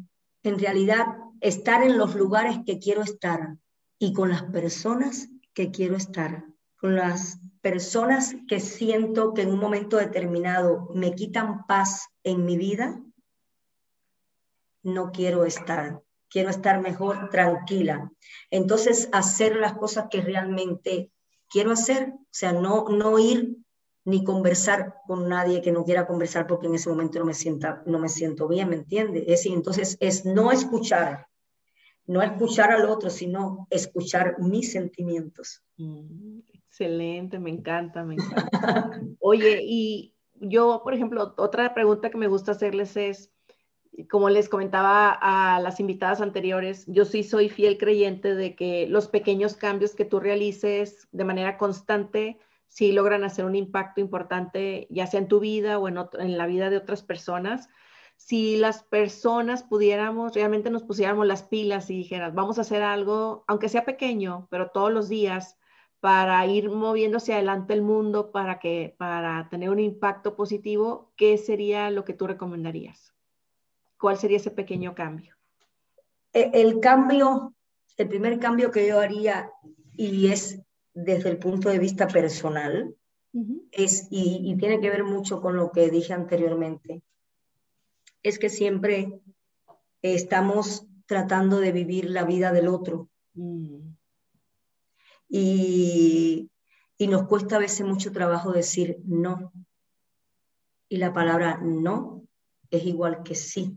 [0.43, 1.05] en realidad,
[1.41, 3.57] estar en los lugares que quiero estar
[3.99, 6.45] y con las personas que quiero estar,
[6.77, 12.57] con las personas que siento que en un momento determinado me quitan paz en mi
[12.57, 13.01] vida,
[14.83, 16.01] no quiero estar.
[16.29, 18.11] Quiero estar mejor tranquila.
[18.51, 21.11] Entonces, hacer las cosas que realmente
[21.49, 23.57] quiero hacer, o sea, no, no ir
[24.05, 27.81] ni conversar con nadie que no quiera conversar porque en ese momento no me, sienta,
[27.87, 29.21] no me siento bien, ¿me entiende?
[29.21, 31.27] Es decir, entonces es no escuchar,
[32.05, 35.63] no escuchar al otro, sino escuchar mis sentimientos.
[35.77, 38.91] Mm, Excelente, me encanta, me encanta.
[39.19, 43.31] Oye, y yo, por ejemplo, otra pregunta que me gusta hacerles es,
[44.09, 49.07] como les comentaba a las invitadas anteriores, yo sí soy fiel creyente de que los
[49.07, 55.07] pequeños cambios que tú realices de manera constante sí logran hacer un impacto importante, ya
[55.07, 57.69] sea en tu vida o en, la vida de otras personas.
[58.17, 63.43] Si las personas pudiéramos, realmente nos pusiéramos las pilas y dijeras, vamos a hacer algo,
[63.47, 65.57] aunque sea pequeño, pero todos los días,
[65.99, 71.89] para ir moviéndose adelante el mundo para que para tener un impacto positivo, ¿qué sería
[71.89, 73.15] lo que tú recomendarías?
[73.99, 75.35] ¿Cuál sería ese pequeño cambio?
[76.31, 77.55] E, el cambio,
[77.97, 79.49] el primer cambio que yo haría
[79.93, 80.61] y es
[80.95, 82.95] desde el punto de vista personal,
[83.71, 87.03] es, y, y, tiene que ver mucho con lo que dije anteriormente,
[88.23, 89.19] es que siempre
[90.01, 93.09] estamos tratando de vivir la vida del otro.
[93.33, 93.95] Mm
[95.29, 96.49] y,
[96.99, 99.51] nos cuesta a veces mucho trabajo decir no.
[100.87, 102.23] Y la palabra no
[102.69, 103.75] es igual que sí.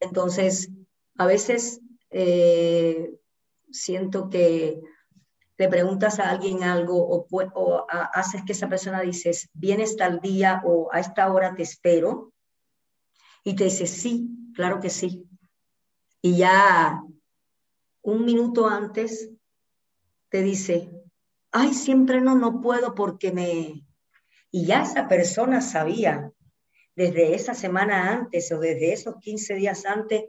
[0.00, 0.70] Entonces,
[1.16, 1.80] a veces
[2.10, 3.18] eh,
[3.70, 4.80] siento que
[5.58, 10.62] le preguntas a alguien algo o, o haces que esa persona dices, vienes tal día
[10.64, 12.32] o a esta hora te espero,
[13.44, 15.26] y te dice, sí, claro que sí.
[16.20, 17.02] Y ya
[18.02, 19.30] un minuto antes
[20.28, 20.90] te dice,
[21.50, 23.86] ay, siempre no, no puedo porque me...
[24.50, 26.32] Y ya esa persona sabía
[26.94, 30.24] desde esa semana antes o desde esos 15 días antes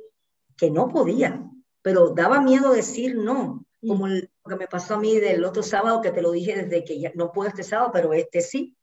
[0.55, 1.43] que no podía,
[1.81, 4.07] pero daba miedo decir no, como
[4.45, 6.99] lo que me pasó a mí del otro sábado que te lo dije desde que
[6.99, 8.75] ya no puedo este sábado, pero este sí.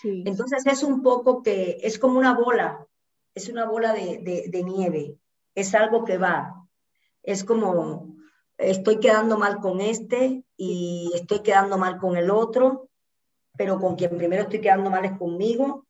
[0.00, 0.22] sí.
[0.26, 2.86] Entonces es un poco que es como una bola,
[3.34, 5.18] es una bola de, de nieve,
[5.54, 6.66] es algo que va,
[7.22, 8.14] es como
[8.58, 12.88] estoy quedando mal con este y estoy quedando mal con el otro,
[13.56, 15.86] pero con quien primero estoy quedando mal es conmigo.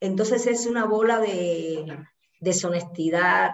[0.00, 1.98] Entonces es una bola de
[2.40, 3.52] deshonestidad,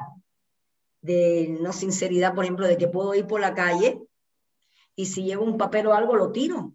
[1.00, 4.02] de no sinceridad, por ejemplo, de que puedo ir por la calle
[5.00, 6.74] y si llevo un papel o algo lo tiro,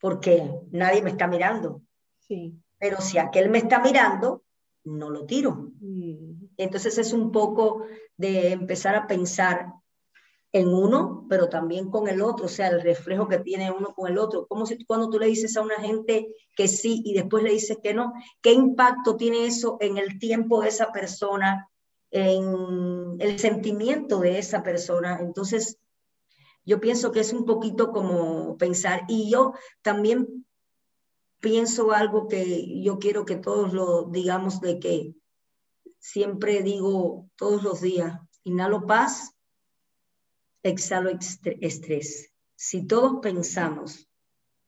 [0.00, 1.82] porque nadie me está mirando.
[2.18, 2.54] Sí.
[2.78, 4.44] Pero si aquel me está mirando,
[4.84, 5.72] no lo tiro.
[5.78, 6.46] Mm.
[6.56, 7.84] Entonces es un poco
[8.16, 9.74] de empezar a pensar
[10.52, 14.10] en uno, pero también con el otro, o sea, el reflejo que tiene uno con
[14.10, 14.46] el otro.
[14.46, 17.76] Como si cuando tú le dices a una gente que sí y después le dices
[17.82, 21.68] que no, ¿qué impacto tiene eso en el tiempo de esa persona,
[22.10, 25.18] en el sentimiento de esa persona?
[25.20, 25.78] Entonces,
[26.70, 30.46] yo pienso que es un poquito como pensar, y yo también
[31.40, 35.16] pienso algo que yo quiero que todos lo digamos de que
[35.98, 39.34] siempre digo todos los días, inhalo paz,
[40.62, 42.30] exhalo estrés.
[42.54, 44.08] Si todos pensamos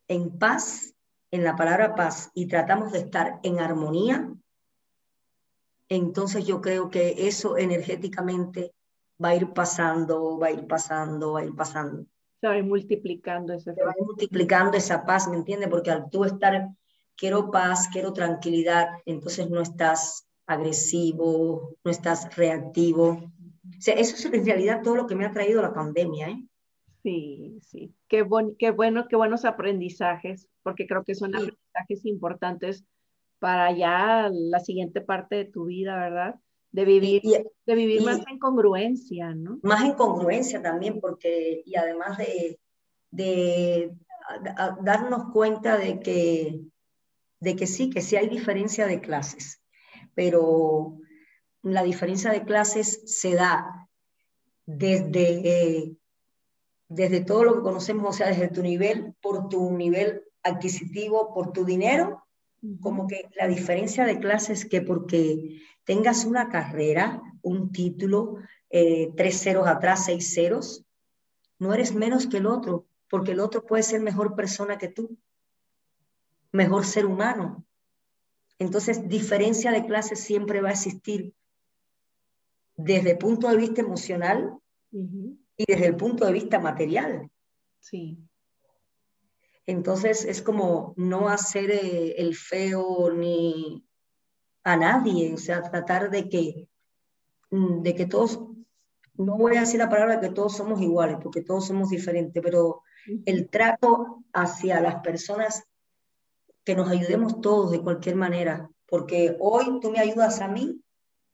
[0.09, 0.97] en paz,
[1.31, 4.29] en la palabra paz, y tratamos de estar en armonía,
[5.89, 8.75] entonces yo creo que eso energéticamente
[9.23, 12.07] va a ir pasando, va a ir pasando, va a ir pasando.
[12.41, 15.69] Se va a ir multiplicando ese Se va a ir multiplicando esa paz, ¿me entiendes?
[15.69, 16.69] Porque al tú estar,
[17.17, 23.33] quiero paz, quiero tranquilidad, entonces no estás agresivo, no estás reactivo,
[23.79, 26.31] eso es en realidad todo lo que me ha traído la pandemia.
[26.31, 26.47] ¿eh?
[27.03, 27.95] Sí, sí.
[28.09, 28.27] Qué,
[28.59, 32.85] qué bueno, qué buenos aprendizajes, porque creo que son aprendizajes importantes
[33.39, 36.37] para ya la siguiente parte de tu vida, ¿verdad?
[36.73, 37.23] De vivir,
[37.67, 39.61] de vivir más en congruencia, ¿no?
[39.63, 42.59] Más en congruencia también, porque, y además de,
[43.11, 43.93] de
[44.83, 46.61] darnos cuenta de que,
[47.41, 49.63] de que sí, que sí hay diferencia de clases,
[50.15, 50.99] pero
[51.63, 53.89] la diferencia de clases se da
[54.67, 55.97] desde, eh,
[56.89, 61.53] desde todo lo que conocemos, o sea, desde tu nivel, por tu nivel adquisitivo, por
[61.53, 62.25] tu dinero,
[62.81, 68.37] como que la diferencia de clases que porque tengas una carrera, un título,
[68.71, 70.85] eh, tres ceros atrás, seis ceros,
[71.59, 75.17] no eres menos que el otro, porque el otro puede ser mejor persona que tú,
[76.53, 77.65] mejor ser humano.
[78.59, 81.35] Entonces, diferencia de clases siempre va a existir
[82.77, 84.57] desde el punto de vista emocional
[84.93, 87.29] y desde el punto de vista material.
[87.81, 88.19] Sí.
[89.67, 93.85] Entonces es como no hacer eh, el feo ni
[94.65, 96.69] a nadie, o sea, tratar de que,
[97.51, 98.41] mm, de que todos,
[99.15, 102.83] no voy a decir la palabra que todos somos iguales, porque todos somos diferentes, pero
[103.27, 105.65] el trato hacia las personas,
[106.65, 110.81] que nos ayudemos todos de cualquier manera, porque hoy tú me ayudas a mí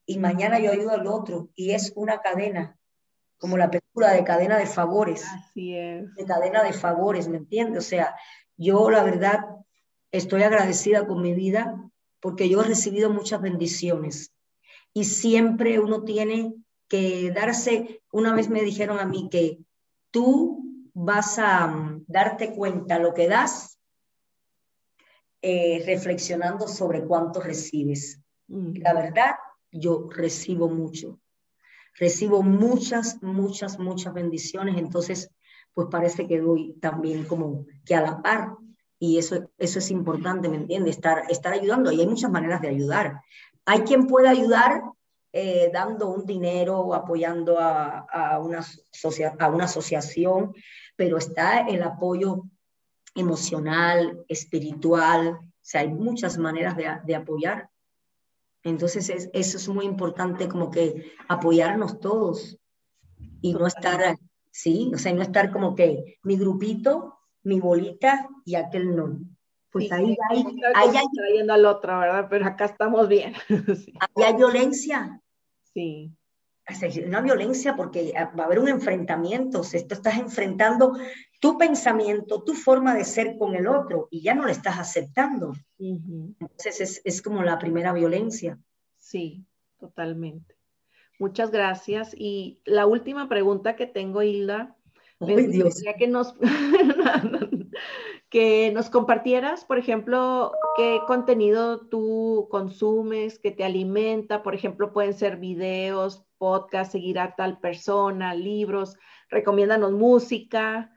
[0.05, 2.78] y mañana yo ayudo al otro y es una cadena,
[3.39, 5.25] como la película de cadena de favores.
[5.25, 6.13] Así es.
[6.13, 7.85] De cadena de favores, ¿me entiendes?
[7.85, 8.15] O sea,
[8.57, 9.39] yo la verdad
[10.11, 11.89] estoy agradecida con mi vida
[12.19, 14.33] porque yo he recibido muchas bendiciones
[14.93, 16.53] y siempre uno tiene
[16.87, 19.59] que darse, una vez me dijeron a mí que
[20.11, 23.79] tú vas a mm, darte cuenta lo que das
[25.41, 28.19] eh, reflexionando sobre cuánto recibes.
[28.47, 29.35] La verdad,
[29.71, 31.19] yo recibo mucho.
[31.97, 35.31] Recibo muchas, muchas, muchas bendiciones, entonces
[35.73, 38.55] pues parece que doy también como que a la par.
[38.97, 40.95] Y eso, eso es importante, ¿me entiendes?
[40.95, 41.91] Estar, estar ayudando.
[41.91, 43.21] Y hay muchas maneras de ayudar.
[43.65, 44.81] Hay quien puede ayudar
[45.31, 48.65] eh, dando un dinero apoyando a, una
[49.39, 50.53] a una asociación,
[50.95, 52.43] pero está el apoyo
[53.15, 55.27] emocional, espiritual.
[55.29, 57.69] O sea, hay muchas maneras de, de apoyar.
[58.63, 62.57] Entonces eso es muy importante como que apoyarnos todos
[63.41, 64.17] y no estar,
[64.51, 69.19] sí, o sea, no estar como que mi grupito, mi bolita y aquel no.
[69.71, 72.27] Pues ahí, hay, ahí hay, yendo al otro, ¿verdad?
[72.29, 73.33] Pero acá estamos bien.
[73.99, 75.21] Ahí hay violencia.
[75.73, 76.11] Sí.
[77.05, 80.93] Una violencia porque va a haber un enfrentamiento, o sea, esto estás enfrentando
[81.39, 85.53] tu pensamiento, tu forma de ser con el otro y ya no le estás aceptando.
[85.77, 88.59] Entonces es, es, como la primera violencia.
[88.97, 89.45] Sí,
[89.79, 90.55] totalmente.
[91.17, 92.13] Muchas gracias.
[92.17, 94.75] Y la última pregunta que tengo, Hilda,
[95.21, 95.81] Ay, Dios.
[95.97, 96.35] que nos,
[98.29, 105.13] que nos compartieras, por ejemplo, qué contenido tú consumes, que te alimenta, por ejemplo, pueden
[105.13, 108.95] ser videos, podcast, seguir a tal persona, libros,
[109.29, 110.93] recomiéndanos música,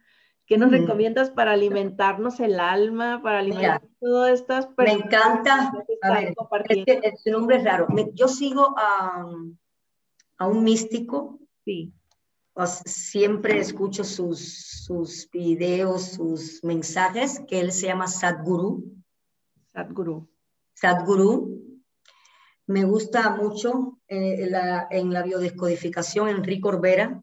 [0.52, 4.98] ¿qué nos recomiendas para alimentarnos el alma, para alimentar todas estas personas?
[4.98, 5.72] Me encanta,
[6.02, 6.34] a ver,
[6.68, 9.24] este, este, nombre es raro, yo sigo a,
[10.36, 11.38] a un místico.
[11.64, 11.94] Sí
[12.84, 18.92] siempre escucho sus, sus videos, sus mensajes, que él se llama Sadhguru.
[19.72, 20.28] Sadhguru.
[20.74, 21.80] Sadhguru.
[22.66, 27.22] Me gusta mucho eh, la, en la biodescodificación Enrique Orbera.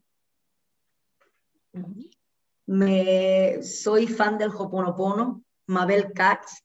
[2.70, 6.62] Me, soy fan del Hoponopono, Mabel Katz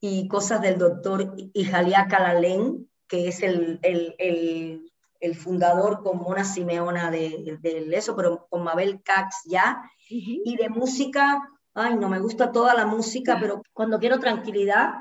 [0.00, 4.88] y cosas del doctor Ijalia Kalalén, que es el, el, el
[5.20, 7.58] el fundador con Mona Simeona de,
[7.92, 9.82] eso, pero con Mabel Cax ya.
[10.08, 14.94] Y de música, ay, no me gusta toda la música, pero cuando quiero tranquilidad,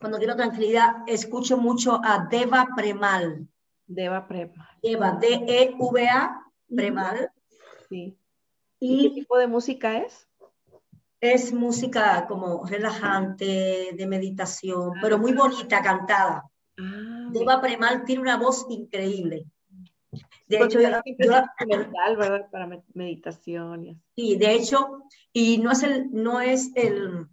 [0.00, 3.46] cuando quiero tranquilidad, escucho mucho a Deva Premal.
[3.86, 4.68] Deva Premal.
[4.82, 7.30] Deva, D-E-V-A, Premal.
[7.88, 8.16] Sí.
[8.80, 10.28] ¿Y, qué tipo de música es?
[11.20, 16.50] Es música como relajante, de meditación, pero muy bonita, cantada.
[16.78, 19.46] Ah, Deva Premal tiene una voz increíble.
[20.46, 20.88] De hecho, yo,
[21.66, 22.50] mental, ¿verdad?
[22.50, 23.86] Para meditación.
[23.86, 25.02] Y sí, de hecho,
[25.32, 27.26] y no es el, no es el,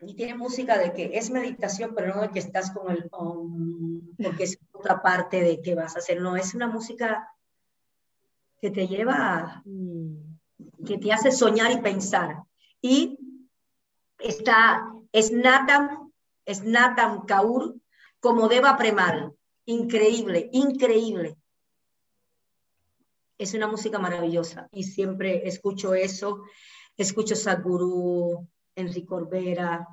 [0.00, 4.44] y tiene música de que es meditación, pero no de que estás con el, porque
[4.44, 7.28] es otra parte de que vas a hacer, no, es una música
[8.60, 10.84] que te lleva, mm.
[10.86, 12.42] que te hace soñar y pensar.
[12.80, 13.18] Y
[14.18, 16.12] está, es Natam,
[16.44, 17.76] es Natam Kaur,
[18.20, 19.34] como Deva Premal.
[19.66, 21.36] Increíble, increíble.
[23.36, 26.42] Es una música maravillosa y siempre escucho eso.
[26.96, 29.86] Escucho Sadhguru, Enrique Corbera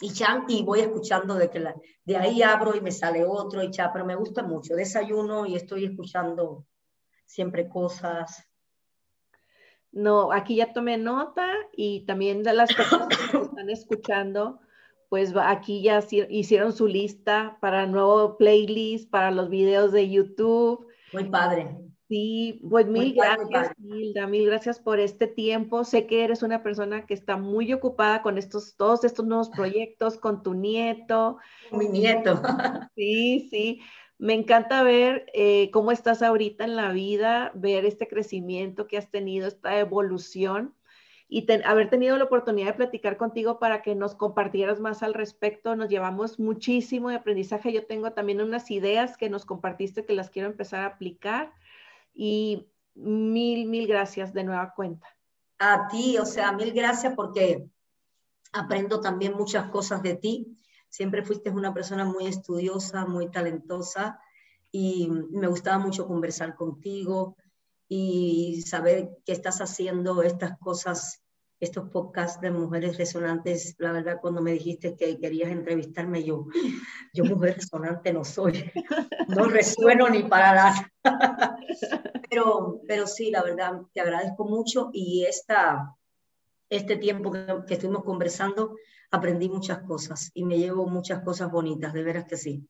[0.00, 3.62] y Chan y voy escuchando de que la, de ahí abro y me sale otro
[3.62, 4.74] y Chan, pero me gusta mucho.
[4.74, 6.66] Desayuno y estoy escuchando
[7.30, 8.44] siempre cosas.
[9.92, 14.60] No, aquí ya tomé nota y también de las personas que están escuchando,
[15.08, 20.86] pues aquí ya hicieron su lista para el nuevo playlist, para los videos de YouTube.
[21.12, 21.76] Muy padre.
[22.08, 25.84] Sí, pues mil gracias, Hilda, mil gracias por este tiempo.
[25.84, 30.18] Sé que eres una persona que está muy ocupada con estos, todos estos nuevos proyectos,
[30.18, 31.38] con tu nieto.
[31.70, 32.42] Mi nieto.
[32.96, 33.80] Sí, sí.
[34.20, 39.10] Me encanta ver eh, cómo estás ahorita en la vida, ver este crecimiento que has
[39.10, 40.74] tenido, esta evolución
[41.26, 45.74] y haber tenido la oportunidad de platicar contigo para que nos compartieras más al respecto.
[45.74, 47.72] Nos llevamos muchísimo de aprendizaje.
[47.72, 51.54] Yo tengo también unas ideas que nos compartiste que las quiero empezar a aplicar
[52.12, 55.06] y mil, mil gracias de nueva cuenta.
[55.60, 57.70] A ti, o sea, mil gracias porque
[58.52, 60.58] aprendo también muchas cosas de ti.
[60.90, 64.20] Siempre fuiste una persona muy estudiosa, muy talentosa
[64.72, 67.36] y me gustaba mucho conversar contigo
[67.88, 71.22] y saber que estás haciendo estas cosas,
[71.60, 73.76] estos podcasts de mujeres resonantes.
[73.78, 76.46] La verdad, cuando me dijiste que querías entrevistarme, yo,
[77.14, 78.70] yo mujer resonante no soy,
[79.28, 80.92] no resueno ni para nada.
[82.28, 85.96] pero, pero sí, la verdad, te agradezco mucho y esta,
[86.68, 88.74] este tiempo que, que estuvimos conversando,
[89.10, 92.66] aprendí muchas cosas y me llevo muchas cosas bonitas, de veras que sí.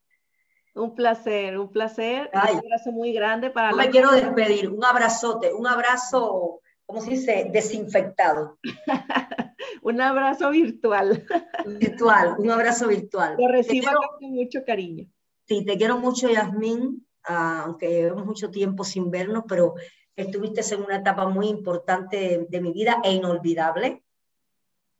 [0.74, 2.30] Un placer, un placer.
[2.32, 4.70] un abrazo muy grande para no me quiero despedir.
[4.70, 7.50] Un abrazote, un abrazo, ¿cómo se dice?
[7.52, 8.58] Desinfectado.
[9.82, 11.26] un abrazo virtual.
[11.66, 13.36] virtual, un abrazo virtual.
[13.38, 15.08] Lo recibo con mucho cariño.
[15.46, 19.74] Sí, te quiero mucho, Yasmín, ah, aunque llevamos mucho tiempo sin vernos, pero
[20.14, 24.04] estuviste en una etapa muy importante de mi vida e inolvidable.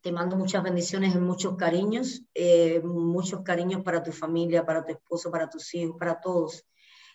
[0.01, 4.93] Te mando muchas bendiciones y muchos cariños, eh, muchos cariños para tu familia, para tu
[4.93, 6.65] esposo, para tus hijos, para todos.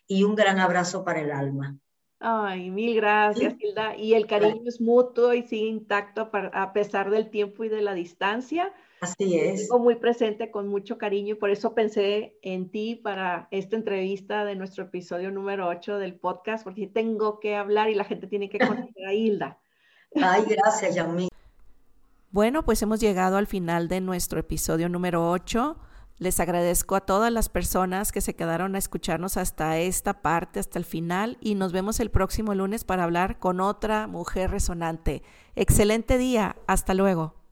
[0.07, 1.77] Y un gran abrazo para el alma.
[2.19, 3.97] Ay, mil gracias, Hilda.
[3.97, 7.93] Y el cariño es mutuo y sigue intacto a pesar del tiempo y de la
[7.93, 8.73] distancia.
[9.01, 9.63] Así es.
[9.63, 14.45] Estoy muy presente con mucho cariño y por eso pensé en ti para esta entrevista
[14.45, 18.49] de nuestro episodio número 8 del podcast, porque tengo que hablar y la gente tiene
[18.49, 19.59] que conocer a Hilda.
[20.15, 21.29] Ay, gracias, Yamil.
[22.37, 25.79] Bueno, pues hemos llegado al final de nuestro episodio número 8.
[26.19, 30.79] Les agradezco a todas las personas que se quedaron a escucharnos hasta esta parte, hasta
[30.79, 35.23] el final, y nos vemos el próximo lunes para hablar con otra mujer resonante.
[35.55, 37.45] Excelente día, hasta luego.